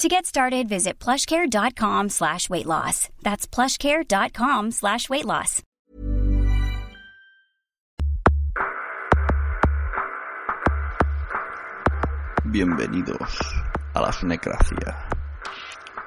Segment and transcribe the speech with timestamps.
[0.00, 3.08] To get started, visit plushcare.com slash weight loss.
[3.22, 5.62] That's plushcare.com slash weight loss.
[12.44, 13.38] Bienvenidos
[13.94, 14.96] a la Sunecracia.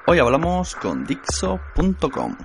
[0.06, 2.36] Hoy hablamos con Dixo.com.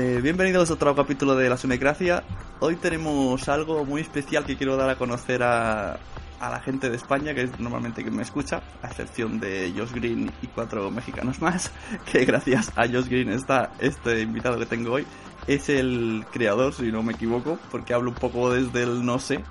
[0.00, 2.22] Eh, bienvenidos a otro capítulo de la Sunecracia.
[2.60, 5.94] Hoy tenemos algo muy especial que quiero dar a conocer a,
[6.38, 9.90] a la gente de España, que es normalmente quien me escucha, a excepción de Josh
[9.90, 11.72] Green y cuatro mexicanos más,
[12.12, 15.06] que gracias a Josh Green está este invitado que tengo hoy.
[15.48, 19.42] Es el creador, si no me equivoco, porque hablo un poco desde el no sé,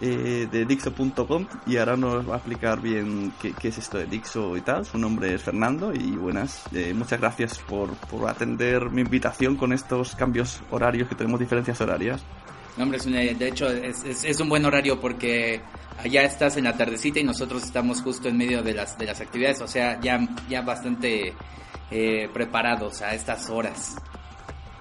[0.00, 4.06] eh, de Dixo.com y ahora nos va a explicar bien qué, qué, es esto de
[4.06, 4.86] Dixo y tal.
[4.86, 6.62] Su nombre es Fernando y buenas.
[6.72, 11.80] Eh, muchas gracias por, por, atender mi invitación con estos cambios horarios que tenemos diferencias
[11.80, 12.22] horarias.
[12.76, 15.60] No, hombre, de hecho es, es, es, un buen horario porque
[15.98, 19.20] allá estás en la tardecita y nosotros estamos justo en medio de las, de las
[19.20, 21.34] actividades, o sea, ya, ya bastante
[21.90, 23.96] eh, preparados a estas horas.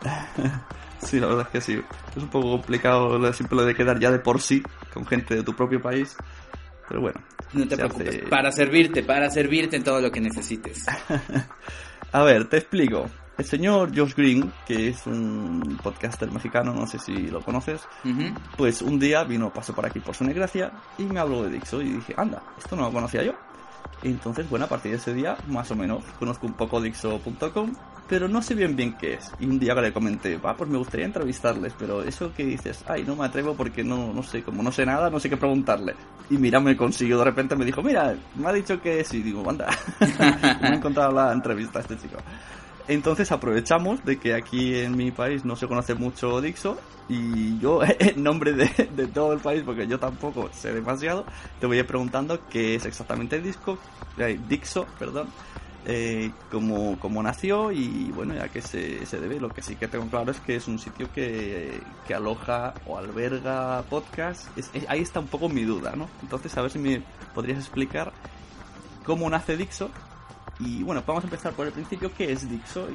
[1.01, 1.81] Sí, la verdad es que sí.
[2.15, 5.43] Es un poco complicado lo simple de quedar ya de por sí con gente de
[5.43, 6.15] tu propio país.
[6.87, 7.21] Pero bueno.
[7.53, 8.09] No te preocupes.
[8.09, 8.19] Hace...
[8.27, 10.85] Para servirte, para servirte en todo lo que necesites.
[12.11, 13.05] A ver, te explico.
[13.37, 18.09] El señor Josh Green, que es un podcaster mexicano, no sé si lo conoces, uh
[18.09, 18.33] -huh.
[18.57, 21.81] pues un día vino, pasó por aquí por su negracia y me habló de Dixo
[21.81, 23.33] y dije, anda, esto no lo conocía yo.
[24.03, 27.73] Entonces, bueno, a partir de ese día, más o menos, conozco un poco Dixo.com,
[28.09, 29.31] pero no sé bien bien qué es.
[29.39, 33.03] Y un día le comenté, va, pues me gustaría entrevistarles, pero eso que dices, ay,
[33.05, 35.93] no me atrevo porque no, no sé, como no sé nada, no sé qué preguntarle.
[36.29, 39.47] Y mira, me consiguió, de repente me dijo, mira, me ha dicho que sí, digo,
[39.47, 39.67] anda,
[40.61, 42.17] me he encontrado la entrevista a este chico.
[42.87, 47.81] Entonces aprovechamos de que aquí en mi país no se conoce mucho Dixo y yo,
[47.99, 51.23] en nombre de, de, todo el país, porque yo tampoco sé demasiado,
[51.59, 53.77] te voy a ir preguntando qué es exactamente el disco,
[54.17, 55.27] eh, Dixo, perdón,
[55.85, 59.39] eh, cómo, cómo, nació y bueno, ya que se, se, debe.
[59.39, 62.97] Lo que sí que tengo claro es que es un sitio que, que aloja o
[62.97, 64.47] alberga podcast.
[64.87, 66.09] Ahí está un poco mi duda, ¿no?
[66.21, 67.01] Entonces, a ver si me
[67.33, 68.11] podrías explicar
[69.05, 69.89] cómo nace Dixo
[70.59, 72.11] y bueno, vamos a empezar por el principio.
[72.15, 72.87] ¿Qué es Dixo?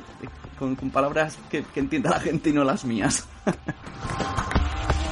[0.58, 3.26] Con, con palabras que, que, entienda la gente y no las mías.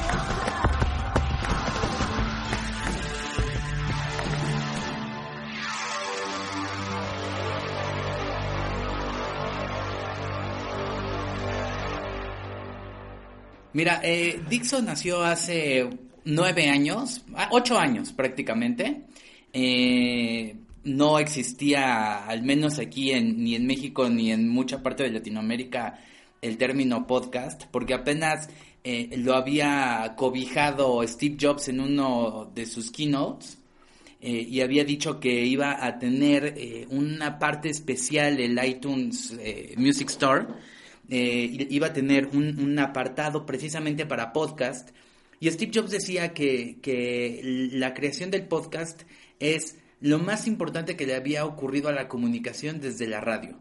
[13.73, 15.89] Mira, eh, Dixon nació hace
[16.25, 19.03] nueve años, ah, ocho años prácticamente.
[19.51, 25.11] Eh, no existía, al menos aquí en, ni en México ni en mucha parte de
[25.11, 25.99] Latinoamérica,
[26.41, 28.49] el término podcast, porque apenas
[28.83, 33.57] eh, lo había cobijado Steve Jobs en uno de sus keynotes
[34.19, 39.37] eh, y había dicho que iba a tener eh, una parte especial el iTunes
[39.77, 40.47] Music Store,
[41.09, 44.89] iba a tener un, un, apartado precisamente para podcast.
[45.39, 49.03] Y Steve Jobs decía que, que la creación del podcast
[49.39, 53.59] es lo más importante que le había ocurrido a la comunicación desde la radio.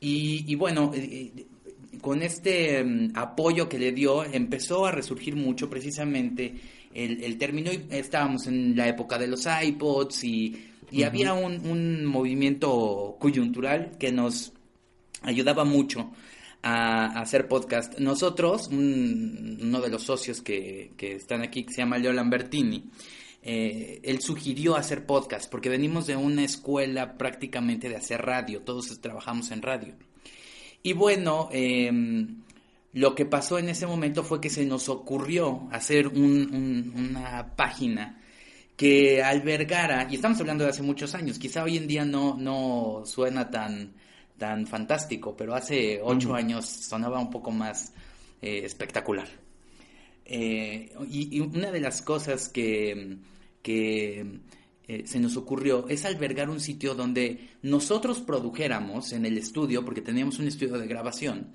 [0.00, 0.92] Y, y bueno,
[2.00, 6.54] con este mm, apoyo que le dio, empezó a resurgir mucho precisamente
[6.94, 7.70] el, término.
[7.90, 10.66] Estábamos en la época de los iPods y,
[11.04, 14.52] había un, movimiento coyuntural que nos
[15.22, 16.10] ayudaba mucho
[16.62, 17.98] a, hacer podcast.
[17.98, 22.90] Nosotros, uno de los socios que, están aquí, que se llama Leo Lambertini,
[23.42, 29.00] eh, él sugirió hacer podcast porque venimos de una escuela prácticamente de hacer radio, todos
[29.00, 29.94] trabajamos en radio.
[30.82, 32.42] Y bueno, em,
[32.92, 38.20] lo que pasó en ese momento fue que se nos ocurrió hacer una página
[38.76, 43.02] que albergara, y estamos hablando de hace muchos años, quizá hoy en día no, no
[43.04, 43.92] suena tan,
[44.40, 47.92] tan fantástico, pero hace ocho años sonaba un poco más
[48.40, 49.28] eh, espectacular.
[50.24, 53.18] Eh, y, una de las cosas que,
[53.62, 54.40] que
[54.88, 60.00] eh, se nos ocurrió es albergar un sitio donde nosotros produjéramos en el estudio, porque
[60.00, 61.52] teníamos un estudio de grabación,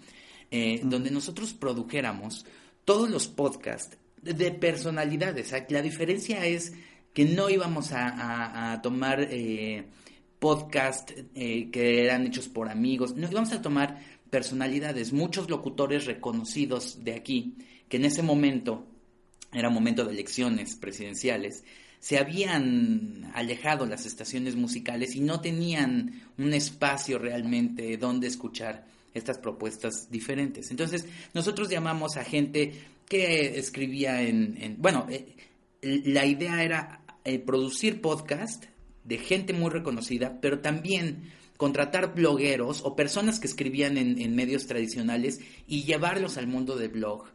[0.83, 2.45] donde nosotros produjéramos
[2.85, 5.51] todos los podcasts de personalidades.
[5.69, 6.71] La diferencia es
[7.15, 9.85] que no íbamos a, tomar eh,
[10.39, 13.99] podcasts que eran hechos por amigos, no íbamos a tomar
[14.29, 17.55] personalidades, muchos locutores reconocidos de aquí,
[17.87, 18.85] que en ese momento
[19.53, 21.63] era momento de elecciones presidenciales,
[21.99, 29.39] se habían alejado las estaciones musicales y no tenían un espacio realmente donde escuchar estas
[29.39, 30.69] propuestas diferentes.
[30.69, 32.73] Entonces, nosotros llamamos a gente
[33.07, 34.75] que escribía en...
[34.77, 35.35] bueno, eh,
[35.81, 38.65] la idea era eh, producir podcast
[39.05, 44.67] de gente muy reconocida, pero también contratar blogueros o personas que escribían en, en medios
[44.67, 47.25] tradicionales y llevarlos al mundo del blog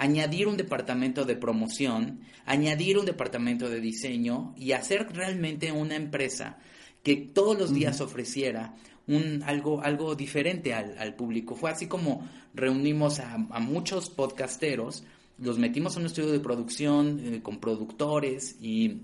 [0.00, 6.56] añadir un departamento de promoción, añadir un departamento de diseño y hacer realmente una empresa
[7.02, 8.74] que todos los días ofreciera
[9.06, 11.54] un, algo, algo diferente al, público.
[11.54, 15.04] Fue así como reunimos a, muchos podcasteros,
[15.36, 19.02] los metimos en un estudio de producción eh, con productores y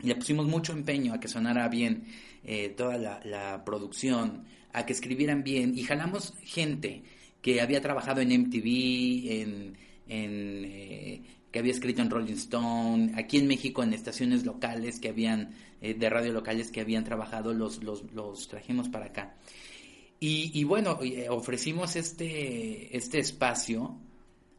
[0.00, 2.04] le pusimos mucho empeño a que sonara bien
[2.44, 7.02] eh, toda la, la, producción, a que escribieran bien y jalamos gente
[7.42, 13.38] que había trabajado en MTV, en en, eh, que había escrito en Rolling Stone, aquí
[13.38, 17.82] en México en estaciones locales que habían, eh, de radio locales que habían trabajado, los,
[17.82, 19.36] los, los trajimos para acá.
[20.18, 23.98] Y, y, bueno, eh, ofrecimos este, este espacio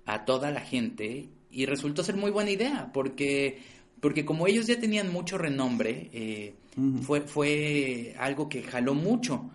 [0.06, 3.60] a toda la gente y resultó ser muy buena idea porque,
[4.00, 6.56] porque como ellos ya tenían mucho renombre,
[7.02, 9.52] fue, fue algo que jaló mucho.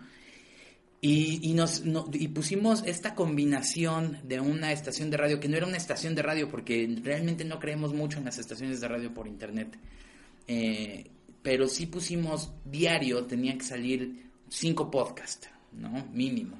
[1.05, 5.75] Y, nos, y pusimos esta combinación de una estación de radio, que no era una
[5.75, 9.77] estación de radio, porque realmente no creemos mucho en las estaciones de radio por internet.
[10.47, 11.03] Eh,
[11.41, 16.07] pero sí pusimos diario, tenían que salir cinco podcasts, ¿no?
[16.13, 16.57] Mínimo.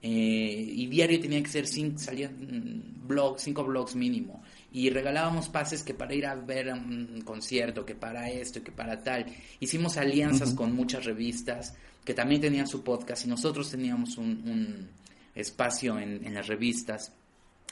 [0.00, 4.41] Eh, y diario tenía que ser cinco, salían mm, blogs, cinco blogs mínimo.
[4.72, 9.02] Y regalábamos pases que para ir a ver un concierto, que para esto, que para
[9.02, 9.26] tal.
[9.60, 11.74] Hicimos alianzas con muchas revistas
[12.04, 14.88] que también tenían su podcast y nosotros teníamos un,
[15.34, 17.12] espacio en, las revistas.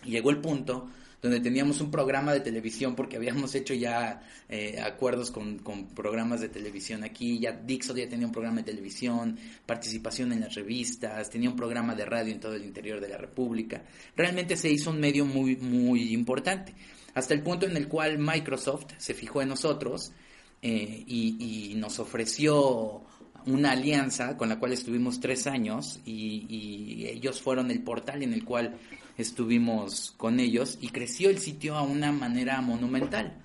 [0.05, 0.89] Y llegó el punto
[1.23, 5.59] donde teníamos un programa de televisión porque habíamos hecho ya eh, acuerdos con,
[5.95, 10.55] programas de televisión aquí, ya Dixon ya tenía un programa de televisión, participación en las
[10.55, 13.85] revistas, tenía un programa de radio en todo el interior de la República.
[14.17, 16.75] Realmente se hizo un medio muy, muy importante,
[17.15, 20.13] hasta el punto en el cual Microsoft se fijó en nosotros
[20.63, 23.05] eh, y nos ofreció
[23.47, 28.45] una alianza con la cual estuvimos tres años y, ellos fueron el portal en el
[28.45, 28.79] cual
[29.21, 33.43] estuvimos con ellos y creció el sitio a una manera monumental.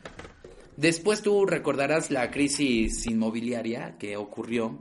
[0.78, 4.80] Después tú recordarás la crisis inmobiliaria que ocurrió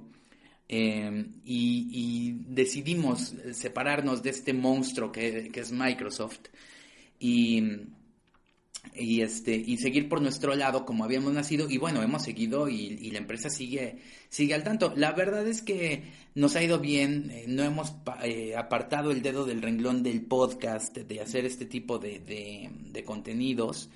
[0.68, 6.48] eh, y, decidimos separarnos de este monstruo que, que es Microsoft
[7.18, 7.62] y
[8.94, 13.10] y este y seguir por nuestro lado como habíamos nacido y bueno hemos seguido y,
[13.10, 13.98] la empresa sigue
[14.28, 14.92] sigue al tanto.
[14.96, 19.44] La verdad es que nos ha ido bien eh, no hemos eh, apartado el dedo
[19.44, 23.90] del renglón del podcast de hacer este tipo de, de, contenidos.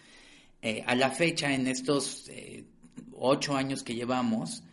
[0.60, 2.28] Eh, a la fecha en estos
[3.12, 4.64] ocho años que llevamos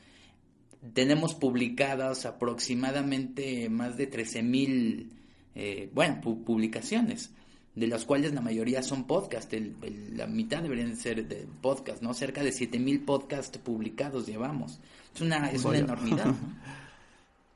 [0.94, 5.12] tenemos publicadas aproximadamente más de 13 mil
[5.94, 7.32] bueno publicaciones
[7.76, 9.54] de las cuales la mayoría son podcast,
[10.14, 12.14] la mitad deberían ser de podcast, ¿no?
[12.14, 14.80] Cerca de 7000 podcasts publicados llevamos.
[15.14, 16.34] Es una, es una enormidad.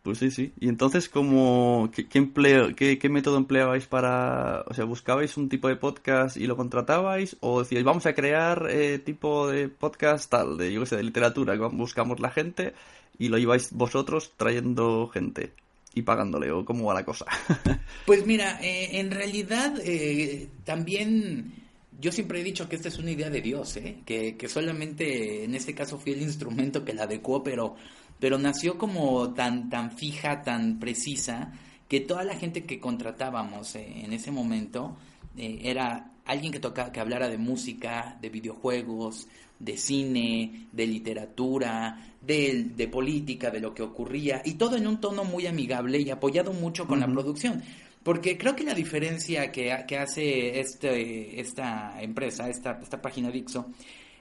[0.02, 0.54] Pues sí, sí.
[0.60, 5.76] Y entonces, ¿cómo, qué, empleo, qué, método empleabais para, o sea, buscabais un tipo de
[5.76, 7.36] podcast y lo contratabais?
[7.42, 11.04] ¿O decíais, vamos a crear eh, tipo de podcast tal, de, yo qué sé, de
[11.04, 12.74] literatura, buscamos la gente
[13.18, 15.52] y lo lleváis vosotros trayendo gente?
[15.94, 17.26] Y pagándole o cómo va la cosa?
[18.06, 21.54] pues mira, eh, en realidad eh, también
[22.00, 23.98] yo siempre he dicho que esta es una idea de Dios, ¿eh?
[24.06, 27.76] que, que solamente en este caso fui el instrumento que la adecuó, pero,
[28.20, 31.52] pero nació como tan, tan fija, tan precisa,
[31.88, 34.98] que toda la gente que contratábamos eh, en ese momento
[35.38, 42.66] era alguien que toca, que hablara de música, de videojuegos, de cine, de literatura, de,
[42.76, 46.54] de, política, de lo que ocurría, y todo en un tono muy amigable y apoyado
[46.54, 47.64] mucho con la producción.
[48.04, 53.66] Porque creo que la diferencia que, que hace este, esta empresa, esta, esta página Dixo,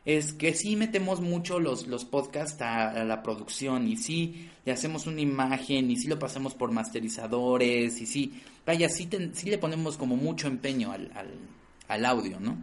[0.04, 5.06] es que sí metemos mucho los, los podcasts a, la producción y sí le hacemos
[5.06, 9.98] una imagen y sí lo pasamos por masterizadores y sí, vaya, sí, sí le ponemos
[9.98, 11.28] como mucho empeño al, al,
[11.88, 12.56] al audio, ¿no?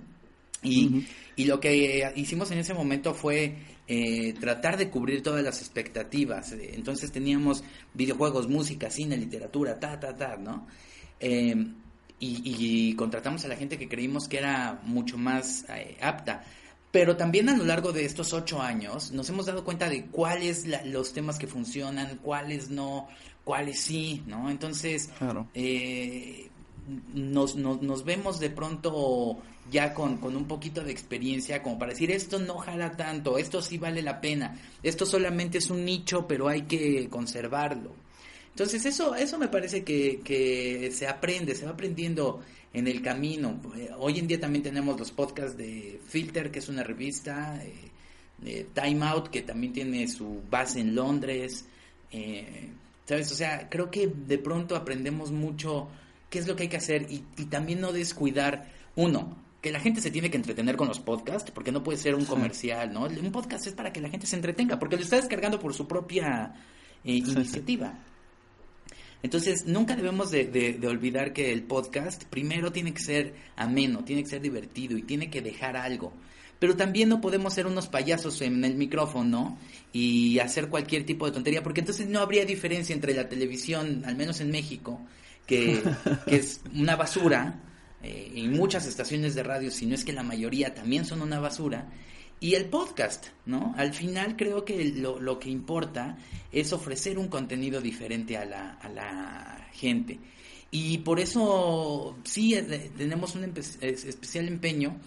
[0.63, 1.05] Y,
[1.35, 3.55] y lo que hicimos en ese momento fue
[3.87, 6.53] eh, tratar de cubrir todas las expectativas.
[6.53, 7.63] Entonces teníamos
[7.93, 10.65] videojuegos, música, cine, literatura, ta, ta, ta, ¿no?
[11.19, 11.75] Em,
[12.19, 16.43] y, contratamos a la gente que creímos que era mucho más eh, apta.
[16.91, 20.65] Pero también a lo largo de estos ocho años nos hemos dado cuenta de cuáles
[20.85, 23.07] los temas que funcionan, cuáles no,
[23.43, 24.49] cuáles sí, ¿no?
[24.49, 25.09] Entonces,
[25.53, 26.49] eh,
[27.13, 29.37] nos, nos, nos, vemos de pronto
[29.71, 33.61] ya con, con, un poquito de experiencia como para decir esto no jala tanto, esto
[33.61, 37.93] sí vale la pena, esto solamente es un nicho pero hay que conservarlo.
[38.49, 42.41] Entonces eso, eso me parece que, que se aprende, se va aprendiendo
[42.75, 43.59] en el camino.
[43.97, 47.61] Hoy en día también tenemos los podcasts de Filter, que es una revista,
[48.43, 51.65] eh, Time Out, que también tiene su base en Londres.
[52.11, 52.69] Eh,
[53.05, 53.31] ¿Sabes?
[53.31, 55.87] O sea, creo que de pronto aprendemos mucho
[56.35, 59.79] qué es lo que hay que hacer y, y también no descuidar, uno, que la
[59.79, 63.03] gente se tiene que entretener con los podcasts, porque no puede ser un comercial, ¿no?
[63.05, 65.87] Un podcast es para que la gente se entretenga, porque lo está descargando por su
[65.87, 66.53] propia
[67.05, 67.97] eh, iniciativa.
[69.23, 74.29] Entonces, nunca debemos de, olvidar que el podcast primero tiene que ser ameno, tiene que
[74.29, 76.11] ser divertido y tiene que dejar algo.
[76.59, 79.57] Pero también no podemos ser unos payasos en el micrófono
[79.93, 84.15] y hacer cualquier tipo de tontería, porque entonces no habría diferencia entre la televisión, al
[84.15, 85.01] menos en México,
[85.45, 85.83] que,
[86.27, 87.61] que es una basura,
[88.03, 91.39] eh, y muchas estaciones de radio, si no es que la mayoría también son una
[91.39, 91.89] basura,
[92.39, 93.73] y el podcast, ¿no?
[93.77, 96.17] Al final creo que lo, lo que importa
[96.51, 100.19] es ofrecer un contenido diferente a la, a la gente.
[100.69, 104.97] Y por eso sí eh, tenemos un especial empeño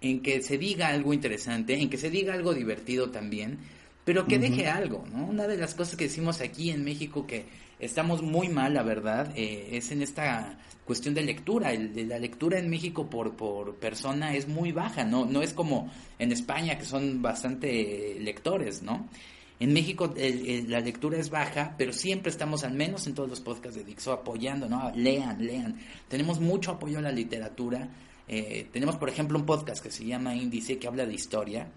[0.00, 3.58] en que se diga algo interesante, en que se diga algo divertido también,
[4.04, 5.24] pero que deje algo, ¿no?
[5.24, 7.46] Una de las cosas que decimos aquí en México que
[7.84, 11.72] estamos muy mal, la verdad, eh, es en esta cuestión de lectura.
[11.72, 15.24] El, la lectura en México por, por persona es muy baja, ¿no?
[15.26, 19.08] No es como en España, que son bastante lectores, ¿no?
[19.60, 23.76] En México la lectura es baja, pero siempre estamos, al menos en todos los podcasts
[23.76, 24.90] de Dixo, apoyando, ¿no?
[24.94, 25.78] Lean, lean.
[26.08, 27.88] Tenemos mucho apoyo a la literatura.
[28.26, 31.68] Eh, tenemos, por ejemplo, un podcast que se llama Índice, que habla de historia.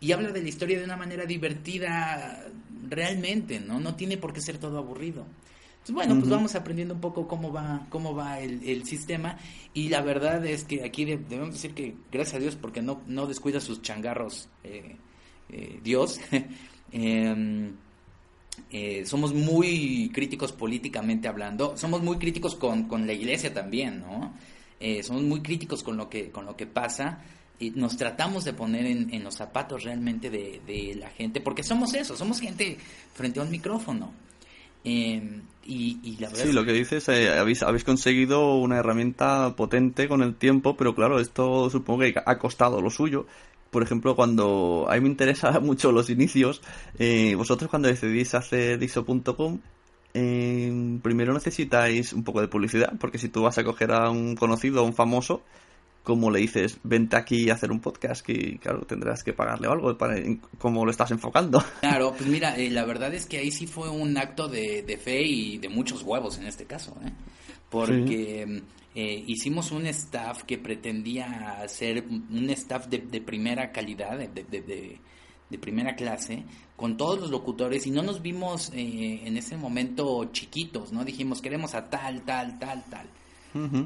[0.00, 2.46] Y habla de la historia de una manera divertida
[2.88, 3.80] realmente, ¿no?
[3.80, 5.26] No tiene por qué ser todo aburrido.
[5.84, 9.36] Pues bueno, pues vamos aprendiendo un poco cómo va, cómo va el, sistema
[9.74, 13.26] y la verdad es que aquí debemos decir que gracias a Dios porque no, no
[13.26, 14.96] descuida sus changarros eh,
[15.50, 16.20] eh, Dios.
[16.96, 17.74] Em,
[18.70, 24.32] eh, somos muy críticos políticamente hablando, somos muy críticos con, con la iglesia también, ¿no?
[25.02, 27.20] somos muy críticos con lo que, con lo que pasa
[27.58, 31.64] y nos tratamos de poner en, en los zapatos realmente de, de, la gente, porque
[31.64, 32.78] somos eso, somos gente
[33.12, 34.12] frente a un micrófono.
[34.84, 40.08] Eh, y, la verdad sí, lo que dices, eh, habéis, habéis conseguido una herramienta potente
[40.08, 43.26] con el tiempo, pero claro, esto supongo que ha costado lo suyo.
[43.70, 46.60] Por ejemplo, cuando a mí me interesa mucho los inicios,
[46.98, 49.60] eh, vosotros cuando decidís hacer diso.com,
[50.12, 54.80] primero necesitáis un poco de publicidad, porque si tú vas a coger a un conocido,
[54.80, 55.42] a un famoso,
[56.04, 59.96] como le dices, vente aquí a hacer un podcast, que claro, tendrás que pagarle algo
[59.96, 60.16] para
[60.58, 61.64] cómo lo estás enfocando.
[61.80, 65.22] Claro, pues mira, eh, la verdad es que ahí sí fue un acto de, fe
[65.22, 67.10] y de muchos huevos en este caso, ¿eh?
[67.70, 68.62] porque
[68.94, 75.94] eh, hicimos un staff que pretendía ser un staff de, primera calidad, de, de, primera
[75.94, 76.44] clase,
[76.76, 81.04] con todos los locutores y no nos vimos en ese momento chiquitos, ¿no?
[81.04, 83.08] Dijimos, queremos a tal, tal, tal, tal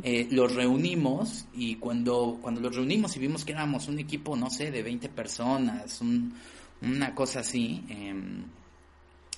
[0.02, 4.50] eh, los reunimos y cuando, cuando los reunimos y vimos que éramos un equipo, no
[4.50, 6.00] sé, de 20 personas,
[6.80, 8.44] una cosa así, em,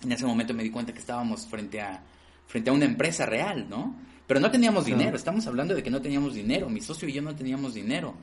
[0.03, 2.03] en ese momento me di cuenta que estábamos frente a,
[2.47, 3.95] frente a una empresa real, ¿no?
[4.27, 7.23] Pero no teníamos dinero, estamos hablando de que no teníamos dinero, mi socio y yo
[7.23, 8.15] no teníamos dinero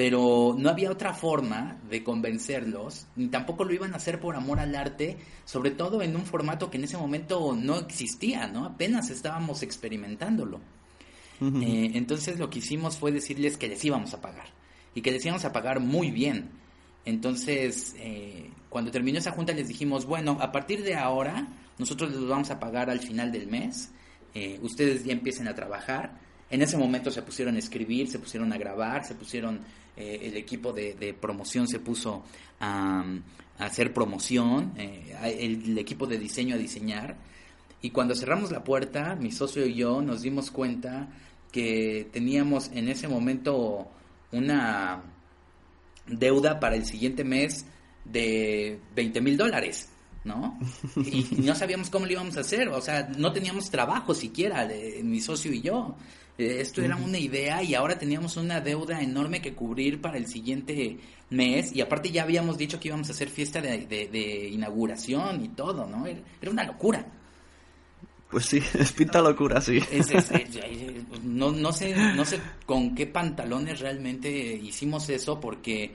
[0.00, 4.58] pero no había otra forma de convencerlos, ni tampoco lo iban a hacer por amor
[4.58, 8.64] al arte, sobre todo en un formato que en ese momento no existía, ¿no?
[8.64, 10.60] Apenas estábamos experimentándolo.
[11.40, 14.48] Eh, entonces lo que hicimos fue decirles que les íbamos a pagar
[14.94, 16.50] y que les íbamos a pagar muy bien.
[17.06, 22.28] Entonces, eh, cuando terminó esa junta les dijimos, bueno, a partir de ahora nosotros les
[22.28, 23.90] vamos a pagar al final del mes,
[24.34, 26.18] eh, ustedes ya empiecen a trabajar.
[26.50, 29.60] En ese momento se pusieron a escribir, se pusieron a grabar, se pusieron,
[29.96, 32.24] el equipo de, promoción se puso
[32.58, 33.04] a,
[33.58, 37.16] hacer promoción, el equipo de diseño a diseñar.
[37.82, 41.08] Y cuando cerramos la puerta, mi socio y yo nos dimos cuenta
[41.50, 43.88] que teníamos en ese momento
[44.32, 45.02] una
[46.06, 47.66] deuda para el siguiente mes
[48.04, 49.88] de 20 mil dólares,
[50.24, 50.58] ¿no?
[50.96, 54.68] Y, no sabíamos cómo lo íbamos a hacer, o sea, no teníamos trabajo siquiera,
[55.02, 55.96] mi socio y yo.
[56.38, 60.26] Eh, esto era una idea y ahora teníamos una deuda enorme que cubrir para el
[60.26, 65.48] siguiente mes y aparte ya habíamos dicho que íbamos a hacer fiesta de, inauguración y
[65.48, 66.06] todo, ¿no?
[66.06, 67.19] era una locura.
[68.30, 69.80] Pues sí, es pinta locura, sí.
[71.24, 75.92] no, no, sé, no sé con qué pantalones realmente hicimos eso, porque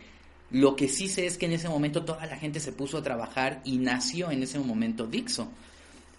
[0.51, 3.03] lo que sí sé es que en ese momento toda la gente se puso a
[3.03, 5.49] trabajar y nació en ese momento Dixo.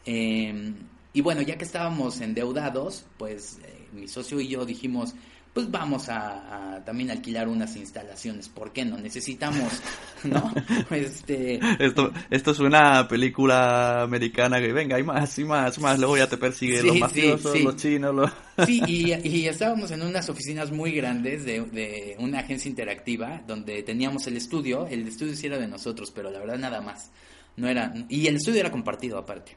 [0.04, 0.74] Em,
[1.12, 5.14] y bueno, ya que estábamos endeudados, pues eh, mi socio y yo dijimos,
[5.56, 8.46] pues vamos a, también alquilar unas instalaciones.
[8.46, 8.98] ¿Por qué no?
[8.98, 9.80] Necesitamos,
[10.24, 10.52] ¿no?
[10.90, 11.58] Este...
[11.78, 16.28] Esto, esto es una película americana que venga, hay más y más, más, luego ya
[16.28, 18.30] te persigue los mafiosos, los chinos, los...
[18.66, 23.82] Sí, y, y, estábamos en unas oficinas muy grandes de, de, una agencia interactiva donde
[23.82, 27.10] teníamos el estudio, el estudio sí era de nosotros, pero la verdad nada más.
[27.56, 29.56] No era, y el estudio era compartido aparte.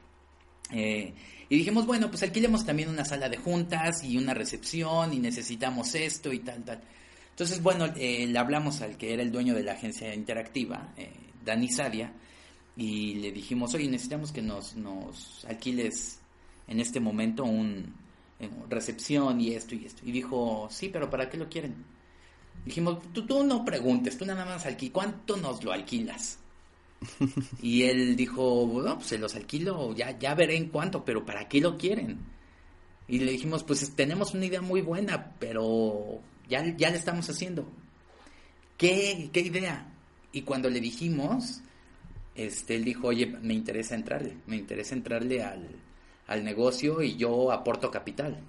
[0.71, 1.13] Eh,
[1.49, 5.95] y dijimos, bueno, pues alquilemos también una sala de juntas y una recepción y necesitamos
[5.95, 6.81] esto y tal, tal.
[7.31, 11.11] Entonces, bueno, eh, le hablamos al que era el dueño de la agencia interactiva, eh,
[11.43, 12.13] Dani Sadia,
[12.77, 16.19] y le dijimos, oye, necesitamos que nos, nos alquiles
[16.67, 17.95] en este momento un
[18.39, 20.01] eh, recepción y esto y esto.
[20.05, 21.75] Y dijo, sí, pero ¿para qué lo quieren?
[22.63, 26.39] Dijimos, tú, no preguntes, tú nada más alquilas, ¿cuánto nos lo alquilas?
[27.61, 31.47] Y él dijo, bueno, pues se los alquilo, ya, ya veré en cuánto, pero ¿para
[31.47, 32.19] qué lo quieren?
[33.07, 37.65] Y le dijimos, pues tenemos una idea muy buena, pero ya, ya le estamos haciendo.
[38.77, 39.91] ¿Qué, ¿Qué idea?
[40.31, 41.61] Y cuando le dijimos,
[42.35, 45.67] este, él dijo, oye, me interesa entrarle, me interesa entrarle al,
[46.27, 48.39] al negocio y yo aporto capital.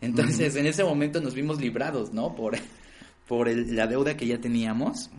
[0.00, 2.34] Entonces, en ese momento nos vimos librados, ¿no?
[2.34, 2.56] Por,
[3.28, 5.10] por la deuda que ya teníamos.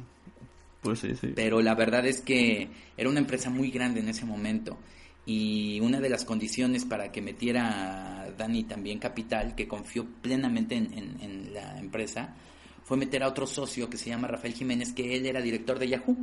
[0.81, 1.33] Pues sí, sí.
[1.35, 4.77] Pero la verdad es que era una empresa muy grande en ese momento.
[5.25, 11.53] Y una de las condiciones para que metiera Dani también capital, que confió plenamente en,
[11.53, 12.35] la empresa,
[12.83, 15.89] fue meter a otro socio que se llama Rafael Jiménez, que él era director de
[15.89, 16.17] Yahoo.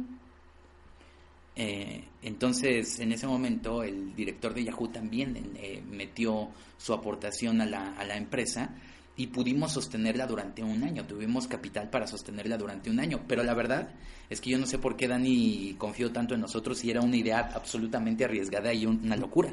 [1.55, 7.67] Eh, entonces, en ese momento, el director de Yahoo también eh, metió su aportación a
[7.67, 8.75] la, a la empresa
[9.19, 11.05] y pudimos sostenerla durante un año.
[11.05, 13.21] Tuvimos capital para sostenerla durante un año.
[13.27, 13.91] Pero la verdad
[14.31, 17.17] es que yo no sé por qué Dani confió tanto en nosotros y era una
[17.17, 19.53] idea absolutamente arriesgada y una locura.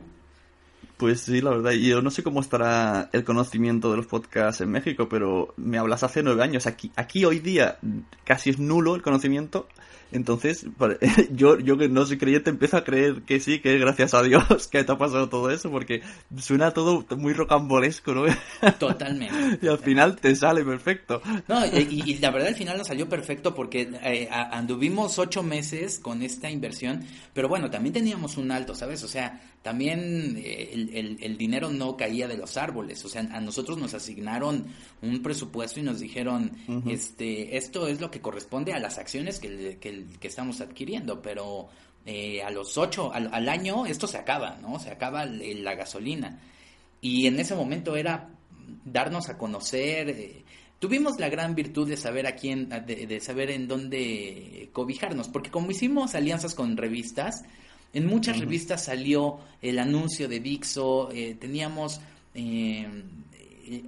[0.98, 1.72] Pues sí, la verdad.
[1.72, 6.04] Yo no sé cómo estará el conocimiento de los podcasts en México, pero me hablas
[6.04, 6.68] hace nueve años.
[6.68, 7.80] Aquí, aquí hoy día
[8.24, 9.68] casi es nulo el conocimiento
[10.12, 10.66] entonces,
[11.32, 14.24] yo, yo que no soy creyente empiezo a creer que sí, que es gracias a
[14.24, 16.02] Dios que te ha pasado todo eso, porque
[16.38, 18.26] suena todo muy rocambolesco, ¿no?
[18.80, 19.60] Totalmente.
[19.62, 21.22] y al final te sale perfecto.
[21.48, 26.22] No, y, la verdad al final nos salió perfecto porque eh, anduvimos ocho meses con
[26.22, 29.04] esta inversión, pero bueno, también teníamos un alto, ¿sabes?
[29.04, 33.42] O sea, también eh, el, el, dinero no caía de los árboles, o sea, a
[33.42, 34.68] nosotros nos asignaron
[35.02, 36.52] un presupuesto y nos dijeron,
[36.88, 41.68] este, esto es lo que corresponde a las acciones que, que, estamos adquiriendo, pero
[42.06, 44.78] eh, a los ocho, al, año, esto se acaba, ¿no?
[44.78, 46.40] Se acaba la gasolina.
[47.02, 48.30] Y en ese momento era
[48.84, 50.44] darnos a conocer, eh,
[50.78, 55.72] tuvimos la gran virtud de saber a quién, de, saber en dónde cobijarnos, porque como
[55.72, 57.46] hicimos alianzas con revistas,
[57.96, 62.02] en muchas revistas salió el anuncio de Dixo, eh, teníamos
[62.34, 62.86] eh,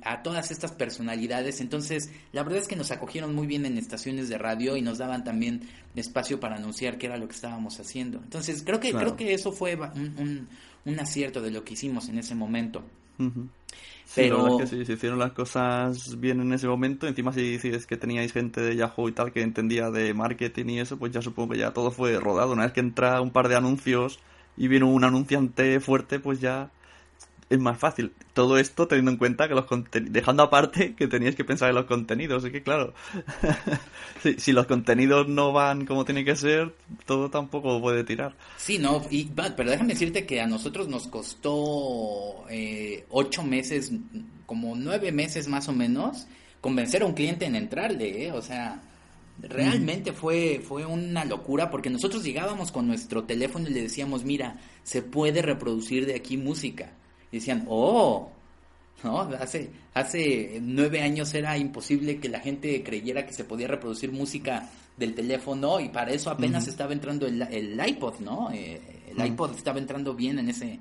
[0.02, 4.30] a todas estas personalidades, entonces la verdad es que nos acogieron muy bien en estaciones
[4.30, 8.20] de radio y nos daban también espacio para anunciar qué era lo que estábamos haciendo.
[8.24, 10.48] Entonces creo que creo que eso fue un,
[10.86, 12.86] un, acierto de lo que hicimos en ese momento.
[14.15, 14.65] Pero...
[14.65, 17.08] Sí, se hicieron las cosas bien en ese momento.
[17.08, 20.80] Encima, si dices que teníais gente de Yahoo y tal que entendía de marketing y
[20.80, 22.54] eso, pues ya supongo que ya todo fue rodado.
[22.54, 24.20] Una vez que entra un par de anuncios
[24.56, 26.72] y viene un anunciante fuerte, pues ya
[27.50, 28.14] es más fácil.
[28.34, 31.76] Todo esto teniendo en cuenta que los contenidos, dejando aparte que teníais que pensar en
[31.76, 32.94] los contenidos, es que claro,
[34.38, 36.74] si, los contenidos no van como tiene que ser,
[37.06, 38.36] todo tampoco puede tirar.
[38.58, 43.92] Sí, no, y, pero déjame decirte que a nosotros nos costó eh, ocho meses,
[44.46, 46.28] como nueve meses más o menos,
[46.60, 48.32] convencer a un cliente en entrarle, ¿eh?
[48.34, 48.82] o sea,
[49.40, 54.60] realmente fue, fue una locura porque nosotros llegábamos con nuestro teléfono y le decíamos, mira,
[54.84, 56.92] se puede reproducir de aquí música
[57.32, 58.32] decían, oh,
[59.04, 59.22] ¿no?
[59.22, 64.70] Hace, hace nueve años era imposible que la gente creyera que se podía reproducir música
[64.96, 68.50] del teléfono y para eso apenas estaba entrando el, el, iPod, ¿no?
[68.52, 68.82] Eh,
[69.16, 70.80] el iPod estaba entrando bien en ese,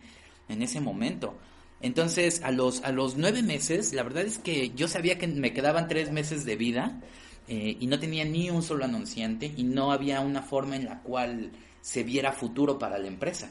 [0.49, 1.37] en ese momento.
[1.83, 5.53] Entonces, a los, a los nueve meses, la verdad es que yo sabía que me
[5.53, 7.03] quedaban tres meses de vida
[7.49, 11.03] eh, y no tenía ni un solo anunciante y no había una forma en la
[11.03, 13.51] cual se viera futuro para la empresa.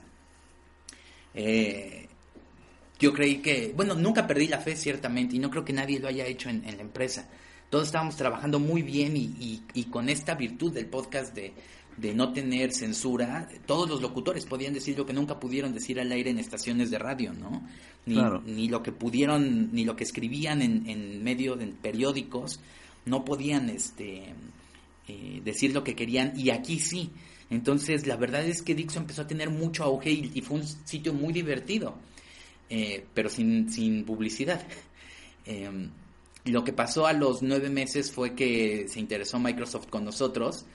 [1.36, 2.08] Eh,
[2.99, 6.08] yo creí que, bueno, nunca perdí la fe ciertamente y no creo que nadie lo
[6.08, 7.27] haya hecho en, la empresa.
[7.69, 11.53] Todos estábamos trabajando muy bien y, y, con esta virtud del podcast de,
[11.97, 16.12] de, no tener censura, todos los locutores podían decir lo que nunca pudieron decir al
[16.12, 17.67] aire en estaciones de radio, ¿no?
[18.05, 22.62] Ni, ni lo que pudieron, ni lo que escribían en, en medio de periódicos,
[23.05, 24.34] no podían este,
[25.08, 27.10] eh, decir lo que querían y aquí sí.
[27.49, 31.13] Entonces, la verdad es que Dixon empezó a tener mucho auge y fue un sitio
[31.13, 31.95] muy divertido.
[32.69, 34.62] Eh, pero sin, sin publicidad.
[35.47, 35.91] Em,
[36.45, 40.65] lo que pasó a los nueve meses fue que se interesó Microsoft con nosotros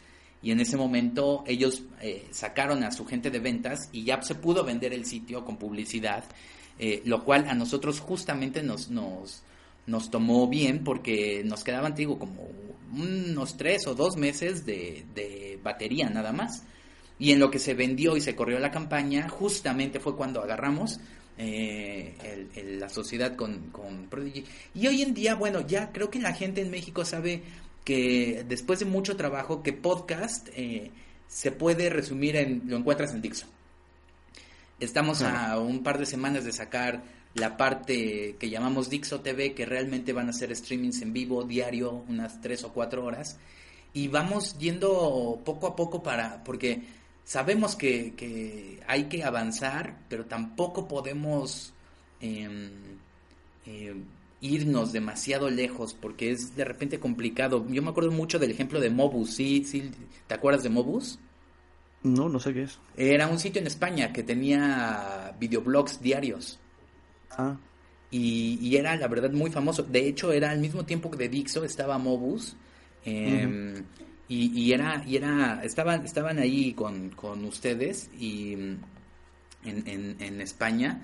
[0.42, 4.37] y en ese momento ellos eh, sacaron a su gente de ventas y ya se
[4.37, 6.22] pudo vender el sitio con publicidad,
[6.79, 9.42] eh, lo cual a nosotros justamente nos, nos,
[9.87, 12.46] nos tomó bien porque nos quedaban, digo, como
[12.92, 16.62] unos tres o dos meses de, de batería nada más.
[17.18, 21.00] Y en lo que se vendió y se corrió la campaña, justamente fue cuando agarramos
[21.42, 24.44] eh, la sociedad con, con Prodigy.
[24.74, 27.42] Y hoy en día, bueno, ya creo que la gente en México sabe
[27.85, 30.90] que después de mucho trabajo, que podcast eh,
[31.29, 33.48] se puede resumir en, lo encuentras en Dixon.
[34.79, 37.03] Estamos a un par de semanas de sacar
[37.35, 42.05] la parte que llamamos Dixo TV, que realmente van a ser streamings en vivo diario,
[42.09, 43.38] unas tres o cuatro horas.
[43.92, 46.83] Y vamos yendo poco a poco para, porque
[47.30, 51.72] sabemos que, hay que avanzar, pero tampoco podemos
[52.20, 52.72] em,
[53.66, 54.02] em,
[54.40, 57.64] irnos demasiado lejos porque es de repente complicado.
[57.68, 59.62] Yo me acuerdo mucho del ejemplo de Mobus, ¿sí?
[59.64, 59.92] ¿Sí?
[60.26, 61.20] ¿Te acuerdas de Mobus?
[62.02, 62.80] No, no sé qué es.
[62.96, 66.58] Era un sitio en España que tenía videoblogs diarios.
[67.30, 67.56] Ah.
[68.10, 69.84] Y, y, era, la verdad, muy famoso.
[69.84, 72.56] De hecho, era al mismo tiempo que de Dixo estaba Mobus.
[73.04, 73.84] Eh,
[74.32, 78.80] y, era, y era, estaban, estaban ahí con, con ustedes y en,
[79.64, 81.02] en, España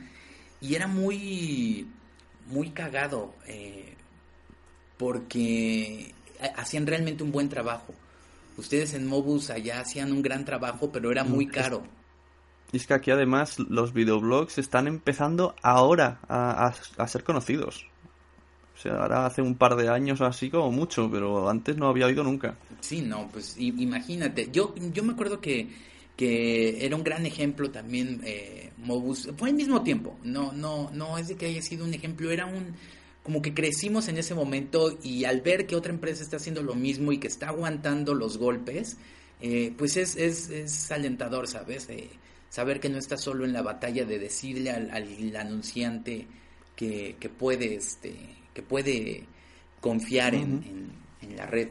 [0.60, 1.88] y era muy,
[2.46, 3.94] muy cagado eh,
[4.96, 6.14] porque
[6.56, 7.92] hacían realmente un buen trabajo.
[8.56, 11.82] Ustedes en Mobus allá hacían un gran trabajo, pero era muy caro.
[12.70, 17.86] Y es que aquí además los videoblogs están empezando ahora a, a ser conocidos.
[18.76, 22.06] O sea, ahora hace un par de años así como mucho, pero antes no había
[22.06, 22.58] oído nunca.
[22.80, 24.50] Sí, no, pues imagínate.
[24.52, 25.68] Yo, yo me acuerdo que,
[26.14, 29.30] que era un gran ejemplo también eh, Mobus.
[29.38, 30.18] Fue al mismo tiempo.
[30.24, 32.30] No, no, no es de que haya sido un ejemplo.
[32.30, 32.74] Era un
[33.22, 36.76] como que crecimos en ese momento y al ver que otra empresa está haciendo lo
[36.76, 38.98] mismo y que está aguantando los golpes,
[39.40, 41.88] eh, pues es, es, es alentador, ¿sabes?
[41.88, 42.08] Eh,
[42.50, 46.24] saber que no estás solo en la batalla de decirle al, al anunciante
[46.76, 49.24] que, que puede este que puede
[49.82, 50.90] confiar en,
[51.36, 51.68] la red.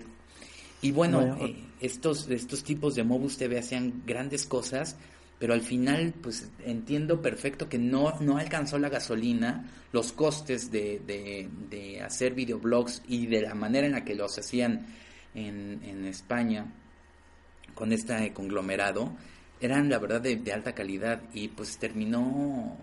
[0.83, 4.95] Y bueno, eh, estos, estos tipos de Mobus TV hacían grandes cosas,
[5.39, 11.01] pero al final, pues entiendo perfecto que no, no alcanzó la gasolina, los costes de,
[11.07, 14.85] de, hacer videoblogs y de la manera en la que los hacían
[15.33, 16.71] en, en España
[17.73, 19.11] con este conglomerado,
[19.59, 22.77] eran la verdad de, de alta calidad y pues terminó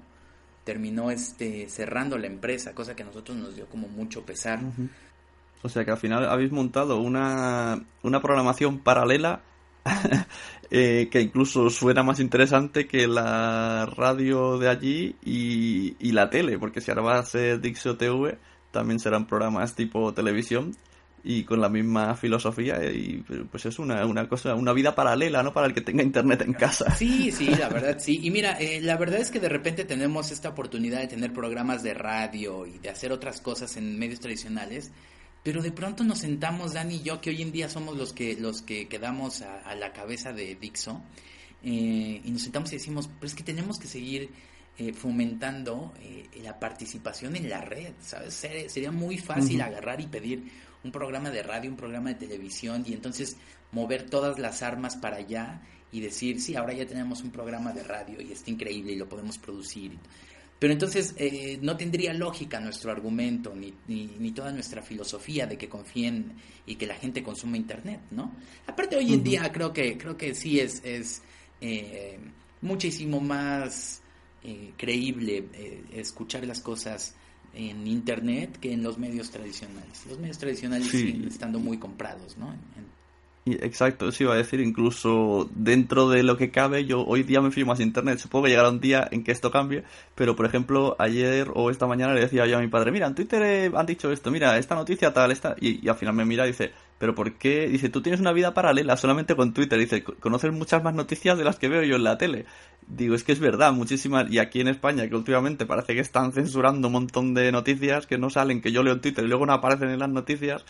[0.65, 4.61] terminó este cerrando la empresa, cosa que a nosotros nos dio como mucho pesar.
[5.63, 9.43] O sea que al final habéis montado una, una programación paralela
[10.71, 16.59] eh, que incluso suena más interesante que la radio de allí y, y la tele,
[16.59, 18.39] porque si ahora va a ser Dixo TV,
[18.71, 20.75] también serán programas tipo televisión
[21.25, 25.53] y con la misma filosofía y pues es una, una cosa, una vida paralela, ¿no?
[25.53, 26.95] Para el que tenga internet en casa.
[26.97, 28.21] Sí, sí, la verdad, sí.
[28.23, 31.83] Y mira, eh, la verdad es que de repente tenemos esta oportunidad de tener programas
[31.83, 34.91] de radio y de hacer otras cosas en medios tradicionales,
[35.45, 38.37] pero de pronto nos sentamos, Dani y yo, que hoy en día somos los que,
[38.37, 41.03] los que quedamos a, la cabeza de Dixo,
[41.63, 44.31] eh, y nos sentamos y decimos, pues es que tenemos que seguir
[44.79, 45.93] eh, fomentando
[46.43, 48.35] la participación en la red, ¿sabes?
[48.35, 50.51] Sería muy fácil agarrar y pedir
[50.85, 53.37] un programa de radio, un programa de televisión y entonces
[53.71, 57.83] mover todas las armas para allá y decir, sí, ahora ya tenemos un programa de
[57.83, 59.93] radio y está increíble y lo podemos producir.
[60.59, 65.69] Pero entonces eh, no tendría lógica nuestro argumento ni, ni, toda nuestra filosofía de que
[65.69, 66.35] confíen
[66.67, 68.33] y que la gente consuma Internet, ¿no?
[68.67, 71.21] Aparte hoy en día creo que, creo que sí es, es
[71.61, 72.19] eh,
[72.61, 74.03] muchísimo más
[74.45, 75.47] eh, creíble
[75.93, 77.17] escuchar las cosas
[77.55, 80.07] en internet que en los medios tradicionales.
[80.09, 82.55] Los medios tradicionales siguen estando muy comprados, ¿no?
[83.45, 87.51] Exacto, eso iba a decir, incluso dentro de lo que cabe, yo hoy día me
[87.51, 89.83] fío más internet, supongo que llegará un día en que esto cambie,
[90.15, 93.17] pero por ejemplo, ayer o esta mañana le decía yo a mi padre, mira, en
[93.17, 96.53] Twitter han dicho esto, mira, esta noticia tal, esta, y, al final me mira y
[96.53, 97.67] dice, pero ¿por qué?
[97.67, 101.43] Dice, tú tienes una vida paralela solamente con Twitter, dice, conoces muchas más noticias de
[101.43, 102.47] las que veo yo en la tele.
[102.87, 106.33] Digo, es que es verdad, muchísimas, y aquí en España, que últimamente parece que están
[106.33, 109.47] censurando un montón de noticias que no salen, que yo leo en Twitter y luego
[109.47, 110.65] no aparecen en las noticias,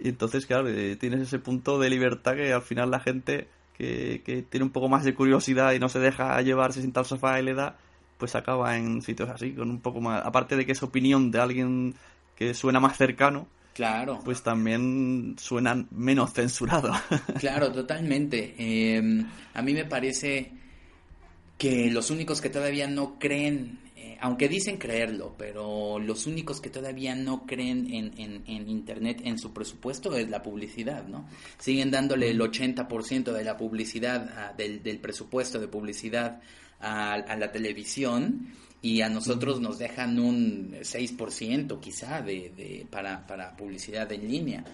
[0.00, 4.22] y entonces, claro, eh, tienes ese punto de libertad que al final la gente que,
[4.24, 7.40] que tiene un poco más de curiosidad y no se deja llevarse sin tal sofá
[7.40, 7.76] y le da,
[8.18, 10.24] pues acaba en sitios así, con un poco más.
[10.24, 11.94] Aparte de que es opinión de alguien
[12.36, 14.18] que suena más cercano, Claro.
[14.24, 16.90] Pues también suena menos censurado.
[17.38, 18.56] Claro, totalmente.
[18.58, 20.50] Em, a mí me parece
[21.56, 23.78] que los únicos que todavía no creen
[24.20, 28.12] aunque dicen creerlo, pero los únicos que todavía no creen en,
[28.46, 31.28] en, Internet, en su presupuesto, es la publicidad, ¿no?
[31.58, 36.40] Siguen dándole el 80% de la publicidad, ah, del, del, presupuesto de publicidad
[36.80, 38.52] a, a, la televisión
[38.82, 44.64] y a nosotros nos dejan un 6% quizá de, de, para, para publicidad en línea.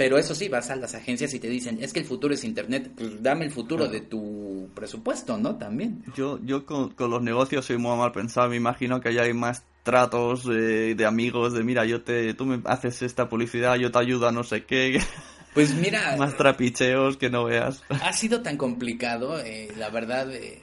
[0.00, 2.42] Pero eso sí, vas a las agencias y te dicen, es que el futuro es
[2.42, 4.39] Internet, pues dame el futuro de tu
[4.70, 5.56] presupuesto, ¿no?
[5.56, 6.02] También.
[6.16, 9.64] Yo, yo con, los negocios soy muy mal pensado, me imagino que allá hay más
[9.82, 14.28] tratos de amigos, de mira, yo te, tú me haces esta publicidad, yo te ayudo
[14.28, 15.00] a no sé qué.
[15.54, 16.16] Pues mira...
[16.18, 17.82] más trapicheos que no veas.
[17.88, 20.32] Ha sido tan complicado, eh, la verdad...
[20.32, 20.62] Eh,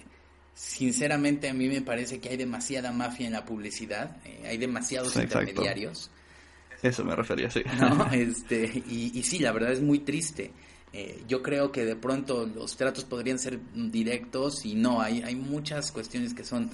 [0.54, 5.16] sinceramente a mí me parece que hay demasiada mafia en la publicidad, eh, hay demasiados
[5.16, 6.10] intermediarios.
[6.82, 7.62] Eso me refería, sí.
[8.12, 10.52] Este, y, sí, la verdad es muy triste.
[10.94, 15.36] Eh, yo creo que de pronto los tratos podrían ser directos y no, hay, hay
[15.36, 16.70] muchas cuestiones que son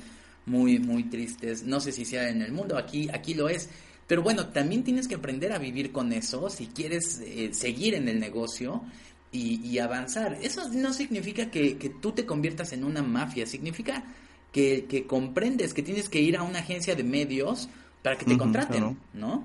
[0.46, 1.64] muy, muy tristes.
[1.64, 3.70] No sé si sea en el mundo, aquí, aquí lo es.
[4.08, 8.08] Pero bueno, también tienes que aprender a vivir con eso si quieres eh, seguir en
[8.08, 8.84] el negocio
[9.32, 10.38] y, avanzar.
[10.44, 14.04] Eso no significa que, que, tú te conviertas en una mafia, significa
[14.52, 17.68] que, que, comprendes que tienes que ir a una agencia de medios
[18.04, 19.44] para que te contraten, ¿no?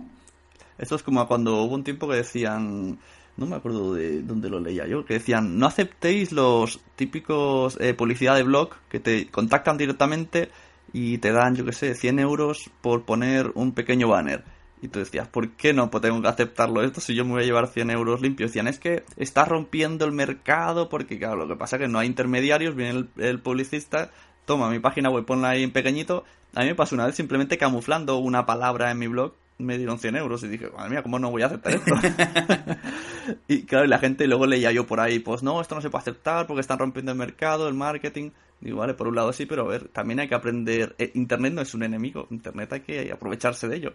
[0.77, 2.99] Esto es como cuando hubo un tiempo que decían,
[3.39, 7.95] no me acuerdo de dónde lo leía yo, que decían, no aceptéis los típicos eh,
[7.95, 10.51] publicidad de blog que te contactan directamente
[10.93, 14.45] y te dan, yo qué sé, 100 euros por poner un pequeño banner.
[14.83, 17.43] Y tú decías, ¿por qué no pues tengo que aceptarlo esto si yo me voy
[17.43, 18.51] a llevar 100 euros limpios?
[18.51, 22.01] Decían, es que está rompiendo el mercado porque, claro, lo que pasa es que no
[22.01, 24.11] hay intermediarios, viene el, publicista,
[24.47, 26.25] toma mi página web, ponla ahí en pequeñito.
[26.55, 29.99] A mí me pasó una vez simplemente camuflando una palabra en mi blog me dieron
[29.99, 31.95] 100 euros y dije, madre mía, ¿cómo no voy a aceptar esto?
[33.49, 36.03] y claro, la gente luego leía yo por ahí, pues no, esto no se puede
[36.03, 38.31] aceptar porque están rompiendo el mercado, el marketing.
[38.61, 40.95] Digo, vale, por un lado sí, pero a ver, también hay que aprender.
[40.99, 43.93] Eh, Internet no es un enemigo, Internet hay que aprovecharse de ello.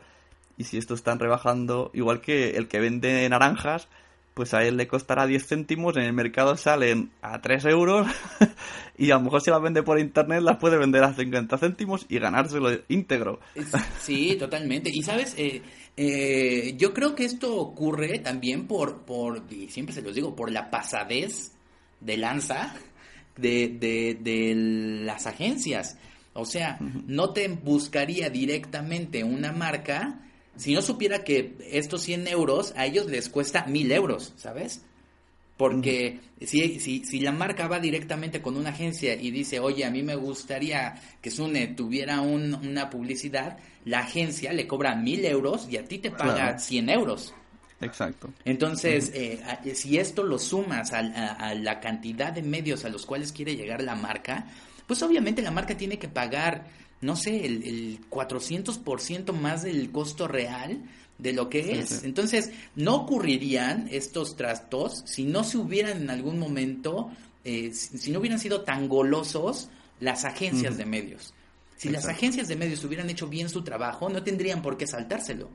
[0.58, 3.88] Y si esto están rebajando, igual que el que vende naranjas,
[4.34, 8.08] pues a él le costará 10 céntimos, en el mercado salen a 3 euros
[8.98, 12.06] y a lo mejor si las vende por internet las puede vender a 50 céntimos
[12.10, 13.40] y ganárselo íntegro.
[14.00, 14.90] Sí, totalmente.
[14.92, 15.62] Y sabes, eh,
[15.96, 20.52] eh, yo creo que esto ocurre también por, por, y siempre se los digo, por
[20.52, 21.52] la pasadez
[22.00, 22.74] de lanza
[23.38, 25.98] de, de, de las agencias.
[26.34, 30.20] O sea, no te buscaría directamente una marca
[30.56, 34.82] si no supiera que estos 100 euros a ellos les cuesta 1000 euros, ¿sabes?
[35.58, 39.92] Porque si, si, si, la marca va directamente con una agencia y dice, oye, a
[39.92, 45.78] mí me gustaría que Sune tuviera una publicidad, la agencia le cobra 1000 euros y
[45.78, 47.34] a ti te paga 100 euros.
[47.82, 48.34] Exacto.
[48.46, 49.42] Entonces, eh,
[49.76, 53.96] si esto lo sumas a, la cantidad de medios a los cuales quiere llegar la
[53.96, 54.48] marca,
[54.88, 56.66] pues obviamente la marca tiene que pagar,
[57.04, 60.82] no sé, el, el 400% más del costo real
[61.18, 62.04] de lo que es.
[62.04, 67.12] Entonces, no ocurrirían estos trastos si no se hubieran en algún momento,
[67.44, 71.34] eh, si, no hubieran sido tan golosos las agencias de medios.
[71.78, 75.50] Si las agencias de medios hubieran hecho bien su trabajo, no tendrían por qué saltárselo.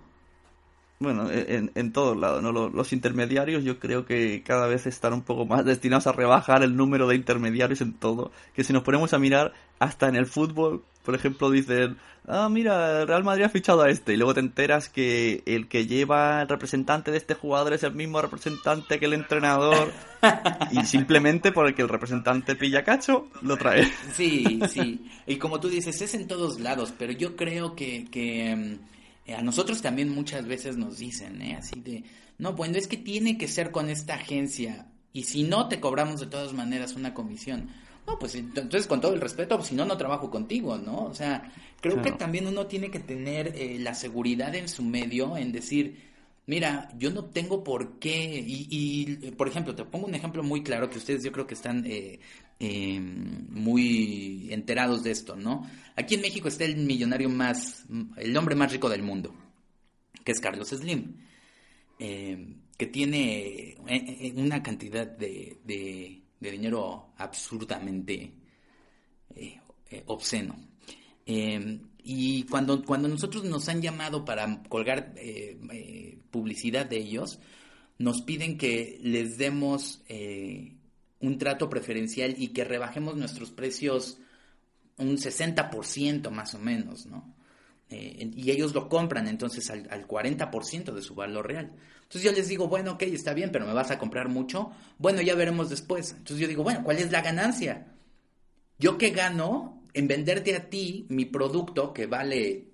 [1.00, 2.52] Bueno, e, en, en todos lados, ¿no?
[2.52, 6.76] Los, intermediarios yo creo que cada vez están un poco más destinados a rebajar el
[6.76, 8.32] número de intermediarios en todo.
[8.54, 13.04] Que si nos ponemos a mirar, hasta en el fútbol, por ejemplo, dicen, ah, mira,
[13.04, 14.14] Real Madrid ha fichado a este.
[14.14, 17.94] Y luego te enteras que el que lleva el representante de este jugador es el
[17.94, 19.92] mismo representante que el entrenador.
[20.72, 23.88] y simplemente porque el representante pilla cacho, lo trae.
[24.12, 25.08] Sí, sí.
[25.28, 28.06] Y como tú dices, es en todos lados, pero yo creo que...
[28.10, 28.97] que mm,
[29.28, 31.54] eh, a nosotros también muchas veces nos dicen, ¿eh?
[31.54, 32.02] Así de,
[32.38, 36.20] no, bueno, es que tiene que ser con esta agencia y si no te cobramos
[36.20, 37.68] de todas maneras una comisión.
[38.06, 41.04] No, pues entonces con todo el respeto, pues, si no, no trabajo contigo, ¿no?
[41.04, 45.36] O sea, creo que también uno tiene que tener eh, la seguridad en su medio
[45.36, 46.08] en decir,
[46.46, 50.88] mira, yo no tengo por qué, y, por ejemplo, te pongo un ejemplo muy claro
[50.88, 52.20] que ustedes yo creo que están eh,
[52.58, 55.68] em, muy enterados de esto, ¿no?
[55.96, 57.84] Aquí en México está el millonario más,
[58.16, 59.34] el hombre más rico del mundo,
[60.24, 61.16] que es Carlos Slim,
[61.98, 68.32] em, que tiene eh, eh, una cantidad de, de, dinero absurdamente
[70.06, 70.56] obsceno.
[71.26, 77.38] Em, y cuando, cuando nosotros nos han llamado para colgar eh, eh, publicidad de ellos,
[77.98, 80.77] nos piden que les demos eh,
[81.20, 84.18] un trato preferencial y que rebajemos nuestros precios
[84.98, 87.34] un 60% más o menos, ¿no?
[87.90, 91.72] y ellos lo compran entonces al, al 40% de su valor real.
[92.02, 94.70] Entonces yo les digo, bueno, ok, está bien, pero me vas a comprar mucho.
[94.98, 96.10] Bueno, ya veremos después.
[96.10, 97.94] Entonces yo digo, bueno, ¿cuál es la ganancia?
[98.78, 102.68] Yo que gano en venderte a ti mi producto que vale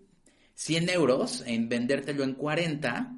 [0.54, 3.14] 100 euros, en vendértelo en 40,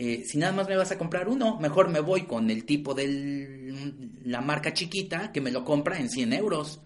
[0.00, 2.94] eh, si nada más me vas a comprar uno, mejor me voy con el tipo
[2.94, 3.74] de
[4.24, 6.80] la marca chiquita que me lo compra en 100 euros.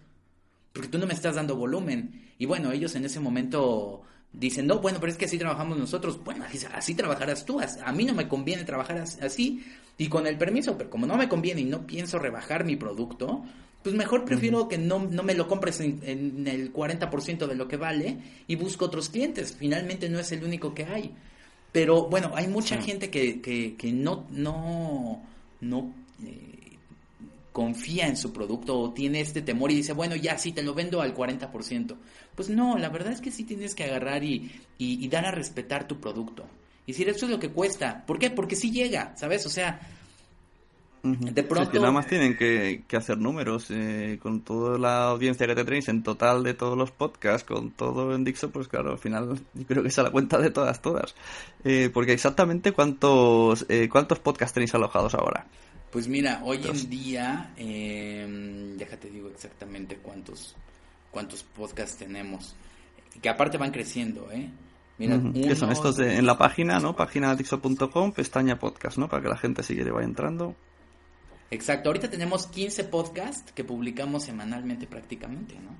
[0.73, 2.31] Porque tú no me estás dando volumen.
[2.39, 6.23] Y bueno, ellos en ese momento dicen, no, bueno, pero es que así trabajamos nosotros.
[6.23, 7.59] Bueno, así, trabajarás tú.
[7.59, 9.63] A mí no me conviene trabajar así.
[9.95, 13.43] Y con el permiso, pero como no me conviene y no pienso rebajar mi producto,
[13.83, 17.77] pues mejor prefiero que no, no, me lo compres en, el 40% de lo que
[17.77, 19.55] vale y busco otros clientes.
[19.59, 21.13] Finalmente no es el único que hay.
[21.73, 25.21] Pero bueno, hay mucha gente que, que, no, no,
[25.59, 25.91] no
[26.23, 26.77] eh,
[27.51, 30.75] confía en su producto o tiene este temor y dice, bueno, ya sí, te lo
[30.75, 31.95] vendo al 40%.
[32.35, 35.31] Pues no, la verdad es que sí tienes que agarrar y, y, y dar a
[35.31, 36.45] respetar tu producto.
[36.85, 38.05] Y decir, esto es lo que cuesta.
[38.05, 38.29] ¿Por qué?
[38.29, 39.43] Porque sí llega, ¿sabes?
[39.47, 39.79] O sea,
[41.03, 41.69] de pronto...
[41.69, 45.89] que nada más tienen que, hacer números eh, con toda la audiencia que te tenéis
[45.89, 49.65] en total de todos los podcasts, con todo en Dixo, pues claro, al final yo
[49.65, 51.13] creo que es a la cuenta de todas, todas.
[51.65, 55.45] Eh, porque exactamente cuántos, eh, cuántos podcasts tenéis alojados ahora.
[55.91, 60.55] Pues mira, hoy en día, eh, déjate digo exactamente cuántos,
[61.11, 62.55] cuántos podcasts tenemos,
[63.21, 64.49] que aparte van creciendo, ¿eh?
[64.97, 66.95] Mira, ¿Qué son estos de, en la página, no?
[66.95, 69.09] Página dixo.com, pestaña podcast, ¿no?
[69.09, 70.55] Para que la gente sigue vaya entrando.
[71.53, 75.77] Exacto, ahorita tenemos 15 podcasts que publicamos semanalmente prácticamente, ¿no?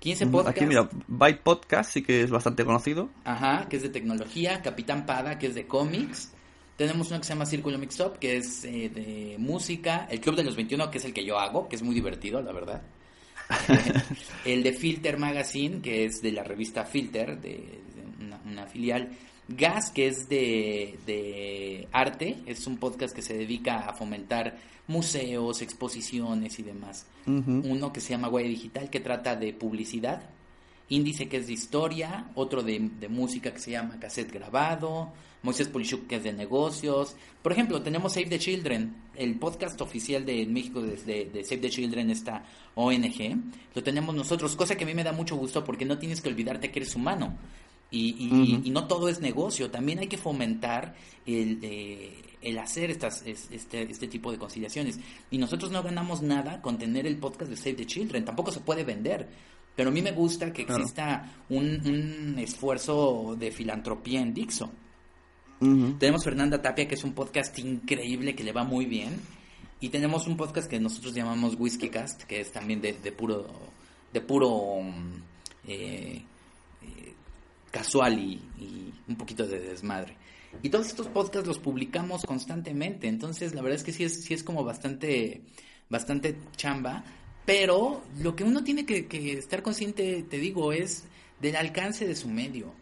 [0.00, 0.60] 15 podcasts.
[0.60, 3.08] Aquí mira, Byte Podcast sí que es bastante conocido.
[3.24, 6.32] Ajá, que es de tecnología, Capitán Pada, que es de cómics.
[6.76, 10.08] Tenemos uno que se llama Círculo Mix Up, que es eh, de música.
[10.10, 12.42] El Club de los 21, que es el que yo hago, que es muy divertido,
[12.42, 12.82] la verdad.
[14.44, 17.80] el de Filter Magazine, que es de la revista Filter, de,
[18.44, 19.10] una, filial.
[19.46, 25.62] Gas, que es de, de arte, es un podcast que se dedica a fomentar museos,
[25.62, 27.06] exposiciones y demás.
[27.26, 30.22] Uno que se llama Guaya Digital, que trata de publicidad.
[30.88, 32.30] Índice, que es de historia.
[32.34, 35.12] Otro de, música, que se llama Cassette Grabado.
[35.44, 37.16] Moisés Polishuk, que es de negocios.
[37.42, 41.70] Por ejemplo, tenemos Save the Children, el podcast oficial de México de, de, Save the
[41.70, 42.44] Children, esta
[42.74, 43.36] ONG.
[43.74, 46.30] Lo tenemos nosotros, cosa que a mí me da mucho gusto porque no tienes que
[46.30, 47.36] olvidarte que eres humano.
[47.90, 53.22] Y, y, no todo es negocio, también hay que fomentar el, eh, el hacer estas,
[53.24, 54.98] este, este tipo de conciliaciones.
[55.30, 58.60] Y nosotros no ganamos nada con tener el podcast de Save the Children, tampoco se
[58.60, 59.28] puede vender.
[59.76, 64.70] Pero a mí me gusta que exista un, esfuerzo de filantropía en Dixo.
[65.98, 69.18] Tenemos Fernanda Tapia, que es un podcast increíble que le va muy bien.
[69.80, 73.46] Y tenemos un podcast que nosotros llamamos Whiskey Cast, que es también de, puro,
[74.12, 74.80] de puro
[75.66, 76.22] eh,
[77.74, 78.40] casual y,
[79.08, 80.16] un poquito de desmadre.
[80.62, 84.32] Y todos estos podcasts los publicamos constantemente, entonces la verdad es que sí es, sí
[84.32, 85.42] es como bastante,
[85.90, 87.04] bastante chamba,
[87.44, 91.04] pero lo que uno tiene que, estar consciente, te digo, es
[91.40, 92.72] del alcance de su medio.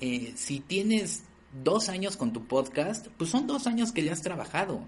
[0.00, 1.24] Eh, si tienes
[1.62, 4.80] dos años con tu podcast, pues son dos años que ya has trabajado.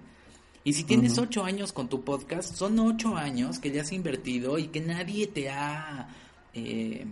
[0.64, 4.58] Y si tienes ocho años con tu podcast, son ocho años que ya has invertido
[4.58, 6.08] y que nadie te ha
[6.54, 7.06] eh,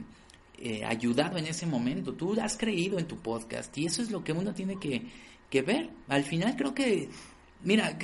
[0.59, 2.15] eh, ayudado en ese momento.
[2.15, 5.03] Tú has creído en tu podcast y eso es lo que uno tiene que,
[5.51, 5.91] que ver.
[6.09, 7.09] Al final creo que,
[7.63, 7.99] mira,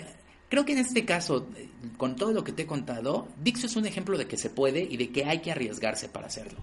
[0.49, 1.49] creo que en este caso,
[1.97, 4.81] con todo lo que te he contado, Dixo es un ejemplo de que se puede
[4.81, 6.59] y de que hay que arriesgarse para hacerlo.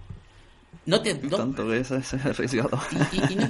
[0.86, 2.80] No te, Tanto es, arriesgado.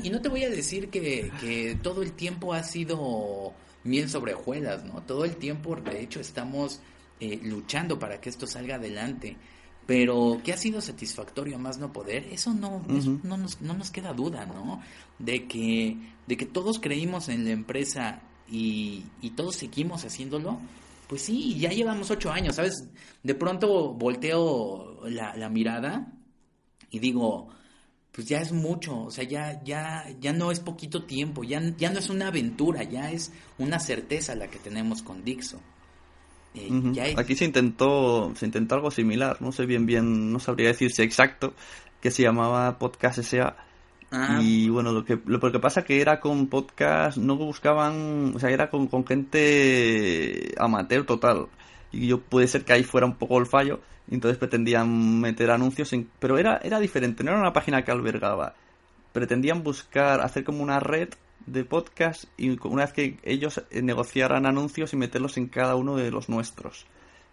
[0.02, 3.52] Y, no, te voy a decir que, que todo el tiempo ha sido
[3.84, 5.02] miel sobre hojuelas, ¿no?
[5.02, 6.80] Todo el tiempo, de hecho, estamos
[7.20, 9.36] eh, luchando para que esto salga adelante.
[9.88, 12.84] Pero que ha sido satisfactorio a más no poder, eso no,
[13.22, 14.82] no, nos, no nos queda duda, ¿no?
[15.18, 18.20] De que, de que todos creímos en la empresa
[18.50, 20.60] y, y todos seguimos haciéndolo,
[21.06, 22.86] pues sí, ya llevamos ocho años, ¿sabes?
[23.22, 26.12] De pronto volteo la, la mirada
[26.90, 27.48] y digo,
[28.12, 31.90] pues ya es mucho, o sea, ya, ya, ya no es poquito tiempo, ya, ya
[31.90, 35.62] no es una aventura, ya es una certeza la que tenemos con Dixo.
[36.58, 40.90] Eh, Aquí se intentó, se intentó algo similar, no sé bien bien, no sabría decir
[40.90, 41.54] si exacto,
[42.00, 43.56] que se llamaba Podcast S.A.
[44.10, 44.38] Ah.
[44.40, 48.50] Y bueno, lo que, lo, que pasa que era con podcast, no buscaban, o sea,
[48.50, 51.48] era con, con gente amateur total.
[51.92, 53.80] Y yo puede ser que ahí fuera un poco el fallo,
[54.10, 58.54] entonces pretendían meter anuncios, en, pero era, era diferente, no era una página que albergaba.
[59.12, 61.10] Pretendían buscar, hacer como una red
[61.52, 65.96] de podcast y una vez que ellos eh, negociaran anuncios y meterlos en cada uno
[65.96, 66.86] de los nuestros.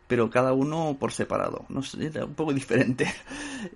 [0.08, 1.66] Pero cada uno por separado.
[1.70, 3.12] No sé, era un poco diferente.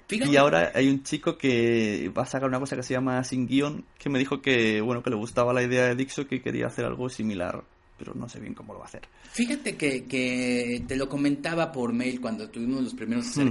[0.09, 3.47] Y ahora hay un chico que va a sacar una cosa que se llama Sin
[3.47, 6.67] Guión, que me dijo que, bueno, que le gustaba la idea de Dixo, que quería
[6.67, 7.63] hacer algo similar
[7.99, 9.01] pero no sé bien cómo lo va a hacer.
[9.33, 13.41] Fíjate que, que te lo comentaba por mail cuando tuvimos los primeros mm.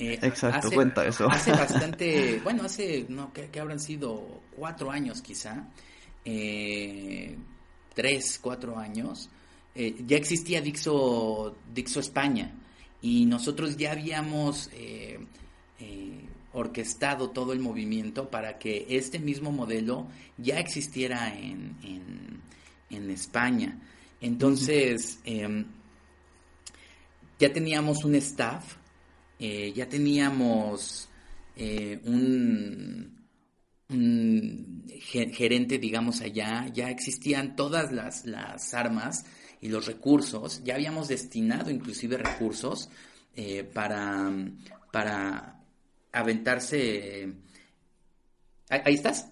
[0.00, 1.28] Eh, Exacto, cuenta eso.
[1.30, 5.64] Hace bastante, bueno, hace, no, que, habrán sido cuatro años quizá,
[6.24, 7.36] eh,
[7.94, 9.28] tres, cuatro años,
[9.74, 12.52] eh, ya existía Dixo, Dixo España.
[13.02, 14.68] Y nosotros ya habíamos
[16.52, 21.76] orquestado todo el movimiento para que este mismo modelo ya existiera en,
[22.90, 23.78] en España.
[24.20, 25.64] Entonces, em,
[27.38, 28.76] ya teníamos un staff,
[29.42, 31.08] eh, ya teníamos
[31.56, 33.18] eh, un,
[35.00, 39.24] gerente, digamos, allá, ya existían todas las, las, armas
[39.62, 42.90] y los recursos, ya habíamos destinado inclusive recursos
[43.34, 44.30] eh, para,
[44.92, 45.58] para
[46.12, 47.34] aventarse...
[48.68, 49.26] ¿Ahí estás?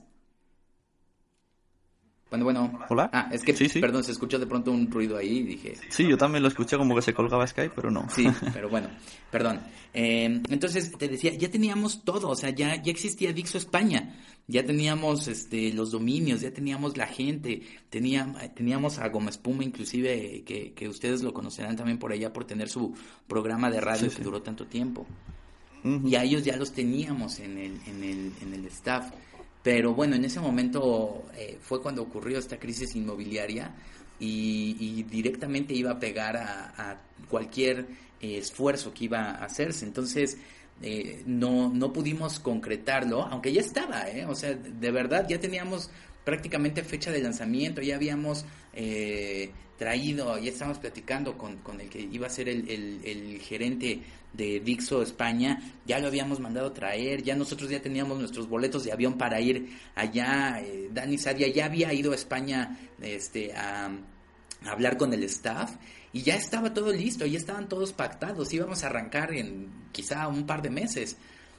[2.30, 2.78] Bueno, bueno.
[2.90, 3.08] Hola.
[3.12, 5.74] Ah, es que, perdón, se escuchó de pronto un ruido ahí y dije.
[5.88, 8.06] Sí, yo también lo escuché como que se colgaba Skype, pero no.
[8.10, 8.88] Sí, pero bueno,
[9.30, 9.60] perdón.
[9.94, 14.14] Eh, entonces, te decía, ya teníamos todo, o sea, ya, ya existía Dixo España,
[14.46, 20.42] ya teníamos este, los dominios, ya teníamos la gente, tenía, teníamos a Gómez Puma, inclusive,
[20.44, 22.94] que, que ustedes lo conocerán también por allá por tener su
[23.26, 25.06] programa de radio que duró tanto tiempo.
[26.04, 29.10] Y a ellos ya los teníamos en el, en el, en el staff.
[29.68, 33.70] Pero bueno, en ese momento eh, fue cuando ocurrió esta crisis inmobiliaria
[34.18, 36.96] y, directamente iba a pegar a,
[37.28, 37.80] cualquier
[38.18, 39.84] eh, esfuerzo que iba a hacerse.
[39.84, 40.38] Entonces,
[40.80, 44.24] eh, no, no pudimos concretarlo, aunque ya estaba, ¿eh?
[44.24, 45.90] O sea, de verdad ya teníamos
[46.24, 48.46] prácticamente fecha de lanzamiento, ya habíamos
[49.76, 54.02] traído, ya estábamos platicando con, con, el que iba a ser el, el gerente
[54.32, 58.92] de Dixo España, ya lo habíamos mandado traer, ya nosotros ya teníamos nuestros boletos de
[58.92, 63.90] avión para ir allá, eh, Dani Sadia ya había ido a España este, a,
[64.66, 65.76] hablar con el staff
[66.12, 70.46] y ya estaba todo listo, ya estaban todos pactados, íbamos a arrancar en quizá un
[70.46, 71.16] par de meses.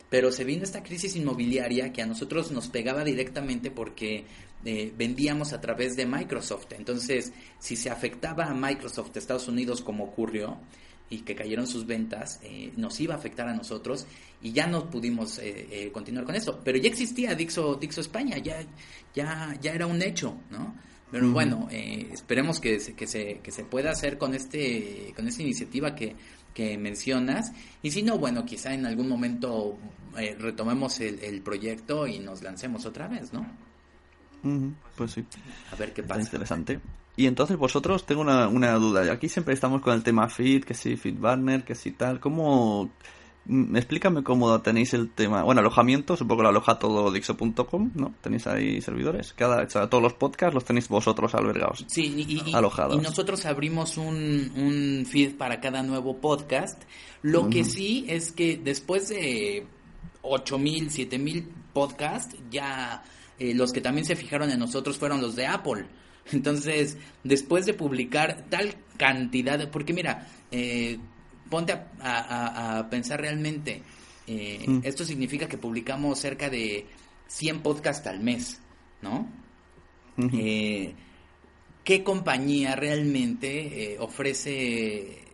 [0.09, 4.25] Pero se vino esta crisis inmobiliaria que a nosotros nos pegaba directamente porque
[4.65, 6.73] eh, vendíamos a través de Microsoft.
[6.73, 10.57] Entonces, si se afectaba a Microsoft Estados Unidos como ocurrió,
[11.09, 14.05] y que cayeron sus ventas, eh, nos iba a afectar a nosotros
[14.41, 16.59] y ya no pudimos eh, eh, continuar con eso.
[16.63, 18.63] Pero ya existía Dixo, Dixo España, ya,
[19.13, 20.75] ya, ya era un hecho, ¿no?
[21.11, 25.41] Pero bueno, esperemos que se, que, se, que se pueda hacer con, este, con esta
[25.41, 26.15] iniciativa que,
[26.53, 27.51] que mencionas.
[27.81, 29.79] Y si no, bueno, quizá en algún momento
[30.37, 33.43] retomemos el, el, proyecto y nos lancemos otra vez, ¿no?
[34.95, 35.25] Pues sí.
[35.71, 36.21] A ver qué pasa.
[36.21, 36.79] interesante.
[37.15, 39.11] Y entonces vosotros, tengo una, una duda.
[39.11, 42.19] Aquí siempre estamos con el tema Fit, que si Fit Banner, que si tal.
[42.19, 42.89] ¿Cómo
[43.49, 45.41] Mm, explícame cómo tenéis el tema.
[45.41, 48.13] Bueno, alojamiento, supongo que lo aloja todo Dixo.com, ¿no?
[48.21, 49.33] Tenéis ahí servidores.
[49.33, 51.83] Cada, todos los podcasts los tenéis vosotros albergados.
[51.87, 52.95] Sí, y, alojados.
[52.95, 56.83] y nosotros abrimos un, un, feed para cada nuevo podcast.
[57.23, 59.65] Lo que sí es que después de
[60.21, 63.03] 8000, 7000 podcasts, ya
[63.39, 65.85] eh, los que también se fijaron en nosotros fueron los de Apple.
[66.31, 70.97] Entonces, después de publicar tal cantidad, de, porque mira, eh,
[71.49, 73.81] ponte a, pensar realmente,
[74.27, 74.81] eh, mm.
[74.83, 76.85] esto significa que publicamos cerca de
[77.27, 78.59] 100 podcasts al mes,
[79.01, 79.27] ¿no?
[80.17, 85.28] ¿Qué compañía realmente ofrece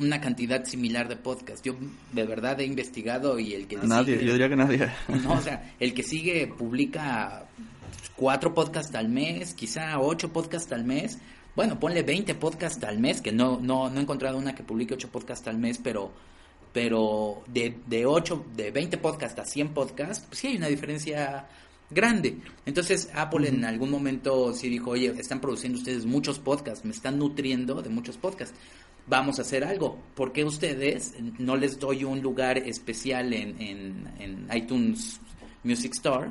[0.00, 1.62] una cantidad similar de podcasts.
[1.62, 1.74] Yo
[2.12, 4.90] de verdad he investigado y el que nadie, yo diría que nadie.
[5.08, 7.46] No, o sea, el que sigue publica
[8.16, 11.18] cuatro podcasts al mes, quizá ocho podcasts al mes.
[11.56, 14.94] Bueno, ponle 20 podcasts al mes, que no, no, no he encontrado una que publique
[14.94, 16.10] ocho podcasts al mes, pero,
[16.72, 21.46] pero de, de 8, de 20 podcasts a 100 podcasts, pues sí hay una diferencia
[21.90, 22.38] grande.
[22.66, 27.18] Entonces Apple en algún momento sí dijo, oye, están produciendo ustedes muchos podcasts, me están
[27.18, 28.56] nutriendo de muchos podcasts
[29.06, 29.98] vamos a hacer algo.
[30.14, 35.20] ¿Por qué ustedes no les doy un lugar especial en, en, iTunes
[35.62, 36.30] Music Store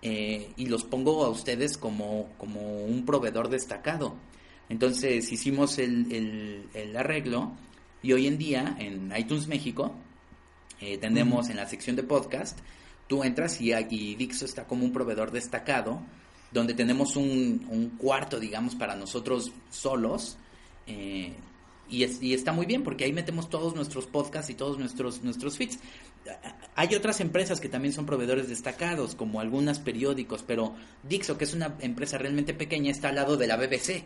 [0.00, 4.16] eh, y los pongo a ustedes como, como un proveedor destacado?
[4.68, 7.52] Entonces hicimos el, el, arreglo
[8.02, 9.94] y hoy en día en iTunes México
[10.80, 12.58] eh, tenemos en la sección de podcast,
[13.06, 16.00] tú entras y, y Dixo está como un proveedor destacado
[16.52, 20.36] donde tenemos un, un cuarto, digamos, para nosotros solos.
[20.86, 21.32] Eh,
[21.88, 25.78] y, está muy bien porque ahí metemos todos nuestros podcasts y todos nuestros, nuestros feeds.
[26.74, 31.52] Hay otras empresas que también son proveedores destacados, como algunas periódicos, pero Dixo, que es
[31.52, 34.04] una empresa realmente pequeña, está al lado de la BBC.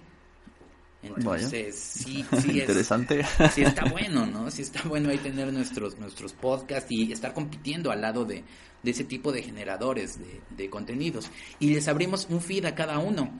[1.02, 3.24] Entonces, sí, sí Interesante.
[3.54, 4.50] sí está bueno, ¿no?
[4.50, 8.42] Sí está bueno ahí tener nuestros, nuestros podcasts y estar compitiendo al lado de,
[8.82, 11.30] ese tipo de generadores de, de contenidos.
[11.60, 13.30] Y les abrimos un feed a cada uno.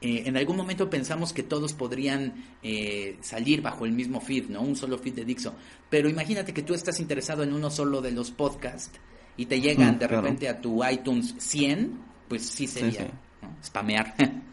[0.00, 4.60] Eh, en algún momento pensamos que todos podrían eh, salir bajo el mismo feed, ¿no?
[4.60, 5.54] Un solo feed de Dixo.
[5.88, 8.98] Pero imagínate que tú estás interesado en uno solo de los podcasts
[9.36, 13.08] y te llegan de repente a tu iTunes 100, pues sí sería
[13.64, 14.14] spamear.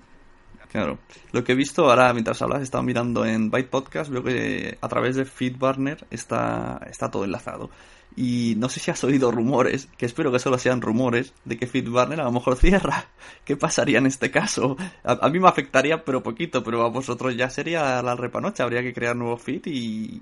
[0.73, 0.97] Claro.
[1.31, 4.87] Lo que he visto ahora, mientras hablas, estaba mirando en Byte Podcast, veo que a
[4.87, 7.69] través de FeedBurner está, está todo enlazado.
[8.15, 11.67] Y no sé si has oído rumores, que espero que solo sean rumores, de que
[11.67, 13.07] FeedBurner a lo mejor cierra.
[13.43, 14.77] ¿Qué pasaría en este caso?
[15.03, 18.63] A, mí me afectaría, pero poquito, pero a vosotros ya sería la repanocha.
[18.63, 20.21] Habría que crear nuevo feed y,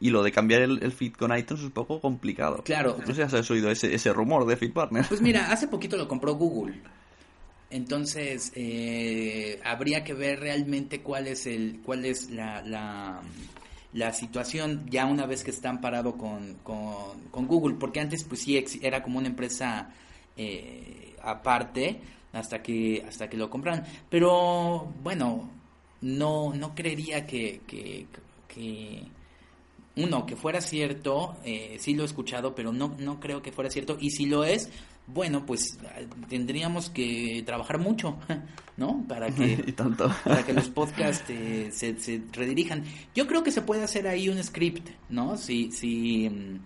[0.00, 2.62] y, lo de cambiar el, feed con iTunes es un poco complicado.
[2.64, 2.96] Claro.
[3.00, 5.06] No sé si has oído ese, ese rumor de FeedBurner.
[5.08, 6.80] Pues mira, hace poquito lo compró Google.
[7.72, 13.22] Entonces, eh, habría que ver realmente cuál es el, cuál es la, la
[13.92, 18.64] la situación ya una vez que está amparado con, con, Google, porque antes pues sí
[18.80, 19.90] era como una empresa
[20.36, 22.00] eh, aparte
[22.32, 25.50] hasta que hasta que lo compraron, pero bueno,
[26.00, 28.06] no no creería que, que,
[28.48, 29.02] que
[29.96, 33.70] uno que fuera cierto, eh, sí lo he escuchado, pero no no creo que fuera
[33.70, 34.70] cierto y si lo es,
[35.06, 35.78] bueno, pues
[36.28, 38.18] tendríamos que trabajar mucho,
[38.76, 39.04] ¿no?
[39.08, 39.74] Para que,
[40.24, 42.84] Para que los podcasts eh, se, se, redirijan.
[43.14, 45.36] Yo creo que se puede hacer ahí un script, ¿no?
[45.36, 46.60] Si, si, mm,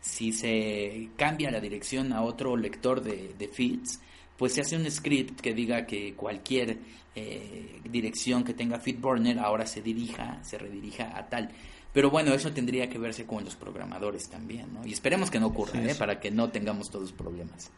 [0.00, 4.00] si se cambia la dirección a otro lector de, de feeds,
[4.36, 6.78] pues se hace un script que diga que cualquier
[7.14, 11.50] eh, dirección que tenga FeedBurner ahora se dirija, se redirija a tal.
[11.96, 14.86] Pero bueno, eso tendría que verse con los programadores también, ¿no?
[14.86, 15.94] Y esperemos que no ocurra, ¿eh?
[15.94, 17.70] Para que no tengamos todos problemas.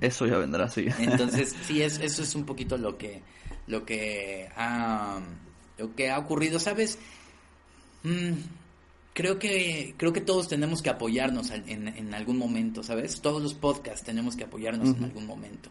[0.00, 0.86] Eso ya vendrá, sí.
[1.00, 3.22] Entonces, sí, es, eso es un poquito lo que,
[3.66, 5.18] lo que ha,
[5.78, 7.00] lo que ha ocurrido, ¿sabes?
[8.04, 8.34] Mm,
[9.12, 13.20] creo que, creo que todos tenemos que apoyarnos en, en, algún momento, ¿sabes?
[13.20, 15.70] Todos los podcasts tenemos que apoyarnos en algún momento.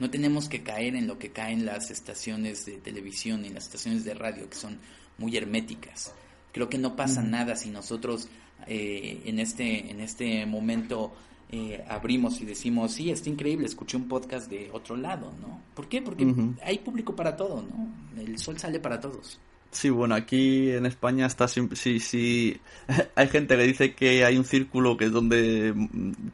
[0.00, 4.04] No tenemos que caer en lo que caen las estaciones de televisión y las estaciones
[4.04, 4.80] de radio, que son
[5.16, 6.12] muy herméticas.
[6.56, 8.28] Creo que no pasa nada si nosotros
[8.66, 11.12] eh, en, este, en este momento
[11.50, 15.60] eh, abrimos y decimos, sí, está increíble, escuché un podcast de otro lado, ¿no?
[15.74, 16.00] ¿Por qué?
[16.00, 16.26] Porque
[16.64, 17.92] hay público para todo, ¿no?
[18.18, 19.38] El sol sale para todos.
[19.70, 21.68] Sí, bueno, aquí en España está sí,
[22.00, 22.58] sí,
[23.14, 25.74] hay gente que dice que hay un círculo que es donde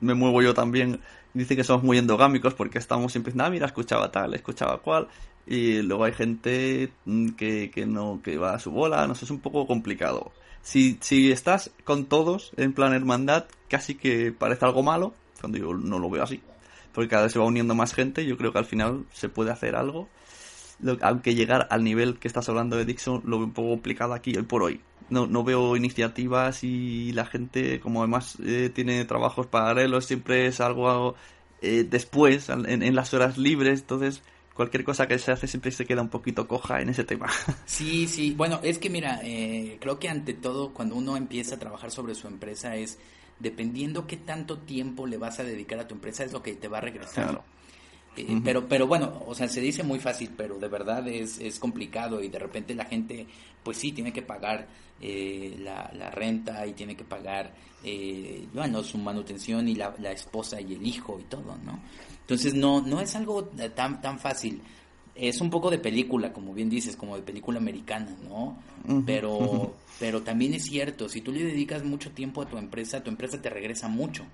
[0.00, 1.00] me muevo yo también,
[1.34, 5.08] dice que somos muy endogámicos porque estamos siempre diciendo, ah, mira, escuchaba tal, escuchaba cual,
[5.46, 9.24] y luego hay gente mm, que, que no que va a su bola, no sé,
[9.24, 10.32] es un poco complicado.
[10.62, 15.74] Si, si estás con todos en plan hermandad, casi que parece algo malo, cuando yo
[15.74, 16.40] no lo veo así.
[16.92, 19.50] Porque cada vez se va uniendo más gente, yo creo que al final se puede
[19.50, 20.08] hacer algo.
[21.00, 24.36] aunque llegar al nivel que estás hablando de Dixon lo veo un poco complicado aquí
[24.36, 24.80] hoy por hoy.
[25.12, 30.60] No, no veo iniciativas y la gente, como además eh, tiene trabajos paralelos, siempre es
[30.60, 31.14] algo
[31.60, 34.22] eh, después, en, en, las horas libres, entonces
[34.54, 37.30] cualquier cosa que se hace siempre se queda un poquito coja en ese tema.
[37.66, 39.20] Sí, sí, bueno, es que mira,
[39.80, 42.98] creo que ante todo cuando uno empieza a trabajar sobre su empresa es
[43.38, 46.68] dependiendo qué tanto tiempo le vas a dedicar a tu empresa es lo que te
[46.68, 47.42] va a regresar.
[48.16, 51.58] Eh, pero, pero bueno, o sea, se dice muy fácil, pero de verdad es, es
[51.58, 53.26] complicado y de repente la gente,
[53.62, 54.68] pues sí, tiene que pagar
[55.00, 60.12] eh, la, la, renta y tiene que pagar, eh, bueno, su manutención y la, la,
[60.12, 61.80] esposa y el hijo y todo, ¿no?
[62.20, 63.44] Entonces no, no es algo
[63.74, 64.60] tan, tan fácil.
[65.14, 68.56] Es un poco de película, como bien dices, como de película americana, ¿no?
[69.04, 73.10] Pero, pero también es cierto, si tú le dedicas mucho tiempo a tu empresa, tu
[73.10, 74.24] empresa te regresa mucho.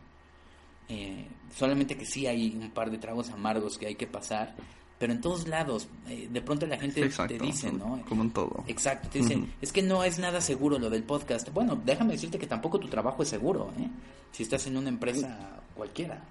[0.88, 4.54] Eh, solamente que sí hay un par de tragos amargos que hay que pasar,
[4.98, 8.02] pero en todos lados, eh, de pronto la gente te dice, ¿no?
[8.08, 8.64] Como en todo.
[8.66, 11.50] Exacto, te dicen, es que no es nada seguro lo del podcast.
[11.52, 13.88] Bueno, déjame decirte que tampoco tu trabajo es seguro, ¿eh?
[14.32, 16.22] Si estás en una empresa cualquiera.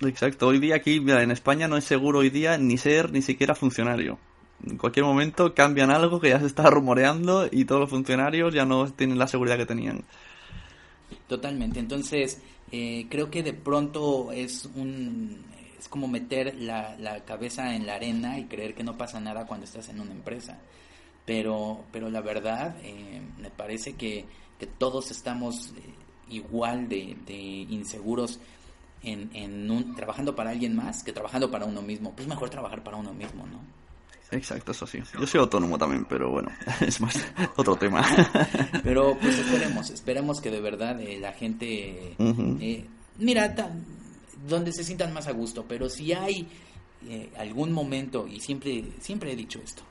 [0.00, 3.22] Exacto, hoy día aquí, mira, en España no es seguro hoy día ni ser ni
[3.22, 4.18] siquiera funcionario.
[4.64, 8.64] En cualquier momento cambian algo que ya se está rumoreando y todos los funcionarios ya
[8.64, 10.04] no tienen la seguridad que tenían.
[11.28, 12.40] Totalmente, entonces
[12.72, 15.44] eh, creo que de pronto es un
[15.78, 19.46] es como meter la, la, cabeza en la arena y creer que no pasa nada
[19.46, 20.58] cuando estás en una empresa.
[21.24, 24.24] Pero pero la verdad eh, me parece que,
[24.58, 25.82] que todos estamos eh,
[26.30, 28.40] igual de, de, inseguros
[29.02, 32.82] en, en un, trabajando para alguien más que trabajando para uno mismo pues mejor trabajar
[32.82, 33.60] para uno mismo no
[34.30, 34.98] Exacto, eso sí.
[35.18, 36.50] Yo soy autónomo también, pero bueno,
[36.80, 37.16] es más
[37.56, 38.04] otro tema.
[38.82, 42.84] Pero pues esperemos, esperemos que de verdad eh, la gente, eh,
[43.18, 43.54] mira,
[44.48, 46.46] donde se sientan más a gusto, pero si hay
[47.08, 49.82] eh, algún momento, y siempre, siempre he dicho esto,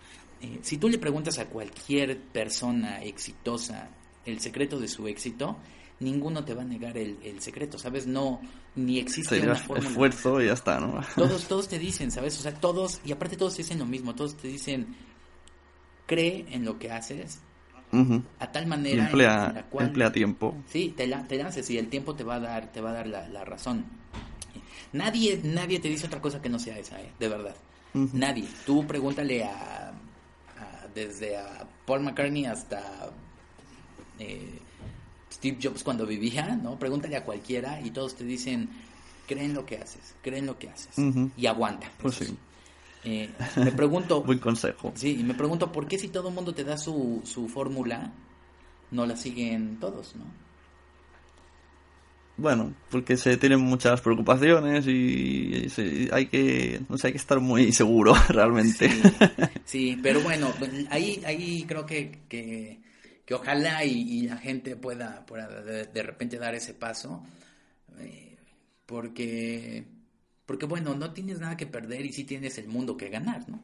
[0.62, 3.90] si tú le preguntas a cualquier persona exitosa
[4.26, 5.58] el secreto de su éxito,
[6.00, 8.08] ninguno te va a negar el, el secreto, ¿sabes?
[8.08, 8.42] No,
[8.76, 9.88] ni existe una forma.
[9.88, 11.02] esfuerzo y ya está, ¿no?
[11.16, 12.38] Todos, todos te dicen, ¿sabes?
[12.40, 14.96] O sea, todos, y aparte todos te dicen lo mismo, todos te dicen,
[16.06, 17.40] cree en lo que haces,
[18.40, 20.56] a tal manera emplea, en la cual, emplea tiempo.
[20.68, 23.08] Sí, te, te lances y el tiempo te va a dar, te va a dar
[23.08, 23.86] la, la razón.
[24.92, 27.12] Nadie, nadie te dice otra cosa que no sea esa, ¿eh?
[27.20, 27.56] de verdad.
[27.94, 28.46] Nadie.
[28.66, 33.10] Tú pregúntale a, a, desde a Paul McCartney hasta
[34.20, 34.60] eh,
[35.36, 36.80] Steve Jobs cuando vivía, ¿no?
[36.80, 38.70] Pregúntale a cualquiera y todos te dicen,
[39.28, 40.96] creen lo que haces, creen lo que haces
[41.36, 41.92] y aguanta.
[42.02, 42.38] Pues sí.
[43.04, 44.22] Eh, me pregunto...
[44.24, 44.94] Buen consejo.
[44.96, 48.12] Sí, y me pregunto, ¿por qué si todo el mundo te da su, su fórmula,
[48.92, 50.26] no la siguen todos, no?
[52.38, 55.68] Bueno, porque se tienen muchas preocupaciones y,
[56.12, 58.90] hay que, no sé, hay que estar muy seguro realmente.
[59.64, 60.52] Sí, pero bueno,
[60.90, 62.80] ahí, ahí creo que, que
[63.26, 65.26] que ojalá y, la gente pueda,
[65.94, 67.24] de, repente dar ese paso,
[68.00, 68.38] eh,
[68.86, 69.86] porque,
[70.46, 73.64] porque bueno, no tienes nada que perder y sí tienes el mundo que ganar, ¿no?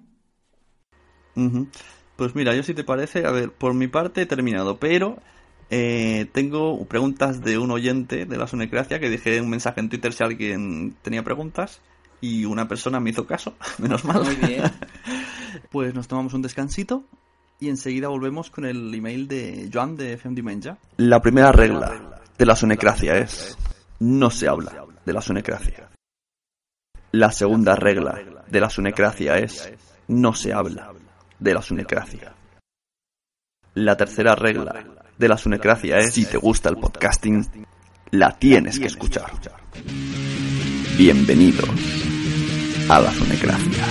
[2.15, 5.21] Pues mira, yo si te parece, a ver, por mi parte he terminado, pero
[5.69, 10.11] eh, tengo preguntas de un oyente de la Sonecracia que dejé un mensaje en Twitter
[10.11, 11.81] si alguien tenía preguntas
[12.19, 14.23] y una persona me hizo caso, menos mal.
[14.23, 14.63] Muy bien.
[15.71, 17.05] pues nos tomamos un descansito
[17.61, 20.35] y enseguida volvemos con el email de Joan de Fem
[20.97, 23.55] La primera regla de la sonecracia es
[23.99, 25.89] no se habla de la sonecracia.
[27.11, 29.71] La segunda regla de la sonecracia es
[30.07, 30.91] no se habla
[31.37, 32.33] de la sonecracia.
[33.75, 34.83] La tercera regla
[35.17, 37.45] de la sonecracia es si te gusta el podcasting,
[38.09, 39.31] la tienes que escuchar.
[40.97, 41.63] Bienvenido
[42.89, 43.85] a la sonecracia.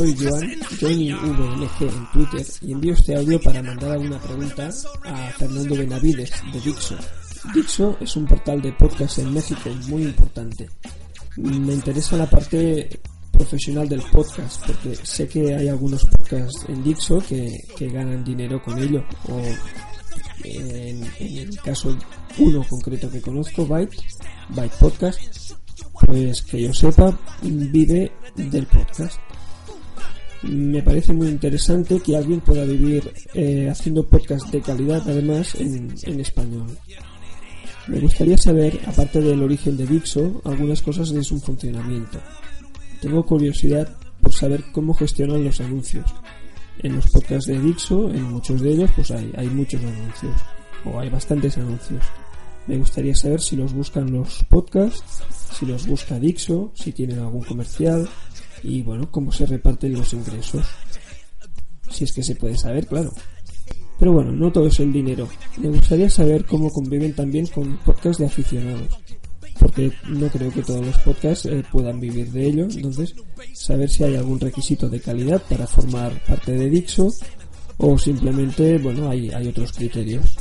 [0.00, 4.70] Soy Joan, JohnnyVLG en Twitter y envío este audio para mandar alguna pregunta
[5.04, 6.96] a Fernando Benavides de Dixo.
[7.54, 10.70] Dixo es un portal de podcast en México muy importante.
[11.36, 12.88] Me interesa la parte
[13.30, 18.78] profesional del podcast porque sé que hay algunos podcasts en Dixo que, ganan dinero con
[18.78, 19.38] ello o
[20.44, 21.94] en, en el caso
[22.38, 23.98] uno concreto que conozco, Byte,
[24.48, 25.52] Byte Podcast,
[26.06, 29.20] pues que yo sepa, vive del podcast.
[30.42, 35.94] Me parece muy interesante que alguien pueda vivir eh, haciendo podcast de calidad, además, en,
[36.02, 36.66] en español.
[37.88, 42.18] Me gustaría saber, aparte del origen de Dixo, algunas cosas de su funcionamiento.
[43.02, 46.06] Tengo curiosidad por saber cómo gestionan los anuncios.
[46.78, 50.36] En los podcasts de Dixo, en muchos de ellos, pues hay, hay muchos anuncios,
[50.84, 52.02] o hay bastantes anuncios.
[52.66, 55.22] Me gustaría saber si los buscan los podcasts,
[55.58, 58.08] si los busca Dixo, si tienen algún comercial
[58.62, 60.66] y bueno, cómo se reparten los ingresos.
[61.90, 63.12] Si es que se puede saber, claro.
[63.98, 65.28] Pero bueno, no todo es el dinero.
[65.58, 68.88] Me gustaría saber cómo conviven también con podcasts de aficionados.
[69.58, 72.66] Porque no creo que todos los podcasts eh, puedan vivir de ello.
[72.70, 73.14] Entonces,
[73.52, 77.12] saber si hay algún requisito de calidad para formar parte de Dixo
[77.76, 80.34] o simplemente, bueno, hay, hay otros criterios.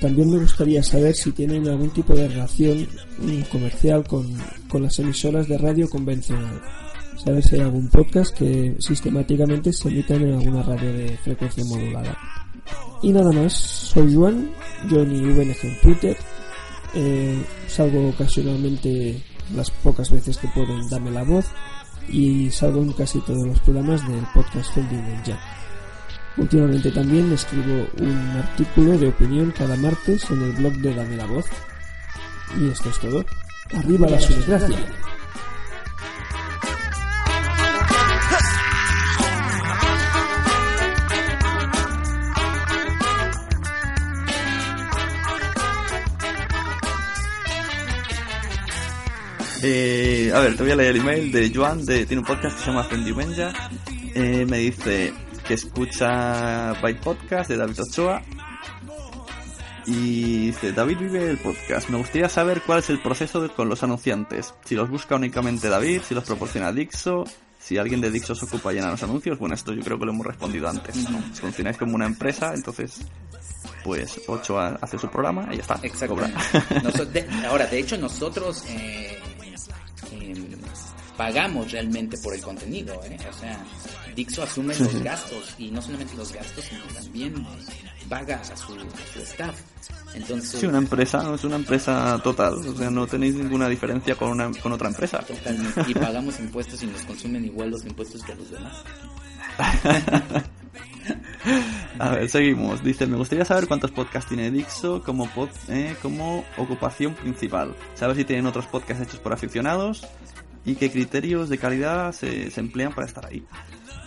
[0.00, 2.88] También me gustaría saber si tienen algún tipo de relación
[3.50, 4.34] comercial con,
[4.68, 6.60] con las emisoras de radio convencional.
[7.16, 12.16] Saber si hay algún podcast que sistemáticamente se emitan en alguna radio de frecuencia modulada.
[13.02, 14.50] Y nada más, soy Juan,
[14.90, 16.16] Johnny VNG en Twitter.
[16.94, 19.22] Eh, salgo ocasionalmente
[19.54, 21.46] las pocas veces que puedo en Dame la Voz
[22.08, 25.38] y salgo en casi todos los programas del podcast Funding Jack.
[26.36, 31.26] Últimamente también escribo un artículo de opinión cada martes en el blog de Dame la
[31.26, 31.46] Voz.
[32.60, 33.24] Y esto es todo.
[33.72, 34.78] Arriba la desgracia.
[49.62, 52.56] Eh, a ver, te voy a leer el email de Joan, de, tiene un podcast
[52.56, 53.52] que se llama Fendimenja.
[54.14, 55.12] Eh, me dice
[55.46, 58.22] que escucha Byte Podcast de David Ochoa.
[59.86, 61.88] Y dice, David vive el podcast.
[61.90, 64.52] Me gustaría saber cuál es el proceso de- con los anunciantes.
[64.64, 67.24] Si los busca únicamente David, si los proporciona Dixo,
[67.60, 69.38] si alguien de Dixo se ocupa llenar los anuncios.
[69.38, 71.08] Bueno, esto yo creo que lo hemos respondido antes.
[71.08, 71.20] ¿no?
[71.34, 72.98] Funcionáis como una empresa, entonces,
[73.84, 75.78] pues Ochoa hace su programa y ya está.
[75.84, 76.16] Exacto.
[76.16, 76.30] cobra.
[76.82, 79.16] Noso- de- ahora, de hecho, nosotros eh,
[81.16, 83.16] pagamos realmente por el contenido, ¿eh?
[83.28, 83.64] O sea,
[84.14, 87.46] Dixo asume Sí, los gastos y no solamente los gastos, sino también
[88.08, 89.54] paga a su, a su staff.
[90.14, 92.54] Entonces, Sí, una empresa, es una empresa total.
[92.54, 95.18] O sea, no tenéis ninguna diferencia con, una, con otra empresa.
[95.20, 95.84] totalmente.
[95.88, 98.84] Y pagamos impuestos y nos consumen igual los impuestos que los demás.
[101.98, 102.82] A ver, seguimos.
[102.84, 107.74] Dice, me gustaría saber cuántos podcasts tiene Dixo como, pod- eh, como ocupación principal.
[107.94, 110.06] Saber si tienen otros podcasts hechos por aficionados
[110.64, 113.44] y qué criterios de calidad se, se emplean para estar ahí.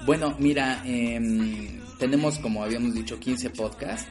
[0.06, 4.08] Bueno, mira, em, tenemos, como habíamos dicho, 15 podcasts.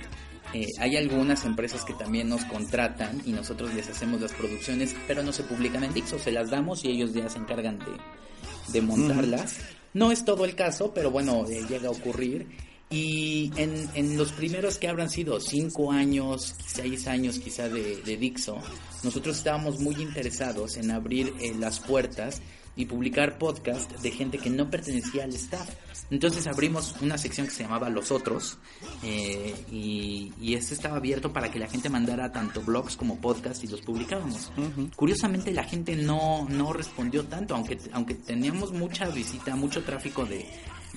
[0.54, 5.22] Eh, hay algunas empresas que también nos contratan y nosotros les hacemos las producciones, pero
[5.22, 8.80] no se publican en Dixo, se las damos y ellos ya se encargan de, de
[8.80, 9.58] montarlas.
[9.92, 12.46] No es todo el caso, pero bueno, eh, llega a ocurrir.
[12.90, 18.16] Y en, en los primeros que habrán sido cinco años, seis años quizá de, de
[18.16, 18.56] Dixo,
[19.02, 22.40] nosotros estábamos muy interesados en abrir eh, las puertas
[22.76, 25.68] y publicar podcast de gente que no pertenecía al staff.
[26.10, 28.56] Entonces abrimos una sección que se llamaba Los Otros
[29.02, 33.64] eh, y, y este estaba abierto para que la gente mandara tanto blogs como podcasts
[33.64, 34.52] y los publicábamos.
[34.94, 40.46] Curiosamente la gente no, no respondió tanto, aunque, aunque teníamos mucha visita, mucho tráfico de,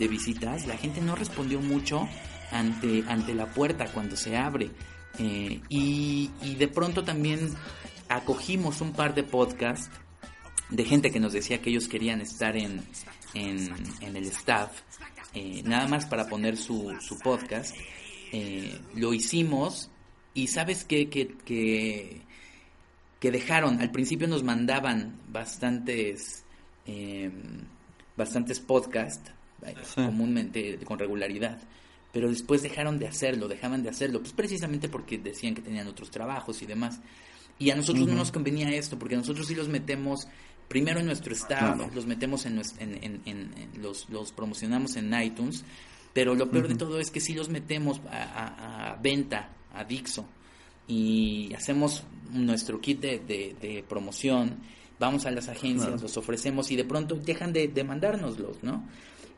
[0.02, 2.10] de visitas, la gente no respondió mucho
[2.52, 4.72] ante, ante la puerta cuando se abre.
[5.20, 7.54] Eh, y, de pronto también
[8.10, 9.92] acogimos un par de podcasts
[10.70, 12.82] de gente que nos decía que ellos querían estar en,
[13.36, 14.72] en, el staff,
[15.36, 17.76] eh, nada más para poner su, su podcast.
[18.32, 19.92] Eh, lo hicimos
[20.34, 22.22] y sabes que, que, que,
[23.20, 26.44] que dejaron, al principio nos mandaban bastantes,
[26.88, 27.30] eh,
[28.18, 29.32] bastantes podcasts,
[29.84, 29.96] Sí.
[30.06, 31.60] comúnmente con regularidad.
[32.12, 36.12] Pero después dejaron de hacerlo, dejaban de hacerlo, pues precisamente porque decían que tenían otros
[36.12, 37.00] trabajos y demás.
[37.58, 40.28] Y a nosotros no nos convenía esto, porque nosotros sí los metemos
[40.68, 41.92] primero en nuestro staff, Claro.
[41.94, 45.64] los metemos en, en, en- en- los, los promocionamos en iTunes,
[46.14, 49.84] pero lo peor de todo es que sí los metemos a, a- a venta, a
[49.86, 50.26] Dixo,
[50.88, 54.58] y hacemos nuestro kit de, de- de promoción,
[55.00, 56.02] vamos a las agencias, Claro.
[56.02, 58.84] los ofrecemos y de pronto dejan de, de mandárnoslos, ¿no?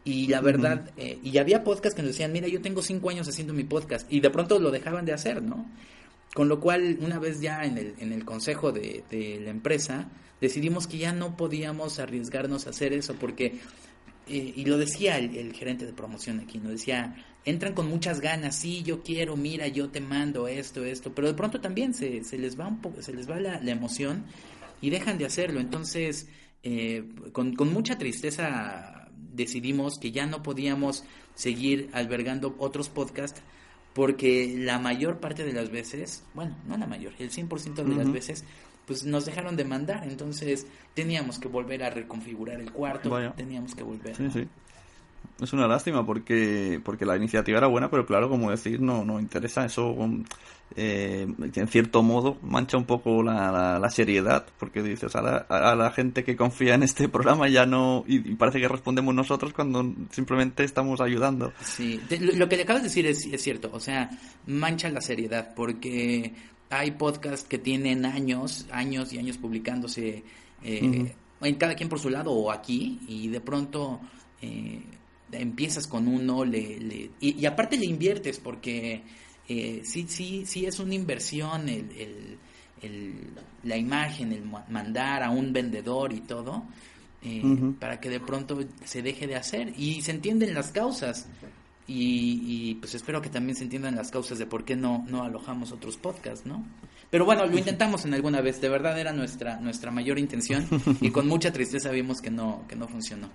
[0.06, 3.28] Y la verdad, eh, y había podcasts que nos decían, mira, yo tengo cinco años
[3.28, 5.66] haciendo mi podcast, y de pronto lo dejaban de hacer, ¿no?
[6.34, 10.10] Con lo cual, una vez ya en el, en el consejo de, de la empresa,
[10.42, 13.60] decidimos que ya no podíamos arriesgarnos a hacer eso, porque,
[14.28, 18.20] eh, y lo decía el, el gerente de promoción aquí, nos decía, entran con muchas
[18.20, 22.24] ganas, sí, yo quiero, mira, yo te mando esto, esto, pero de pronto también se,
[22.24, 24.26] se les va un poco, se les va la, la emoción
[24.82, 25.60] y dejan de hacerlo.
[25.60, 26.28] Entonces,
[26.64, 29.03] eh, con, con mucha tristeza
[29.34, 31.04] decidimos que ya no podíamos
[31.36, 33.42] seguir albergando otros podcasts
[33.94, 38.12] porque la mayor parte de las veces, bueno, no la mayor, el 100% de las
[38.12, 38.44] veces,
[38.86, 43.84] pues nos dejaron de mandar, entonces teníamos que volver a reconfigurar el cuarto, teníamos que
[43.84, 44.16] volver.
[44.16, 44.48] Sí, sí.
[45.42, 49.20] Es una lástima porque porque la iniciativa era buena, pero claro, como decir, no no
[49.20, 49.96] interesa eso.
[50.76, 55.76] Eh, en cierto modo mancha un poco la, la, seriedad, porque dices a la, a
[55.76, 59.94] la, gente que confía en este programa ya no, y, parece que respondemos nosotros cuando
[60.10, 61.54] simplemente estamos ayudando.
[61.62, 64.10] Sí, lo que le acabas de decir es, es cierto, o sea,
[64.48, 66.34] mancha la seriedad, porque
[66.72, 70.24] hay podcasts que tienen años, años y años publicándose,
[70.64, 74.00] eh, en cada quien por su lado o aquí, y de pronto...
[74.42, 74.82] Eh,
[75.34, 79.04] empiezas con uno, le, le y, aparte le inviertes porque
[79.48, 82.38] eh, sí, sí, sí es una inversión el,
[82.82, 83.30] el,
[83.64, 86.64] la imagen, el mandar a un vendedor y todo,
[87.24, 87.42] eh,
[87.80, 89.74] para que de pronto se deje de hacer.
[89.78, 91.28] Y se entienden las causas.
[91.86, 95.24] Y, y, pues espero que también se entiendan las causas de por qué no, no
[95.24, 96.66] alojamos otros podcasts, ¿no?
[97.10, 100.66] Pero bueno, lo intentamos en alguna vez, de verdad era nuestra, nuestra mayor intención.
[101.02, 103.30] Y con mucha tristeza vimos que no, que no funcionó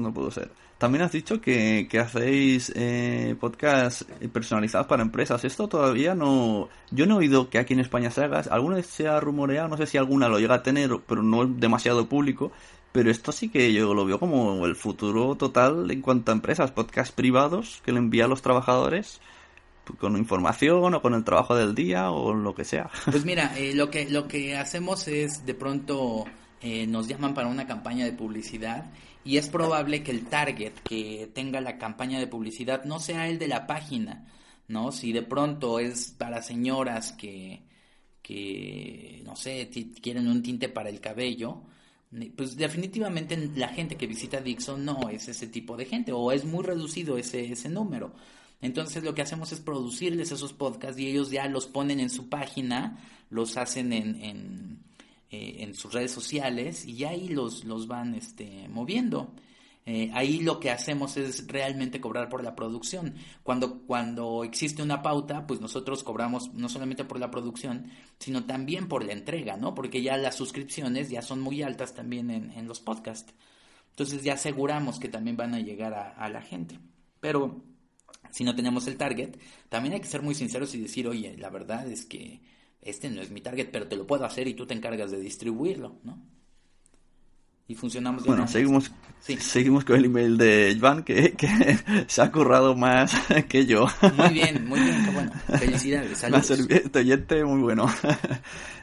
[0.00, 0.50] no pudo ser.
[0.78, 5.44] También has dicho que, que hacéis eh, podcasts personalizados para empresas.
[5.44, 6.68] Esto todavía no...
[6.90, 8.40] Yo no he oído que aquí en España se haga.
[8.50, 11.44] Alguna vez se ha rumoreado, no sé si alguna lo llega a tener, pero no
[11.44, 12.52] es demasiado público.
[12.92, 16.72] Pero esto sí que yo lo veo como el futuro total en cuanto a empresas,
[16.72, 19.20] podcasts privados que le envían a los trabajadores
[19.98, 22.90] con información o con el trabajo del día o lo que sea.
[23.10, 26.24] Pues mira, eh, lo que lo que hacemos es de pronto
[26.60, 28.86] eh, nos llaman para una campaña de publicidad
[29.26, 33.40] y es probable que el target que tenga la campaña de publicidad no sea el
[33.40, 34.24] de la página,
[34.68, 34.92] ¿no?
[34.92, 37.64] Si de pronto es para señoras que,
[38.22, 39.68] que no sé,
[40.00, 41.64] quieren un tinte para el cabello,
[42.36, 46.44] pues definitivamente la gente que visita Dixon no es ese tipo de gente o es
[46.44, 48.14] muy reducido ese, ese número.
[48.62, 52.28] Entonces lo que hacemos es producirles esos podcasts y ellos ya los ponen en su
[52.28, 54.86] página, los hacen en
[55.36, 59.34] eh, en sus redes sociales y ahí los, los van este, moviendo.
[59.84, 63.14] Eh, ahí lo que hacemos es realmente cobrar por la producción.
[63.42, 68.88] Cuando, cuando existe una pauta, pues nosotros cobramos no solamente por la producción, sino también
[68.88, 69.74] por la entrega, ¿no?
[69.74, 73.34] Porque ya las suscripciones ya son muy altas también en, los podcasts.
[73.90, 76.80] Entonces ya aseguramos que también van a llegar a la gente.
[77.20, 77.62] Pero
[78.30, 79.36] si no tenemos el target,
[79.68, 82.40] también hay que ser muy sinceros y decir, oye, la verdad es que
[82.86, 85.20] este no es mi target, pero te lo puedo hacer y tú te encargas de
[85.20, 86.22] distribuirlo, ¿no?
[87.68, 91.48] Y funcionamos de Bueno, seguimos, seguimos con el email de Joan, que, que
[92.06, 93.12] se ha currado más
[93.48, 93.88] que yo.
[94.16, 95.32] Muy bien, muy bien, bueno.
[95.58, 96.48] Felicidades, saludos.
[96.50, 97.86] Este oyente muy bueno.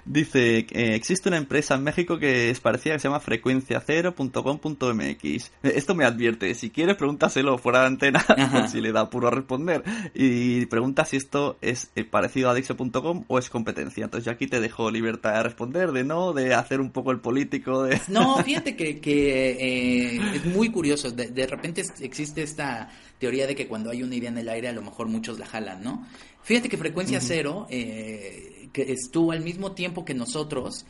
[0.05, 5.51] Dice, que existe una empresa en México que es parecida que se llama frecuenciacero.com.mx.
[5.63, 9.81] Esto me advierte, si quieres pregúntaselo fuera de antena, si le da puro a responder.
[10.13, 14.03] Y pregunta si esto es eh, parecido a Dixo.com o es competencia.
[14.03, 17.21] Entonces yo aquí te dejo libertad de responder, de no, de hacer un poco el
[17.21, 17.84] político.
[17.84, 21.11] de No, fíjate que, que eh, es muy curioso.
[21.11, 24.67] De, de repente existe esta teoría de que cuando hay una idea en el aire
[24.67, 26.07] a lo mejor muchos la jalan, ¿no?
[26.43, 30.86] Fíjate que Frecuencia Cero, eh, que estuvo al mismo tiempo que nosotros,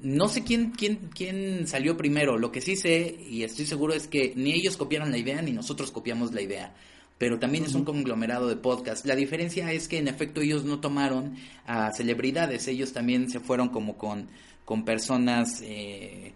[0.00, 4.06] no sé quién, quién, quién salió primero, lo que sí sé y estoy seguro es
[4.06, 6.74] que ni ellos copiaron la idea ni nosotros copiamos la idea
[7.18, 9.04] pero también es un conglomerado de podcast.
[9.04, 11.36] La diferencia es que en efecto ellos no tomaron
[11.66, 14.28] a celebridades, ellos también se fueron como con,
[14.64, 16.32] con personas eh,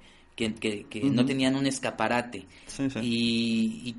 [0.50, 2.46] que, que, no tenían un escaparate.
[3.00, 3.94] y,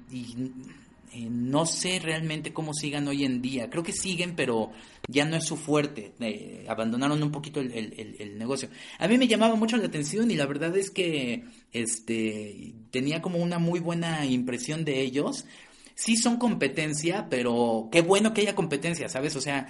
[1.15, 3.69] eh, no sé realmente cómo sigan hoy en día.
[3.69, 4.71] Creo que siguen, pero
[5.07, 6.13] ya no es su fuerte.
[6.19, 8.69] Eh, abandonaron un poquito el, negocio.
[8.97, 13.37] A mí me llamaba mucho la atención y la verdad es que este tenía como
[13.37, 15.45] una muy buena impresión de ellos.
[15.93, 19.35] Sí son competencia, pero qué bueno que haya competencia, ¿sabes?
[19.35, 19.67] O sea,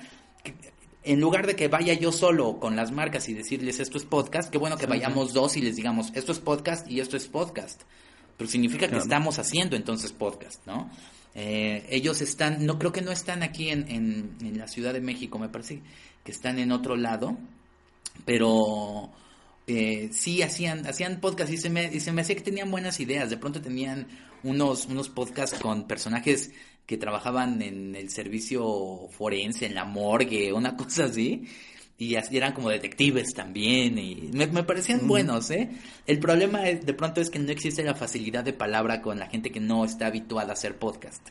[1.03, 4.49] en lugar de que vaya yo solo con las marcas y decirles esto es podcast,
[4.49, 7.81] qué bueno que vayamos dos y les digamos esto es podcast y esto es podcast.
[8.37, 10.89] Pero significa que estamos haciendo entonces podcast, ¿no?
[11.35, 15.39] Eh, ellos están, no creo que no están aquí en, en, la Ciudad de México,
[15.39, 15.81] me parece
[16.23, 17.37] que están en otro lado,
[18.25, 19.11] pero
[19.67, 22.99] eh, sí hacían, hacían podcast y se, me, y se me hacía que tenían buenas
[22.99, 23.29] ideas.
[23.29, 24.07] De pronto tenían
[24.43, 26.51] unos, unos podcasts con personajes
[26.85, 31.47] que trabajaban en el servicio forense, en la morgue, una cosa así
[31.97, 35.69] y eran como detectives también y me, parecían buenos, ¿eh?
[36.05, 39.51] El problema de pronto es que no existe la facilidad de palabra con la gente
[39.51, 41.29] que no está habituada a hacer podcast.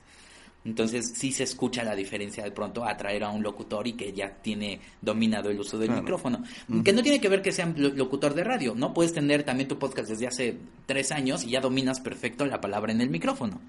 [0.64, 4.12] Entonces sí se escucha la diferencia de pronto a traer a un locutor y que
[4.12, 6.44] ya tiene dominado el uso del micrófono.
[6.84, 8.94] Que no tiene que ver que sea locutor de radio, ¿no?
[8.94, 12.92] Puedes tener también tu podcast desde hace tres años y ya dominas perfecto la palabra
[12.92, 13.60] en el micrófono.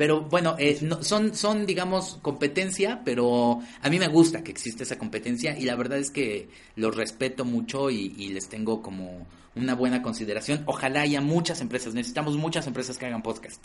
[0.00, 4.96] Pero bueno, eh, son, son, digamos, competencia, pero a mí me gusta que existe esa
[4.96, 10.00] competencia y la verdad es que los respeto mucho y, les tengo como una buena
[10.00, 10.62] consideración.
[10.64, 13.62] Ojalá haya muchas empresas, necesitamos muchas empresas que hagan podcast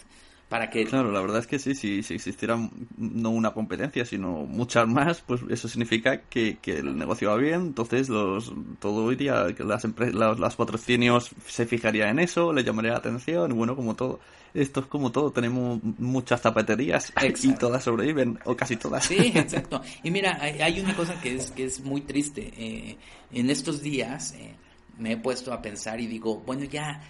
[0.49, 0.83] para que...
[0.83, 2.57] Claro, la verdad es que sí, si, si existiera
[2.97, 7.61] no una competencia, sino muchas más, pues eso significa que, que el negocio va bien,
[7.61, 12.97] entonces los todo iría, las, las, las patrocinios se fijaría en eso, le llamaría la
[12.97, 14.19] atención, bueno, como todo,
[14.56, 17.12] esto es como todo, tenemos muchas zapaterías
[17.43, 19.06] y todas sobreviven, o casi todas.
[19.06, 19.82] Sí, exacto.
[20.01, 22.53] Y mira, hay, una cosa que es, que es muy triste.
[22.58, 22.97] Eh,
[23.34, 24.56] en estos días eh,
[24.97, 27.01] me he puesto a pensar y digo, bueno, ya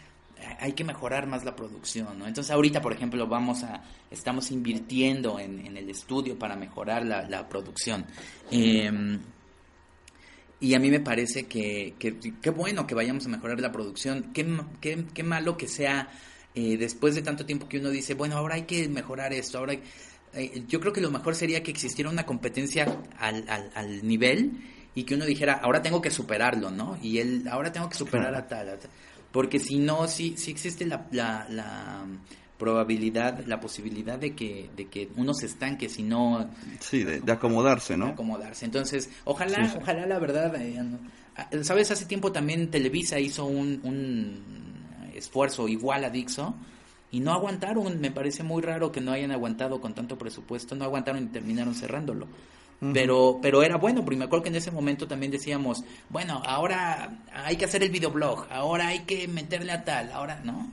[0.59, 2.27] hay que mejorar más la producción, ¿no?
[2.27, 8.05] Entonces ahorita, por ejemplo, vamos a, estamos invirtiendo en, el estudio para mejorar la, producción.
[8.51, 9.19] Em,
[10.59, 14.45] y a mí me parece que, qué bueno que vayamos a mejorar la producción, qué,
[14.81, 16.09] qué, qué malo que sea
[16.55, 19.73] eh, después de tanto tiempo que uno dice, bueno, ahora hay que mejorar esto, ahora
[20.33, 22.85] eh, yo creo que lo mejor sería que existiera una competencia
[23.17, 24.51] al, al, al nivel
[24.95, 26.97] y que uno dijera, ahora tengo que superarlo, ¿no?
[27.01, 28.89] Y él, ahora tengo que superar a tal, a tal
[29.35, 32.05] porque si no, sí, sí existe la, la,
[32.57, 36.51] probabilidad, la posibilidad de que, de que uno se estanque, si no...
[36.79, 38.05] Sí, de, acomodarse, ¿no?
[38.05, 38.63] De acomodarse.
[38.63, 40.81] Entonces, ojalá, ojalá la verdad, eh,
[41.63, 44.64] sabes, hace tiempo también Televisa hizo un, un
[45.15, 46.55] esfuerzo igual a Dixo
[47.11, 50.85] y no aguantaron, me parece muy raro que no hayan aguantado con tanto presupuesto, no
[50.85, 52.27] aguantaron y terminaron cerrándolo.
[52.93, 57.19] Pero, pero era bueno, porque me acuerdo que en ese momento también decíamos, bueno, ahora
[57.33, 60.71] hay que hacer el videoblog, ahora hay que meterle a tal, ahora, ¿no?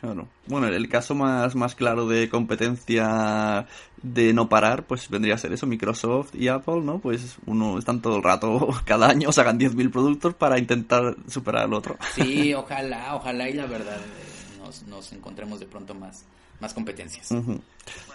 [0.00, 0.28] Claro.
[0.46, 3.66] Bueno, el caso más, más claro de competencia
[4.00, 7.00] de no parar, pues vendría a ser eso, Microsoft y Apple, ¿no?
[7.00, 11.74] Pues uno están todo el rato, cada año sacan 10.000 productos para intentar superar al
[11.74, 11.96] otro.
[12.14, 16.24] Sí, ojalá, ojalá y la verdad eh, nos, nos encontremos de pronto más,
[16.60, 17.34] más competencias.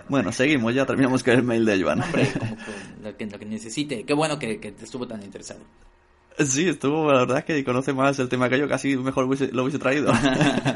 [0.08, 2.02] Bueno, seguimos, ya terminamos con el mail de Joan.
[2.02, 2.56] Hombre, como
[3.04, 4.06] lo, que, lo que necesite.
[4.06, 5.60] Qué bueno que, que estuvo tan interesado.
[6.46, 9.64] Sí, estuvo, la verdad es que conoce más el tema que yo, casi mejor lo
[9.64, 10.12] hubiese traído.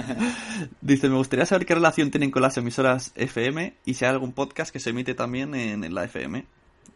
[0.82, 4.34] Dice, me gustaría saber qué relación tienen con las emisoras FM y si hay algún
[4.34, 6.46] podcast que se emite también en la FM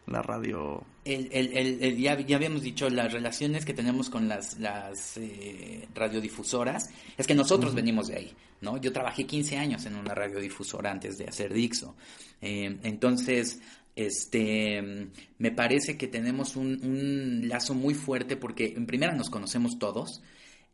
[0.06, 0.84] la radio.
[1.04, 5.88] El, el, el, ya, ya, habíamos dicho las relaciones que tenemos con las, las eh,
[5.94, 6.90] radiodifusoras.
[7.16, 8.76] Es que nosotros venimos de ahí, ¿no?
[8.78, 11.94] Yo trabajé 15 años en una radiodifusora antes de hacer Dixo.
[12.40, 13.60] Eh, entonces,
[13.94, 19.78] este, me parece que tenemos un, un, lazo muy fuerte porque en primera nos conocemos
[19.78, 20.22] todos.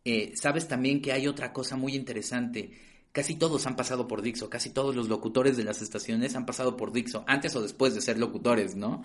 [0.05, 2.71] Eh, sabes también que hay otra cosa muy interesante
[3.13, 6.77] casi todos han pasado por Dixo, casi todos los locutores de las estaciones han pasado
[6.77, 9.03] por Dixo, antes o después de ser locutores, ¿no?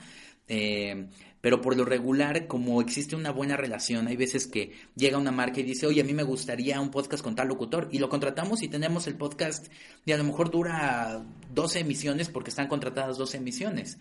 [0.47, 1.07] Eh,
[1.41, 5.59] pero por lo regular, como existe una buena relación, hay veces que llega una marca
[5.59, 8.61] y dice, oye, a mí me gustaría un podcast con tal locutor, y lo contratamos
[8.63, 9.67] y tenemos el podcast,
[10.05, 13.97] y a lo mejor dura 12 emisiones porque están contratadas 12 emisiones.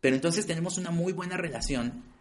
[0.00, 2.13] Pero entonces tenemos una muy buena relación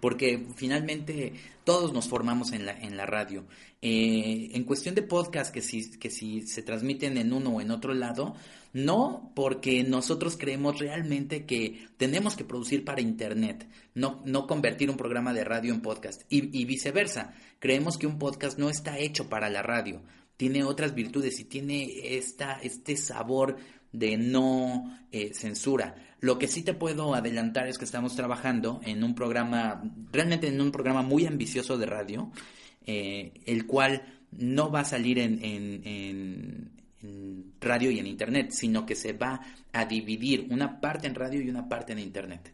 [0.00, 1.34] porque finalmente
[1.64, 3.44] todos nos formamos en la, en la radio.
[3.82, 7.70] Eh, en cuestión de podcast, que si, que si se transmiten en uno o en
[7.70, 8.34] otro lado,
[8.72, 14.96] no porque nosotros creemos realmente que tenemos que producir para Internet, no, no convertir un
[14.96, 17.34] programa de radio en podcast y, y viceversa.
[17.58, 20.02] Creemos que un podcast no está hecho para la radio,
[20.36, 23.58] tiene otras virtudes y tiene esta, este sabor
[23.92, 25.94] de no eh, censura.
[26.20, 29.82] Lo que sí te puedo adelantar es que estamos trabajando en un programa,
[30.12, 32.30] realmente en un programa muy ambicioso de radio,
[32.86, 36.70] eh, el cual no va a salir en, en,
[37.60, 39.40] radio y en internet, sino que se va
[39.72, 42.52] a dividir una parte en radio y una parte en internet.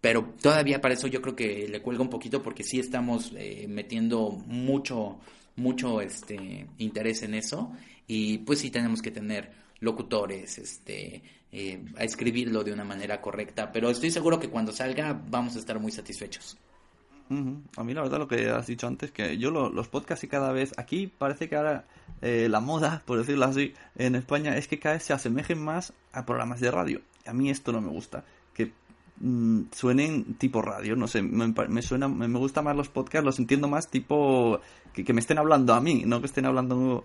[0.00, 3.66] Pero todavía para eso yo creo que le cuelga un poquito porque sí estamos eh,
[3.68, 5.18] metiendo mucho,
[5.56, 7.72] mucho este, interés en eso
[8.06, 9.50] y pues sí tenemos que tener
[9.80, 11.22] locutores, este,
[11.52, 15.58] eh, a escribirlo de una manera correcta, pero estoy seguro que cuando salga vamos a
[15.58, 16.58] estar muy satisfechos.
[17.76, 20.50] A mí la verdad lo que has dicho antes, que yo los podcasts y cada
[20.50, 21.84] vez, aquí parece que ahora
[22.22, 25.92] eh, la moda, por decirlo así, en España es que cada vez se asemejen más
[26.12, 27.02] a programas de radio.
[27.26, 28.24] A mí esto no me gusta,
[28.54, 28.72] que
[29.20, 33.68] mm, suenen tipo radio, no sé, me, suena, me, gusta más los podcasts, los entiendo
[33.68, 34.60] más tipo
[34.94, 37.04] que, me estén hablando a mí, no que estén hablando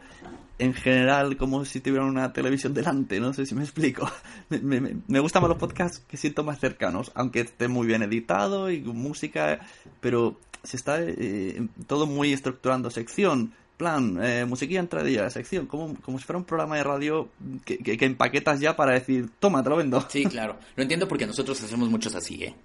[0.59, 4.09] en general como si tuvieran una televisión delante, no sé si me explico.
[4.49, 8.69] Me, me, gustan más los podcasts que siento más cercanos, aunque esté muy bien editado
[8.69, 9.59] y música,
[9.99, 16.19] pero se está eh, todo muy estructurando sección, plan, eh, musiquilla entradilla, sección, como, como
[16.19, 17.29] si fuera un programa de radio
[17.65, 20.05] que, que, empaquetas ya para decir, toma, te lo vendo.
[20.09, 20.57] Sí, claro.
[20.75, 22.55] Lo entiendo porque nosotros hacemos muchos así, ¿eh?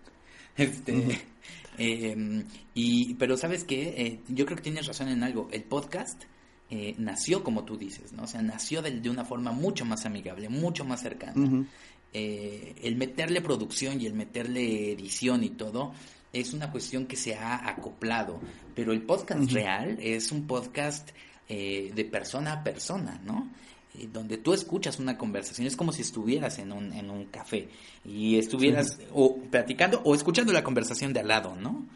[0.56, 1.20] Este,
[1.78, 5.48] em, y, pero sabes qué, eh, yo creo que tienes razón en algo.
[5.52, 6.24] El podcast
[6.70, 8.24] eh, nació como tú dices, ¿no?
[8.24, 11.66] O sea, nació de, de, una forma mucho más amigable, mucho más cercana.
[12.12, 15.92] Eh, el meterle producción y el meterle edición y todo
[16.32, 18.40] es una cuestión que se ha acoplado,
[18.74, 21.10] pero el podcast real es un podcast
[21.48, 23.50] eh, de persona a persona, ¿no?
[23.94, 27.68] Eh, donde tú escuchas una conversación, es como si estuvieras en un, en un café
[28.04, 31.86] y estuvieras o platicando o escuchando la conversación de al lado, ¿no?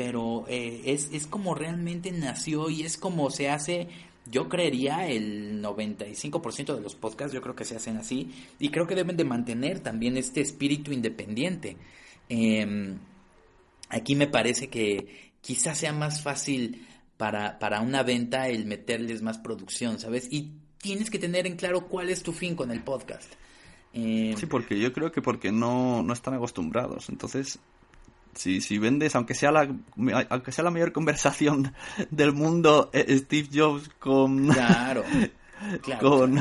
[0.00, 3.88] Pero es, es como realmente nació y es como se hace
[4.30, 8.86] yo creería el 95% de los podcasts, yo creo que se hacen así y creo
[8.86, 11.76] que deben de mantener también este espíritu independiente.
[12.30, 12.98] Em,
[13.90, 16.86] aquí me parece que quizás sea más fácil
[17.16, 20.28] para, para una venta el meterles más producción, ¿sabes?
[20.30, 23.34] Y tienes que tener en claro cuál es tu fin con el podcast.
[23.92, 27.08] Em, sí, porque yo creo que porque no, no están acostumbrados.
[27.08, 27.58] Entonces,
[28.34, 29.68] si, si vendes, aunque sea la
[30.28, 31.72] aunque sea la mayor conversación
[32.10, 35.04] del mundo, eh, Steve Jobs con claro,
[36.00, 36.36] con,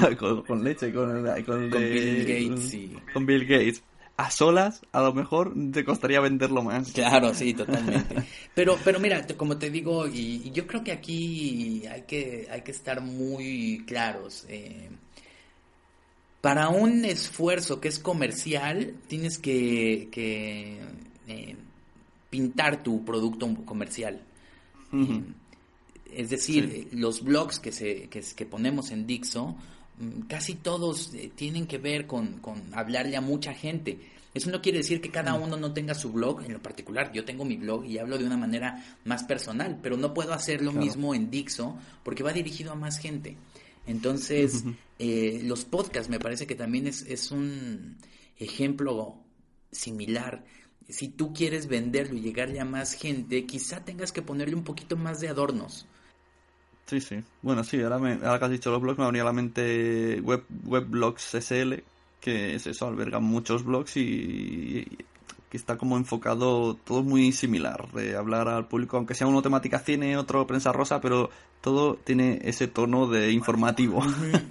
[0.45, 2.97] con, leche, con, con, Bill Gates, sí.
[3.13, 3.83] con Bill Gates.
[4.17, 6.91] A solas, a lo mejor te costaría venderlo más.
[6.91, 8.15] Claro, sí, totalmente.
[8.53, 12.71] Pero, pero mira, como te digo, y, yo creo que aquí hay que, hay que
[12.71, 14.45] estar muy claros.
[14.49, 14.89] Eh,
[16.41, 20.79] para un esfuerzo que es comercial, tienes que, que
[21.29, 21.55] eh,
[22.29, 24.21] pintar tu producto comercial.
[24.93, 25.21] Eh,
[26.11, 29.55] es decir, los blogs que, se, que, ponemos en Dixo,
[29.99, 33.99] mm, casi todos eh, tienen que ver con, con, hablarle a mucha gente.
[34.33, 37.11] Eso no quiere decir que cada uno no tenga su blog en lo particular.
[37.11, 40.61] Yo tengo mi blog y hablo de una manera más personal, pero no puedo hacer
[40.61, 43.37] lo mismo en Dixo porque va dirigido a más gente.
[43.87, 44.63] Entonces,
[44.99, 47.97] eh, los podcasts me parece que también es, es un
[48.37, 49.17] ejemplo
[49.71, 50.45] similar
[50.89, 54.97] si tú quieres venderlo y llegarle a más gente, quizá tengas que ponerle un poquito
[54.97, 55.87] más de adornos.
[56.87, 57.23] Sí, sí.
[57.43, 60.19] Bueno, sí, ahora, me, ahora que has dicho los blogs, me venía a la mente
[60.21, 61.83] web, Webblogs SL,
[62.19, 64.87] que es eso, alberga muchos blogs y,
[65.49, 69.79] que está como enfocado todo muy similar, de hablar al público, aunque sea uno temática
[69.79, 71.31] cine, otro prensa rosa, pero
[71.61, 74.03] todo tiene ese tono de informativo.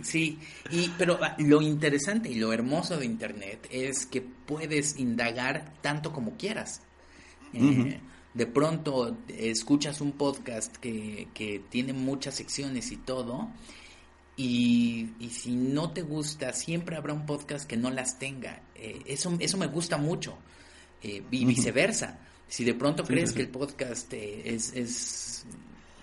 [0.02, 0.38] Sí,
[0.70, 6.12] y, pero ah, lo interesante y lo hermoso de Internet es que puedes indagar tanto
[6.12, 6.82] como quieras.
[7.52, 8.00] Eh,
[8.34, 13.48] de pronto escuchas un podcast que, que tiene muchas secciones y todo,
[14.36, 18.62] y, y, si no te gusta, siempre habrá un podcast que no las tenga.
[18.76, 20.38] Eh, eso, eso me gusta mucho.
[21.02, 22.18] Eh, y viceversa.
[22.48, 25.44] Si de pronto crees que el podcast eh, es, es,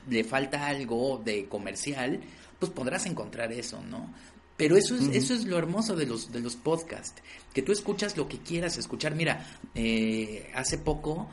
[0.10, 2.22] le falta algo de comercial,
[2.60, 4.14] pues podrás encontrar eso, ¿no?
[4.56, 7.22] Pero eso es, eso es lo hermoso de los, de los podcasts,
[7.54, 9.16] que tú escuchas lo que quieras escuchar.
[9.16, 11.30] Mira, eh, hace poco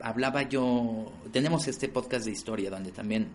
[0.00, 3.28] hablaba yo, tenemos este podcast de historia donde también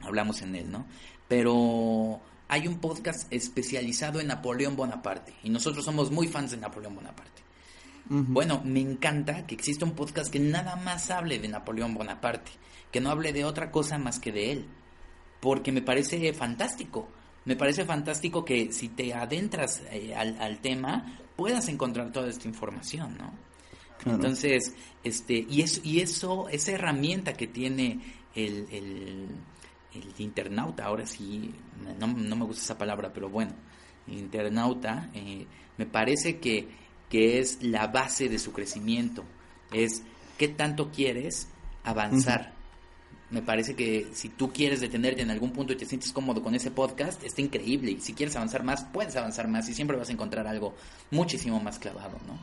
[0.00, 0.86] hablamos en él, ¿no?
[1.28, 6.94] Pero hay un podcast especializado en Napoleón Bonaparte y nosotros somos muy fans de Napoleón
[6.94, 7.42] Bonaparte.
[8.12, 12.50] Bueno, me encanta que exista un podcast que nada más hable de Napoleón Bonaparte,
[12.90, 14.66] que no hable de otra cosa más que de él,
[15.38, 17.08] porque me parece fantástico.
[17.44, 23.16] Me parece fantástico que si te adentras eh, al, tema puedas encontrar toda esta información,
[23.16, 23.32] ¿no?
[24.04, 28.00] Entonces, este, y eso, y eso, esa herramienta que tiene
[28.34, 29.28] el, el,
[30.18, 31.54] internauta, ahora sí,
[32.00, 33.52] no, me gusta esa palabra, pero bueno,
[34.08, 35.46] el internauta, eh,
[35.76, 39.24] me parece que que es la base de su crecimiento.
[39.72, 40.02] Es
[40.38, 41.48] qué tanto quieres
[41.84, 42.54] avanzar.
[43.30, 46.54] Me parece que si tú quieres detenerte en algún punto y te sientes cómodo con
[46.54, 47.92] ese podcast, está increíble.
[47.92, 50.74] Y si quieres avanzar más, puedes avanzar más y siempre vas a encontrar algo
[51.10, 52.38] muchísimo más clavado, ¿no?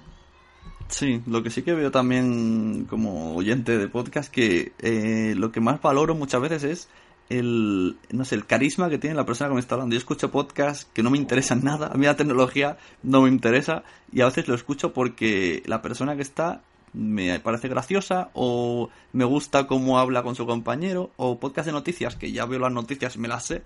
[0.90, 5.60] Sí, lo que sí que veo también como oyente de podcast que eh, lo que
[5.60, 6.88] más valoro muchas veces es
[7.30, 9.94] el, no sé, el carisma que tiene la persona que me está hablando.
[9.94, 13.84] Yo escucho podcasts que no me interesan nada, a mí la tecnología no me interesa
[14.12, 16.62] y a veces lo escucho porque la persona que está
[16.94, 22.16] me parece graciosa o me gusta cómo habla con su compañero o podcast de noticias
[22.16, 23.64] que ya veo las noticias me las sé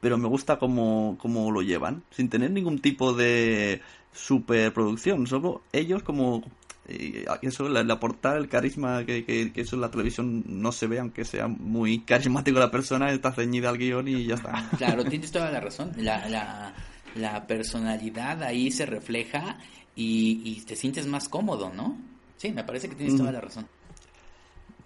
[0.00, 3.80] pero me gusta cómo, cómo lo llevan sin tener ningún tipo de
[4.12, 6.44] superproducción solo ellos como
[6.88, 10.98] y eso, el aportar el carisma que, que, eso en la televisión no se ve,
[10.98, 14.70] aunque sea muy carismático la persona, está ceñida al guion y ya está.
[14.78, 15.92] Claro, tienes toda la razón.
[15.98, 16.72] La,
[17.14, 19.58] la, personalidad ahí se refleja
[19.94, 21.98] y, te sientes más cómodo, ¿no?
[22.38, 23.66] Sí, me parece que tienes toda la razón.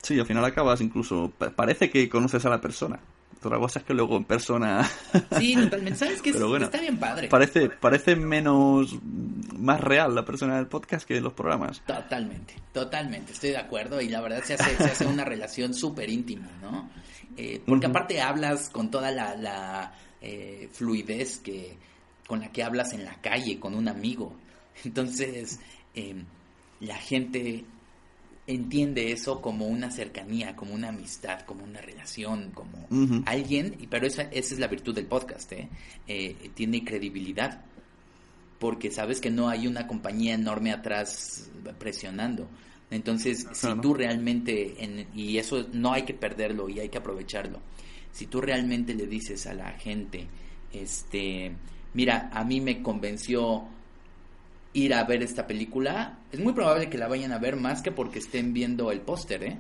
[0.02, 2.98] Sí, al final acabas incluso, parece que conoces a la persona.
[3.44, 4.89] Otra cosa es que luego en persona.
[5.39, 5.98] Sí, totalmente.
[5.98, 6.31] ¿Sabes qué?
[6.60, 7.28] está bien padre.
[7.28, 8.97] Parece, parece menos.
[9.56, 11.81] más real la persona del podcast que los programas.
[11.86, 13.32] Totalmente, totalmente.
[13.32, 14.01] Estoy de acuerdo.
[14.01, 16.90] Y la verdad se hace, se hace una relación súper íntima, ¿no?
[17.36, 21.77] Eh, porque aparte hablas con toda la, la eh, fluidez que
[22.27, 24.35] con la que hablas en la calle con un amigo.
[24.85, 25.60] Entonces,
[25.94, 26.24] em,
[26.81, 27.64] la gente
[28.47, 32.89] entiende eso como una cercanía, como una amistad, como una relación, como
[33.27, 35.69] alguien, pero esa, esa es la virtud del podcast, ¿eh?
[36.09, 36.51] ¿eh?
[36.55, 37.64] tiene credibilidad,
[38.59, 42.48] porque sabes que no hay una compañía enorme atrás presionando.
[42.90, 47.60] Entonces, si tú realmente, y eso no hay que perderlo y hay que aprovecharlo,
[48.12, 50.27] si tú realmente le dices a la gente,
[50.73, 51.52] este,
[51.94, 53.66] mira, a mí me convenció
[54.74, 57.93] ir a ver esta película, es muy probable que la vayan a ver más que
[57.93, 59.59] porque estén viendo el póster, ¿eh?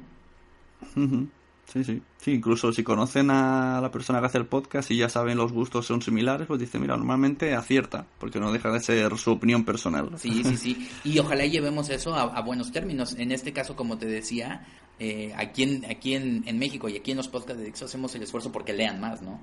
[1.66, 2.02] Sí, sí.
[2.18, 5.52] Sí, incluso si conocen a la persona que hace el podcast y ya saben los
[5.52, 9.64] gustos son similares, pues dicen, mira, normalmente acierta, porque no deja de ser su opinión
[9.64, 10.10] personal.
[10.18, 10.88] Sí, sí, sí.
[11.02, 13.14] Y ojalá llevemos eso a, buenos términos.
[13.18, 14.66] En este caso, como te decía,
[14.98, 18.14] eh, aquí, en, aquí en, en, México y aquí en los podcasts de Dixo hacemos
[18.14, 19.40] el esfuerzo porque lean más, ¿no?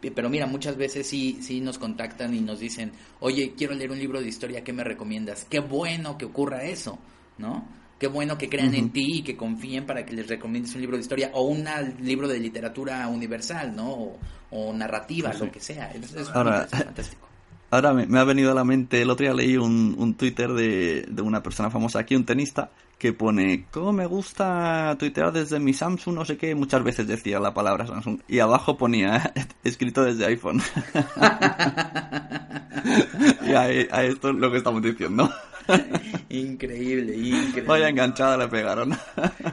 [0.00, 3.98] Pero mira, muchas veces sí, sí nos contactan y nos dicen, oye, quiero leer un
[3.98, 5.46] libro de historia, ¿qué me recomiendas?
[5.50, 6.98] Qué bueno que ocurra eso,
[7.36, 7.66] ¿no?
[7.98, 10.96] Qué bueno que crean en ti y que confíen para que les recomiendes un libro
[10.96, 11.64] de historia o un
[12.00, 14.12] libro de literatura universal, ¿no?
[14.50, 15.90] O, narrativa, lo que sea.
[15.90, 17.26] Es, Ahora, fantástico.
[17.70, 21.06] Ahora me, ha venido a la mente, el otro día leí un, un Twitter de,
[21.08, 25.72] de, una persona famosa aquí, un tenista, que pone, ¿cómo me gusta tuitear desde mi
[25.72, 26.16] Samsung?
[26.16, 28.18] No sé qué, muchas veces decía la palabra Samsung.
[28.26, 29.32] Y abajo ponía,
[29.64, 30.60] escrito desde iPhone.
[33.46, 33.70] y a,
[34.02, 35.32] esto es lo que estamos diciendo.
[36.28, 37.62] increíble, increíble.
[37.62, 38.98] Vaya enganchada le pegaron.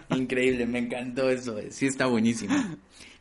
[0.10, 1.56] increíble, me encantó eso.
[1.70, 2.56] Sí, está buenísimo.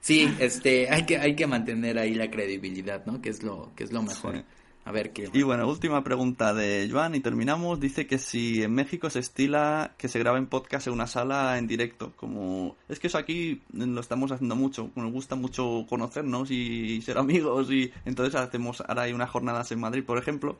[0.00, 3.20] Sí, este, hay que, hay que mantener ahí la credibilidad, ¿no?
[3.20, 4.42] Que es lo, que es lo mejor.
[4.84, 5.30] A ver qué.
[5.32, 7.80] Y bueno, última pregunta de Joan y terminamos.
[7.80, 11.66] Dice que si en México se estila que se graben podcast en una sala en
[11.66, 12.12] directo.
[12.16, 14.90] Como es que eso aquí lo estamos haciendo mucho.
[14.94, 19.80] Nos gusta mucho conocernos y ser amigos y entonces hacemos ahora hay unas jornadas en
[19.80, 20.58] Madrid, por ejemplo,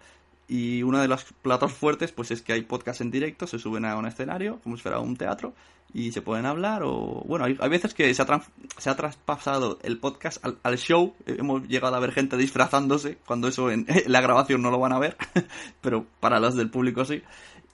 [0.48, 3.84] y uno de los platos fuertes pues es que hay podcast en directo, se suben
[3.84, 5.54] a un escenario como si fuera un teatro
[5.92, 8.42] y se pueden hablar o bueno, hay, veces que se ha,
[8.78, 13.70] se ha traspasado el podcast al, show, hemos llegado a ver gente disfrazándose cuando eso
[13.70, 15.16] en, la grabación no lo van a ver,
[15.80, 17.22] pero para los del público sí.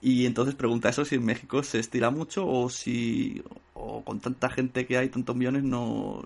[0.03, 3.43] Y entonces pregunta eso si en México se estira mucho o si
[3.75, 6.23] o con tanta gente que hay, tantos millones, no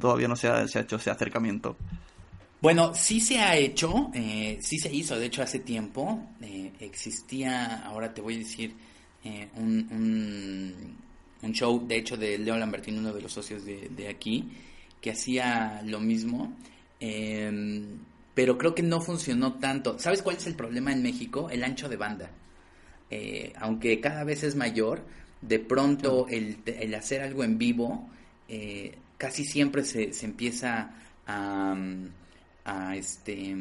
[0.00, 1.76] todavía no se ha, se ha hecho ese acercamiento.
[2.64, 7.84] Bueno, sí se ha hecho, eh, sí se hizo, de hecho hace tiempo eh, existía,
[7.84, 8.72] ahora te voy a decir,
[9.22, 10.96] eh, un,
[11.42, 14.48] un, show, de hecho, de Leo Lambertino, uno de los socios de, de aquí,
[14.98, 16.56] que hacía lo mismo,
[17.00, 17.98] em,
[18.32, 19.98] pero creo que no funcionó tanto.
[19.98, 21.50] ¿Sabes cuál es el problema en México?
[21.50, 22.30] El ancho de banda.
[23.10, 25.04] Eh, aunque cada vez es mayor,
[25.42, 28.08] de pronto el, el hacer algo en vivo
[29.18, 30.94] casi siempre se, se empieza
[31.26, 31.76] a
[32.64, 33.54] a este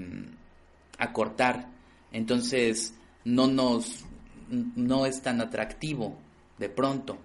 [0.97, 1.67] a cortar.
[2.11, 2.93] Entonces
[3.25, 4.05] no nos
[4.49, 6.17] no es tan atractivo
[6.57, 7.17] de pronto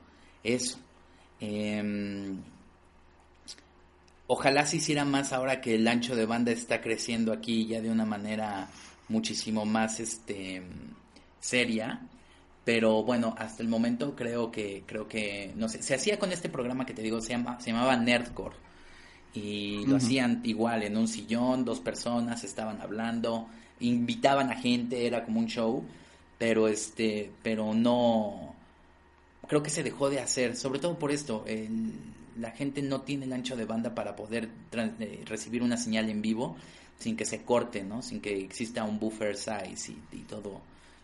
[0.42, 0.78] eso.
[1.40, 2.42] Em,
[4.26, 7.90] ojalá se hiciera más ahora que el ancho de banda está creciendo aquí ya de
[7.90, 8.68] una manera
[9.08, 10.62] muchísimo más este
[11.40, 12.00] seria.
[12.64, 16.48] Pero bueno hasta el momento creo que creo que no sé se hacía con este
[16.48, 18.56] programa que te digo se llama se llamaba Nerdcore
[19.34, 23.48] y lo hacían igual en un sillón, dos personas estaban hablando,
[23.80, 25.84] invitaban a gente, era como un show,
[26.38, 28.54] pero este, pero no,
[29.46, 31.44] creo que se dejó de hacer, sobre todo por esto,
[32.38, 36.22] la gente no tiene el ancho de banda para poder eh, recibir una señal en
[36.22, 36.56] vivo
[36.98, 38.02] sin que se corte, ¿no?
[38.02, 40.60] Sin que exista un buffer size y, todo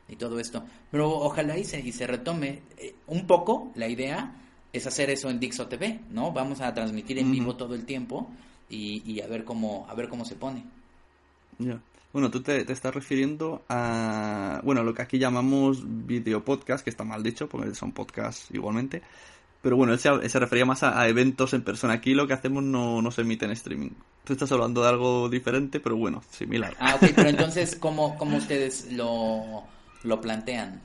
[0.09, 0.65] y todo esto.
[0.91, 4.33] Pero ojalá y se, y se retome eh, un poco la idea
[4.75, 6.33] es hacer eso en Dixo TV, ¿no?
[6.33, 8.29] Vamos a transmitir en vivo todo el tiempo
[8.69, 10.65] y, a ver cómo a ver cómo se pone.
[11.59, 11.81] Ya.
[12.13, 17.05] Bueno, tú te, estás refiriendo a, bueno, lo que aquí llamamos video podcast, que está
[17.05, 19.03] mal dicho, porque son podcasts igualmente.
[19.63, 21.95] Pero bueno, él se, refería más a, eventos en persona.
[21.95, 23.91] Aquí lo que hacemos no, no se emite en streaming.
[24.25, 26.77] Tú estás hablando de algo diferente, pero bueno, similar.
[26.79, 29.65] Ah, ok, pero entonces, ¿cómo, cómo ustedes lo,
[30.03, 30.81] lo plantean?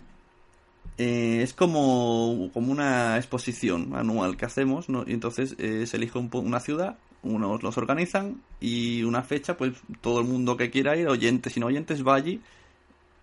[0.99, 5.05] Eh, es como, como una exposición anual que hacemos, ¿no?
[5.07, 10.19] Y entonces eh, se elige una ciudad, unos los organizan y una fecha, pues todo
[10.19, 12.41] el mundo que quiera ir, oyentes y no oyentes, va allí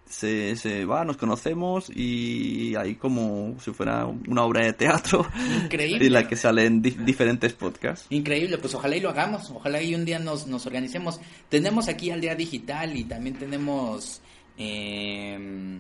[0.09, 5.27] se, se va, nos conocemos y hay como si fuera una obra de teatro
[5.65, 6.07] Increíble.
[6.07, 8.07] en la que salen diferentes podcasts.
[8.11, 11.21] Increíble, pues ojalá y lo hagamos, ojalá y un día nos, nos organicemos.
[11.49, 14.21] Tenemos aquí al día digital y también tenemos
[14.57, 15.79] eh,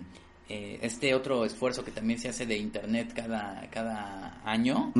[0.48, 4.92] eh, este otro esfuerzo que también se hace de internet cada, cada año,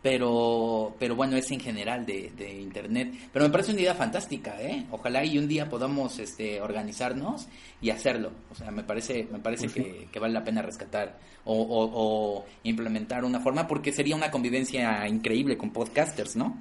[0.00, 3.12] pero, pero bueno, es en general de, de, internet.
[3.30, 4.86] Pero me parece una idea fantástica, ¿eh?
[4.90, 7.48] Ojalá y un día podamos este, organizarnos
[7.82, 8.32] y hacerlo.
[8.50, 12.46] O sea, me parece, me parece que, que, vale la pena rescatar o, o, o
[12.62, 16.56] implementar una forma porque sería una convivencia increíble con podcasters, ¿no?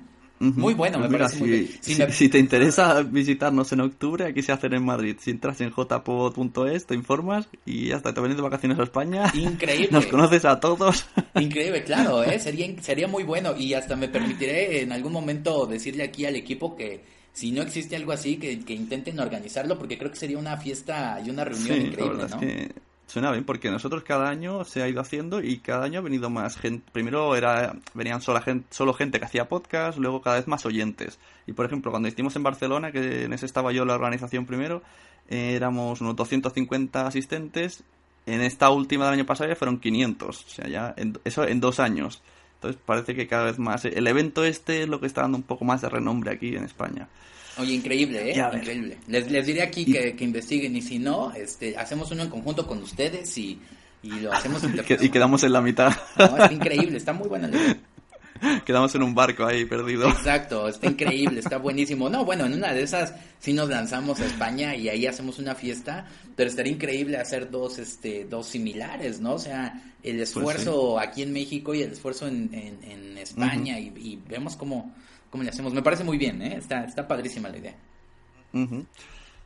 [0.52, 1.70] Muy bueno, me mira, parece si, muy bien.
[1.82, 5.16] si, me- si te interesa visitarnos en octubre, aquí se hacen en Madrid.
[5.20, 9.32] Si entras en jpod.es, te informas y hasta te vienes de vacaciones a España.
[9.34, 9.88] Increíble.
[9.92, 11.06] Nos conoces a todos.
[11.36, 12.40] Increíble, claro, ¿eh?
[12.40, 16.76] sería, sería muy bueno y hasta me permitiré en algún momento decirle aquí al equipo
[16.76, 17.02] que
[17.34, 21.20] si no existe algo así, que, que intenten organizarlo porque creo que sería una fiesta
[21.26, 22.36] y una reunión Sí, increíble, ¿no?
[22.36, 22.72] es que
[23.14, 26.32] suena bien porque nosotros cada año se ha ido haciendo y cada año ha venido
[26.32, 26.84] más gente.
[26.92, 31.20] Primero era venían sola gente, solo gente que hacía podcast, luego cada vez más oyentes.
[31.46, 34.82] Y por ejemplo, cuando estuvimos en Barcelona, que en ese estaba yo la organización primero,
[35.30, 37.84] éramos unos 250 asistentes.
[38.26, 40.46] En esta última del año pasado ya fueron 500.
[40.46, 42.24] O sea, ya en- eso en dos años.
[42.56, 43.86] Entonces parece que cada vez más.
[43.86, 46.64] El evento este es lo que está dando un poco más de renombre aquí en
[46.64, 47.10] España.
[47.58, 48.36] Oye, increíble, ¿eh?
[48.54, 48.98] Increíble.
[49.08, 52.30] Les, les diré aquí Y- que, que investiguen y si no, este, hacemos uno en
[52.30, 53.60] conjunto con ustedes y,
[54.02, 55.94] y lo hacemos Y, que- y quedamos en la mitad.
[56.18, 57.50] No, está increíble, está muy buena
[58.66, 60.10] quedamos en un barco ahí perdido.
[60.10, 62.10] Exacto, está increíble, está buenísimo.
[62.10, 65.56] No, bueno, en una de esas sí nos lanzamos a España y ahí hacemos una
[65.56, 66.06] fiesta,
[66.36, 69.36] pero estaría increíble hacer dos, este, dos similares, ¿no?
[69.36, 73.94] O sea, el esfuerzo aquí en México y el esfuerzo en, en, en España y,
[73.96, 74.94] y vemos cómo,
[75.34, 75.74] cómo le hacemos.
[75.74, 76.58] Me parece muy bien, ¿eh?
[76.60, 77.76] Está, está padrísima la idea.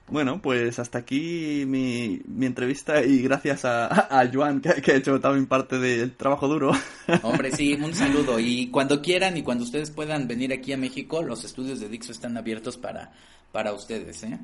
[0.09, 4.95] Bueno, pues hasta aquí mi, mi entrevista y gracias a, a Joan, que, que ha
[4.95, 6.73] hecho también parte del trabajo duro.
[7.23, 8.37] Hombre, sí, un saludo.
[8.37, 12.11] Y cuando quieran y cuando ustedes puedan venir aquí a México, los estudios de Dixo
[12.11, 13.13] están abiertos para,
[13.53, 14.37] para ustedes, ¿eh?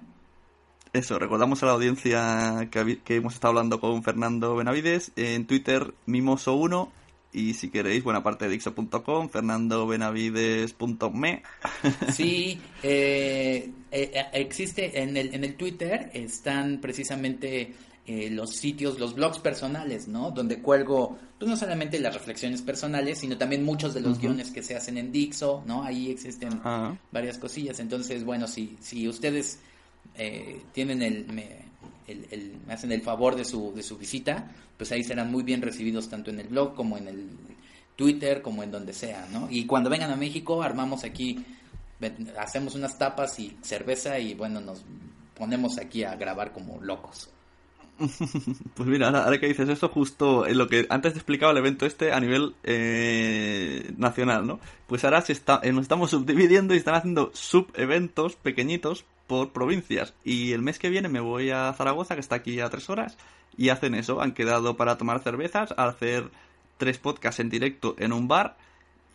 [0.93, 5.93] Eso, recordamos a la audiencia que, que hemos estado hablando con Fernando Benavides en Twitter
[6.07, 6.87] Mimoso1
[7.33, 11.43] y si queréis, buena parte de Dixo.com, fernandobenavides.me.
[12.13, 17.73] Sí, eh, eh, existe en el, en el Twitter, están precisamente
[18.05, 20.31] eh, los sitios, los blogs personales, ¿no?
[20.31, 24.61] Donde cuelgo, pues no solamente las reflexiones personales, sino también muchos de los guiones que
[24.61, 25.83] se hacen en Dixo, ¿no?
[25.83, 26.95] Ahí existen Ah.
[27.11, 27.79] varias cosillas.
[27.79, 29.59] Entonces, bueno, si, si ustedes
[30.15, 31.47] eh, tienen el me,
[32.07, 35.61] el- me hacen el favor de su, de su visita, pues ahí serán muy bien
[35.61, 37.29] recibidos tanto en el blog como en el
[37.95, 39.47] Twitter, como en donde sea, ¿no?
[39.49, 41.43] Y cuando vengan a México, armamos aquí,
[42.37, 44.83] hacemos unas tapas y cerveza y bueno, nos
[45.35, 47.29] ponemos aquí a grabar como locos.
[48.73, 51.85] Pues mira, ahora, que dices eso, justo en lo que antes te explicaba el evento
[51.85, 54.59] este a nivel eh, nacional, ¿no?
[54.87, 60.13] Pues ahora se está, eh, nos estamos subdividiendo y están haciendo sub-eventos pequeñitos por provincias.
[60.23, 63.17] Y el mes que viene me voy a Zaragoza, que está aquí a tres horas,
[63.57, 64.21] y hacen eso.
[64.21, 66.29] Han quedado para tomar cervezas, hacer
[66.77, 68.57] tres podcasts en directo en un bar.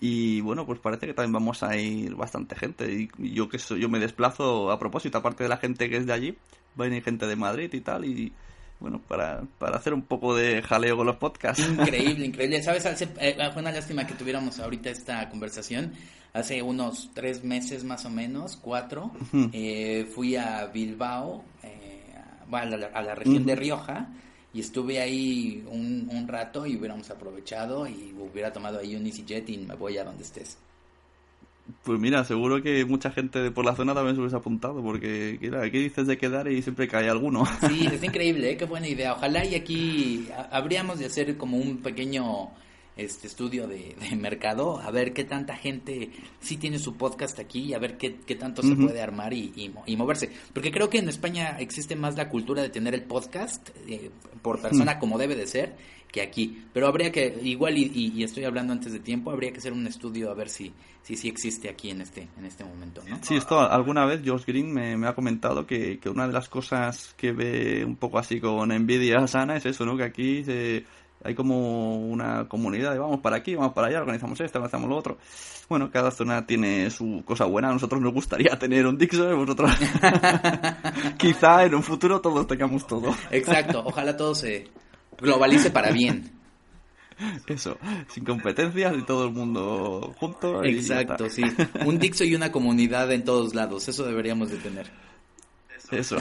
[0.00, 3.08] Y bueno, pues parece que también vamos a ir bastante gente.
[3.18, 6.06] Y yo que soy, yo me desplazo a propósito, aparte de la gente que es
[6.06, 6.30] de allí,
[6.78, 8.04] va a venir gente de Madrid y tal.
[8.04, 8.32] Y
[8.80, 11.66] bueno, para, para hacer un poco de jaleo con los podcasts.
[11.68, 12.62] Increíble, increíble.
[12.62, 12.86] ¿Sabes?
[12.86, 15.92] Hace- eh, fue una lástima que tuviéramos ahorita esta conversación.
[16.32, 19.10] Hace unos tres meses más o menos, cuatro,
[19.52, 22.14] eh, fui a Bilbao, eh,
[22.52, 24.08] a, la, a la región de Rioja,
[24.52, 29.48] y estuve ahí un, un rato y hubiéramos aprovechado y hubiera tomado ahí un EasyJet
[29.48, 30.58] y me voy a donde estés.
[31.84, 35.62] Pues mira, seguro que mucha gente por la zona también se hubiese apuntado, porque mira,
[35.62, 37.44] aquí dices de quedar y siempre cae alguno.
[37.68, 38.56] Sí, es increíble, ¿eh?
[38.56, 39.12] qué buena idea.
[39.14, 42.50] Ojalá y aquí ha- habríamos de hacer como un pequeño
[42.98, 46.10] este estudio de, de mercado, a ver qué tanta gente
[46.40, 49.52] sí tiene su podcast aquí y a ver qué, qué tanto se puede armar y,
[49.56, 50.30] y y moverse.
[50.52, 54.10] Porque creo que en España existe más la cultura de tener el podcast eh,
[54.42, 55.76] por persona como debe de ser
[56.12, 56.64] que aquí.
[56.72, 59.86] Pero habría que, igual y, y- estoy hablando antes de tiempo, habría que hacer un
[59.86, 60.72] estudio a ver si
[61.02, 63.18] si, sí existe aquí en este, en este momento, ¿no?
[63.22, 66.48] Sí, esto alguna vez Josh Green me, me ha comentado que, que una de las
[66.50, 69.96] cosas que ve un poco así con envidia sana es eso, ¿no?
[69.96, 70.84] Que aquí se-
[71.24, 74.96] hay como una comunidad de vamos para aquí, vamos para allá, organizamos esto, organizamos lo
[74.96, 75.18] otro.
[75.68, 77.68] Bueno, cada zona tiene su cosa buena.
[77.68, 79.70] A nosotros nos gustaría tener un Dixon, vosotros
[81.18, 83.14] quizá en un futuro todos tengamos todo.
[83.30, 84.68] Exacto, ojalá todo se
[85.18, 86.32] globalice para bien.
[87.48, 87.76] Eso,
[88.08, 90.62] sin competencias y todo el mundo junto.
[90.62, 91.42] Exacto, sí.
[91.84, 94.86] Un Dixo y una comunidad en todos lados, eso deberíamos de tener.
[95.90, 96.16] Eso.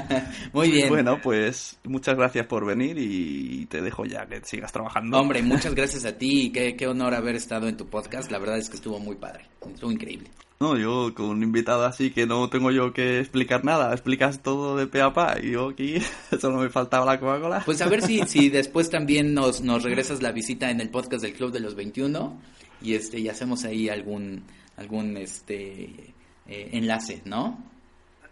[0.52, 0.88] Muy bien.
[0.88, 5.18] Bueno, pues muchas gracias por venir y te dejo ya que sigas trabajando.
[5.18, 6.50] Hombre, muchas gracias a ti.
[6.52, 8.30] Qué, qué honor haber estado en tu podcast.
[8.30, 9.46] La verdad es que estuvo muy padre.
[9.66, 10.30] Estuvo increíble.
[10.60, 14.76] No, yo con un invitado así que no tengo yo que explicar nada, explicas todo
[14.76, 15.98] de pe a pa y yo aquí
[16.40, 17.62] solo me faltaba la Coca-Cola.
[17.64, 21.22] Pues a ver si, si después también nos, nos regresas la visita en el podcast
[21.22, 22.40] del Club de los 21
[22.82, 24.42] y este y hacemos ahí algún
[24.76, 26.14] algún este
[26.48, 27.77] eh, enlace, ¿no?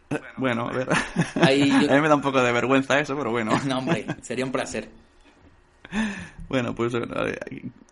[0.36, 0.88] Bueno, a ver.
[0.90, 3.52] a mí me da un poco de vergüenza eso, pero bueno.
[3.66, 4.88] no, hombre, sería un placer.
[6.48, 6.92] Bueno, pues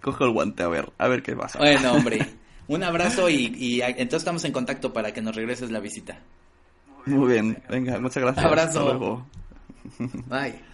[0.01, 1.59] cojo el guante a ver, a ver qué pasa.
[1.59, 2.25] Bueno, hombre.
[2.69, 6.21] Un abrazo y, entonces estamos en contacto para que nos regreses la visita.
[7.05, 8.47] Muy bien, venga, muchas gracias.
[8.47, 8.79] Abrazo.
[8.79, 9.27] Hasta luego.
[10.29, 10.74] Bye.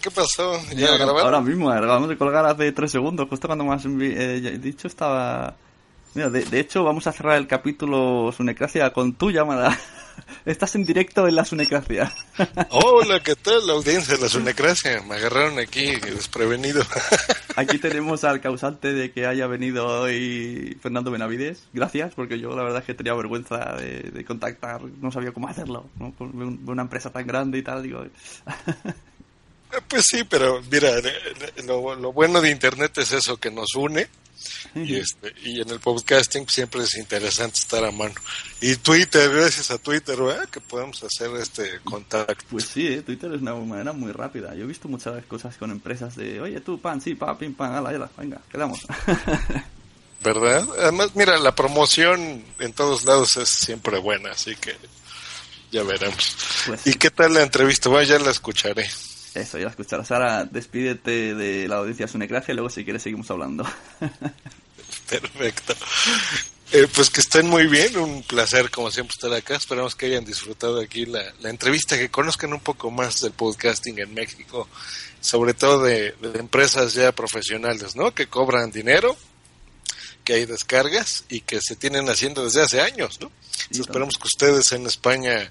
[0.00, 0.60] ¿Qué pasó?
[0.74, 4.58] ¿Ya ahora, ahora, mismo, acabamos de colgar hace tres segundos, justo cuando me has eh,
[4.60, 5.56] dicho estaba
[6.16, 9.78] de, hecho, vamos a cerrar el capítulo Sunecracia con tu llamada.
[10.46, 12.10] Estás en directo en la Sunecracia.
[12.70, 15.02] Hola, ¿qué tal la audiencia de la Sunecracia?
[15.02, 16.82] Me agarraron aquí desprevenido.
[17.56, 21.68] Aquí tenemos al causante de que haya venido hoy Fernando Benavides.
[21.74, 25.84] Gracias, porque yo la verdad es que tenía vergüenza de, contactar, no sabía cómo hacerlo,
[25.98, 26.14] ¿no?
[26.14, 27.82] con una empresa tan grande y tal.
[27.82, 28.04] Digo,
[29.88, 30.90] pues sí, pero mira,
[31.66, 34.08] lo bueno de Internet es eso que nos une
[34.74, 38.14] y, este, y en el podcasting siempre es interesante estar a mano.
[38.60, 40.18] Y Twitter, gracias a Twitter,
[40.50, 42.44] que podemos hacer este contacto.
[42.50, 43.02] Pues sí, ¿eh?
[43.02, 44.54] Twitter es una manera muy rápida.
[44.54, 47.72] Yo he visto muchas cosas con empresas de, oye, tú, pan, sí, pa, pim, pan,
[47.72, 48.80] ala, ala, venga, quedamos.
[50.22, 50.66] ¿Verdad?
[50.78, 54.76] Además, mira, la promoción en todos lados es siempre buena, así que
[55.70, 56.36] ya veremos.
[56.66, 57.88] Pues ¿Y qué tal la entrevista?
[57.88, 58.88] Bueno, ya la escucharé.
[59.36, 60.10] Eso, ya la escucharás.
[60.10, 63.66] Ahora despídete de la audiencia Sunecracia y luego si quieres seguimos hablando.
[65.10, 65.74] Perfecto.
[66.72, 69.56] Eh, pues que estén muy bien, un placer como siempre estar acá.
[69.56, 74.14] Esperamos que hayan disfrutado aquí la, entrevista, que conozcan un poco más del podcasting en
[74.14, 74.68] México,
[75.20, 78.14] sobre todo de, empresas ya profesionales, ¿no?
[78.14, 79.16] Que cobran dinero,
[80.24, 83.30] que hay descargas y que se tienen haciendo desde hace años, ¿no?
[83.70, 85.50] esperamos que ustedes en España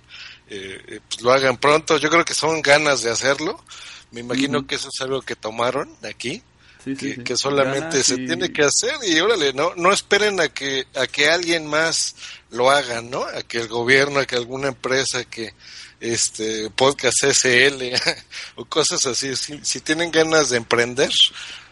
[0.50, 1.98] eh, eh, pues lo hagan pronto.
[1.98, 3.64] Yo creo que son ganas de hacerlo.
[4.12, 6.42] Me imagino que eso es algo que tomaron aquí.
[6.84, 11.30] que, solamente se tiene que hacer y órale, no, no esperen a que, a que
[11.30, 12.16] alguien más
[12.52, 13.24] lo haga, ¿no?
[13.24, 15.54] A que el gobierno, a que alguna empresa, que
[16.00, 17.82] este podcast SL
[18.56, 19.36] o cosas así.
[19.36, 21.10] Si, tienen ganas de emprender,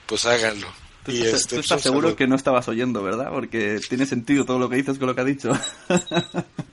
[0.07, 0.67] pues háganlo.
[1.05, 3.29] Tú y estás, este, pues, seguro que no estabas oyendo, ¿verdad?
[3.29, 5.51] Porque tiene sentido todo lo que dices con lo que ha dicho.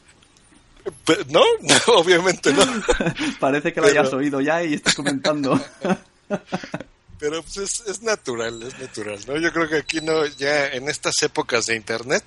[1.28, 1.42] No,
[1.94, 2.64] obviamente no.
[3.40, 5.60] Parece que lo hayas oído ya y estás comentando.
[7.18, 9.36] Pero pues es, natural, es natural, ¿no?
[9.38, 12.24] Yo creo que aquí no, ya en estas épocas de internet,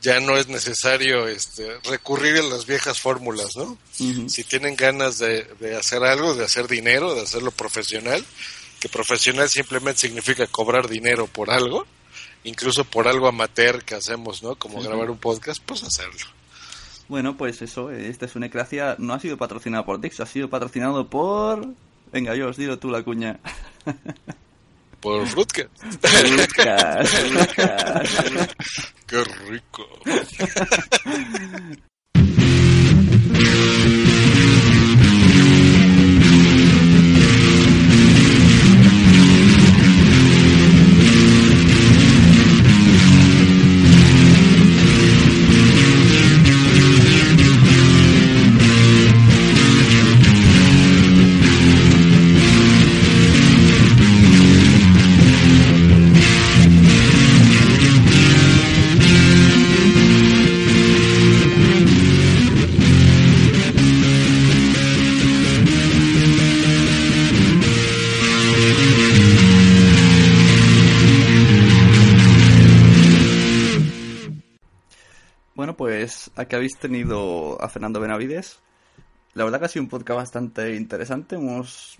[0.00, 3.76] ya no es necesario este, recurrir a las viejas fórmulas, ¿no?
[3.92, 8.24] Si tienen ganas de, de hacer algo, de hacer dinero, de hacerlo profesional,
[8.80, 11.86] que profesional simplemente significa cobrar dinero por algo,
[12.44, 14.56] incluso por algo amateur que hacemos, ¿no?
[14.56, 16.26] Como grabar un podcast, pues hacerlo.
[17.12, 20.48] Bueno, pues eso, esta es una ecracia, no ha sido patrocinada por Dix, ha sido
[20.48, 21.74] patrocinado por...
[22.10, 23.38] Venga, yo os digo tú la cuña.
[24.98, 25.68] Por Frutka.
[29.06, 29.86] Qué rico.
[76.52, 78.60] que habéis tenido a Fernando Benavides.
[79.32, 81.36] La verdad que ha sido un podcast bastante interesante.
[81.36, 81.98] Hemos...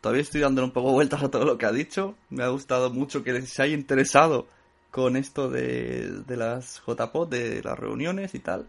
[0.00, 2.14] Todavía estoy dándole un poco vueltas a todo lo que ha dicho.
[2.30, 4.46] Me ha gustado mucho que se haya interesado
[4.90, 8.66] con esto de, de las JPOD, de las reuniones y tal.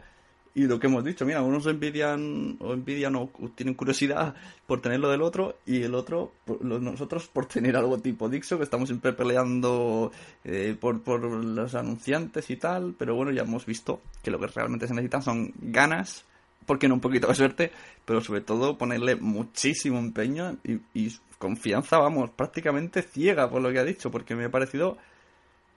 [0.55, 4.35] Y lo que hemos dicho, mira, unos envidian o envidian o tienen curiosidad
[4.67, 6.31] por tener lo del otro y el otro,
[6.61, 10.11] nosotros por tener algo tipo Dixo, que estamos siempre peleando
[10.43, 14.45] eh, por, por los anunciantes y tal, pero bueno, ya hemos visto que lo que
[14.45, 16.23] realmente se necesitan son ganas
[16.67, 17.71] porque no un poquito de suerte,
[18.05, 23.83] pero sobre todo ponerle muchísimo empeño y, confianza, vamos, prácticamente ciega por lo que ha
[23.83, 24.97] dicho, porque me ha parecido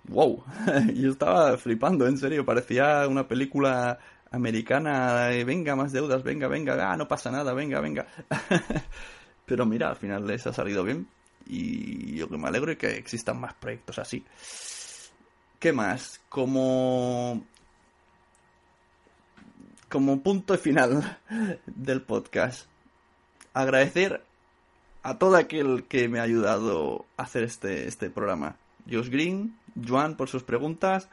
[0.09, 0.45] wow,
[0.95, 3.99] yo estaba flipando, en serio, parecía una película
[4.37, 8.07] americana, venga, más deudas, venga, venga, ah, no pasa nada, venga, venga.
[9.47, 11.09] Pero mira, al final les ha salido bien
[11.47, 14.25] y yo que me alegro y que existan más proyectos así.
[15.59, 16.21] ¿Qué más?
[16.29, 17.45] Como
[19.89, 21.19] como punto final
[21.67, 22.67] del podcast,
[23.55, 24.23] agradecer
[25.03, 28.57] a todo aquel que me ha ayudado a hacer este, este programa.
[28.91, 29.57] Josh Green,
[29.87, 31.09] Joan por sus preguntas.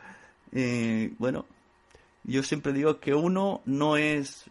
[0.51, 1.45] Eh, bueno,
[2.23, 4.45] yo siempre digo que uno no es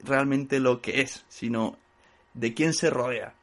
[0.00, 1.76] realmente lo que es, sino
[2.34, 3.34] de quién se rodea.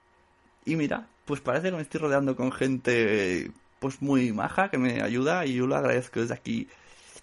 [0.66, 5.02] Y mira, pues parece que me estoy rodeando con gente pues muy maja que me
[5.02, 6.68] ayuda y yo lo agradezco desde aquí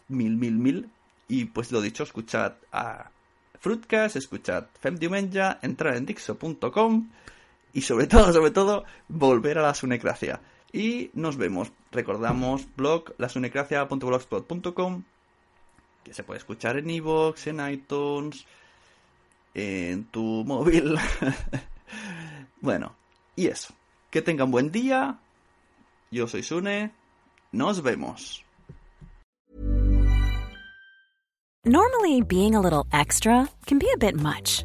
[0.09, 0.91] mil, mil, mil.
[1.29, 3.11] Y pues lo dicho, escuchad a
[3.59, 7.11] Fruitcast, escuchad Femdiumenja, entrar en Dixo.com
[7.73, 10.41] y sobre todo, sobre todo, volver a la sunecracia.
[10.73, 11.73] Y nos vemos.
[11.91, 15.03] Recordamos blog lasunecracia.blogspot.com
[16.07, 18.47] que se puede escuchar en iVoox, en iTunes,
[19.55, 20.97] en tu móvil.
[22.61, 22.95] bueno,
[23.35, 23.75] y eso.
[24.09, 25.19] Que tengan buen día.
[26.13, 26.93] Yo soy Sune.
[27.51, 28.45] Nos vemos.
[31.65, 34.65] Normally, being a little extra can be a bit much,